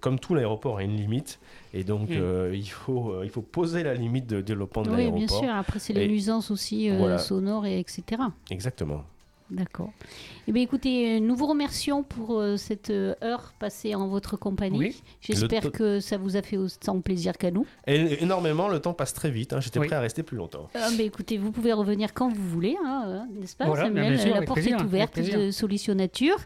Comme 0.02 0.20
tout 0.20 0.34
l'aéroport 0.36 0.80
a 0.80 0.84
une 0.84 0.98
limite, 0.98 1.40
et 1.74 1.84
donc 1.84 2.10
Mm. 2.10 2.14
euh, 2.14 2.52
il, 2.56 2.68
faut, 2.70 3.12
euh, 3.12 3.22
il 3.24 3.30
faut 3.30 3.42
poser 3.42 3.84
la 3.84 3.94
limite 3.94 4.28
de 4.28 4.42
développement 4.42 4.82
de 4.84 4.90
Oui, 4.90 4.98
l'aéroport. 4.98 5.18
bien 5.20 5.28
sûr. 5.28 5.50
Après, 5.56 5.80
c'est 5.80 5.94
les 5.94 6.04
Et- 6.04 6.08
nuisances 6.08 6.52
aussi 6.52 6.90
euh, 6.90 6.98
Voilà. 6.98 7.18
sonores 7.18 7.66
et 7.66 7.80
etc. 7.80 8.04
Exactement. 8.50 9.04
D'accord. 9.50 9.92
Eh 10.48 10.52
bien, 10.52 10.62
écoutez, 10.62 11.16
euh, 11.16 11.20
nous 11.22 11.36
vous 11.36 11.46
remercions 11.46 12.04
pour 12.04 12.38
euh, 12.40 12.58
cette 12.58 12.90
euh, 12.90 13.16
heure 13.24 13.54
passée 13.60 13.96
en 13.96 14.08
votre 14.10 14.36
compagnie. 14.36 14.78
Oui. 14.78 15.02
J'espère 15.22 15.72
que 15.72 16.02
ça 16.02 16.18
vous 16.18 16.36
a 16.36 16.42
fait 16.42 16.58
autant 16.58 17.00
plaisir 17.00 17.38
qu'à 17.38 17.50
nous. 17.50 17.66
Et 17.86 18.22
énormément, 18.22 18.68
le 18.68 18.82
temps 18.82 18.94
passe 18.94 19.14
très 19.14 19.32
vite. 19.32 19.54
hein, 19.54 19.62
J'étais 19.62 19.80
Oui. 19.80 19.88
prêt 19.88 19.96
à 19.96 20.02
rester 20.02 20.22
plus 20.22 20.36
longtemps. 20.36 20.68
Ah, 20.76 20.90
mais 20.98 21.06
écoutez, 21.06 21.38
vous 21.38 21.54
pouvez 21.54 21.72
revenir 21.72 22.14
quand 22.14 22.28
vous 22.28 22.48
voulez, 22.50 22.76
hein, 22.84 23.04
euh, 23.08 23.20
n'est-ce 23.40 23.56
pas, 23.56 23.66
Voilà, 23.68 23.84
Samuel 23.86 24.16
bien 24.16 24.22
sûr, 24.22 24.34
La 24.36 24.42
porte 24.42 24.60
plaisir, 24.60 24.80
est 24.80 24.84
ouverte 24.84 25.20
de 25.20 25.52
Solution 25.52 25.96
Nature. 25.96 26.38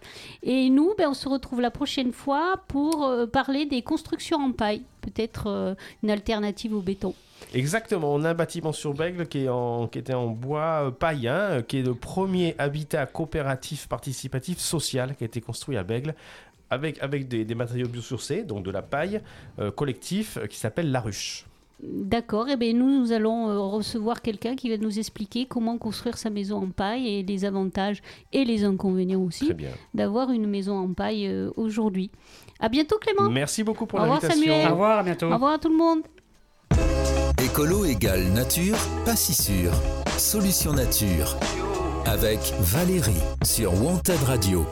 Et 0.44 0.70
nous, 0.70 0.94
ben, 0.96 1.08
on 1.10 1.14
se 1.16 1.28
retrouve 1.28 1.60
la 1.62 1.72
prochaine 1.72 2.12
fois 2.12 2.58
pour 2.68 3.04
euh, 3.06 3.26
parler 3.26 3.66
des 3.66 3.82
constructions 3.82 4.38
en 4.38 4.52
paille. 4.52 4.84
Peut-être 5.02 5.48
euh, 5.48 5.74
une 6.04 6.12
alternative 6.12 6.76
au 6.76 6.82
béton. 6.82 7.16
Exactement, 7.54 8.14
on 8.14 8.24
a 8.24 8.30
un 8.30 8.34
bâtiment 8.34 8.72
sur 8.72 8.94
Bègle 8.94 9.28
qui, 9.28 9.46
est 9.46 9.50
en, 9.50 9.88
qui 9.88 10.00
était 10.00 10.14
en 10.14 10.28
bois 10.28 10.88
euh, 10.88 10.92
païen, 10.92 11.36
euh, 11.36 11.62
qui 11.62 11.80
est 11.80 11.84
le 11.84 11.96
premier 11.96 12.56
habitat 12.58 13.06
coopératif 13.06 13.88
participatif 13.88 14.60
social 14.60 15.16
qui 15.16 15.24
a 15.24 15.28
été 15.28 15.42
construit 15.42 15.78
à 15.78 15.84
Bègle. 15.84 16.16
Avec, 16.74 17.04
avec 17.04 17.28
des, 17.28 17.44
des 17.44 17.54
matériaux 17.54 17.90
biosourcés, 17.90 18.44
donc 18.44 18.64
de 18.64 18.72
la 18.72 18.82
paille, 18.82 19.20
euh, 19.60 19.72
collectif, 19.72 20.38
euh, 20.38 20.48
qui 20.48 20.58
s'appelle 20.58 20.90
La 20.90 21.02
Ruche. 21.02 21.46
D'accord, 21.84 22.48
et 22.48 22.56
bien 22.56 22.72
nous, 22.72 22.98
nous 23.02 23.12
allons 23.12 23.50
euh, 23.50 23.60
recevoir 23.60 24.22
quelqu'un 24.22 24.56
qui 24.56 24.70
va 24.70 24.78
nous 24.78 24.98
expliquer 24.98 25.48
comment 25.48 25.78
construire 25.78 26.18
sa 26.18 26.30
maison 26.30 26.64
en 26.64 26.70
paille 26.70 27.10
et 27.10 27.24
les 27.24 27.44
avantages 27.44 28.02
et 28.32 28.46
les 28.46 28.64
inconvénients 28.64 29.20
aussi 29.22 29.52
d'avoir 29.94 30.32
une 30.32 30.48
maison 30.48 30.78
en 30.78 30.94
paille 30.94 31.30
aujourd'hui. 31.58 32.10
À 32.62 32.70
bientôt 32.70 32.98
Clément. 33.00 33.30
Merci 33.30 33.66
beaucoup 33.66 33.86
pour 33.86 34.00
Au 34.00 34.04
revoir, 34.04 34.22
l'invitation. 34.22 34.46
Samuel. 34.46 34.68
Au 34.68 34.72
revoir, 34.72 35.00
à 35.00 35.04
bientôt. 35.04 35.26
Au 35.26 35.34
revoir 35.34 35.54
à 35.56 35.58
tout 35.60 35.70
le 35.70 35.76
monde. 35.78 36.04
Écolo 37.44 37.86
égale 37.86 38.24
nature, 38.34 38.78
pas 39.06 39.16
si 39.16 39.34
sûr. 39.34 39.72
Solution 40.18 40.74
nature. 40.74 41.38
Avec 42.06 42.40
Valérie 42.60 43.22
sur 43.44 43.74
Wanted 43.84 44.24
Radio. 44.26 44.66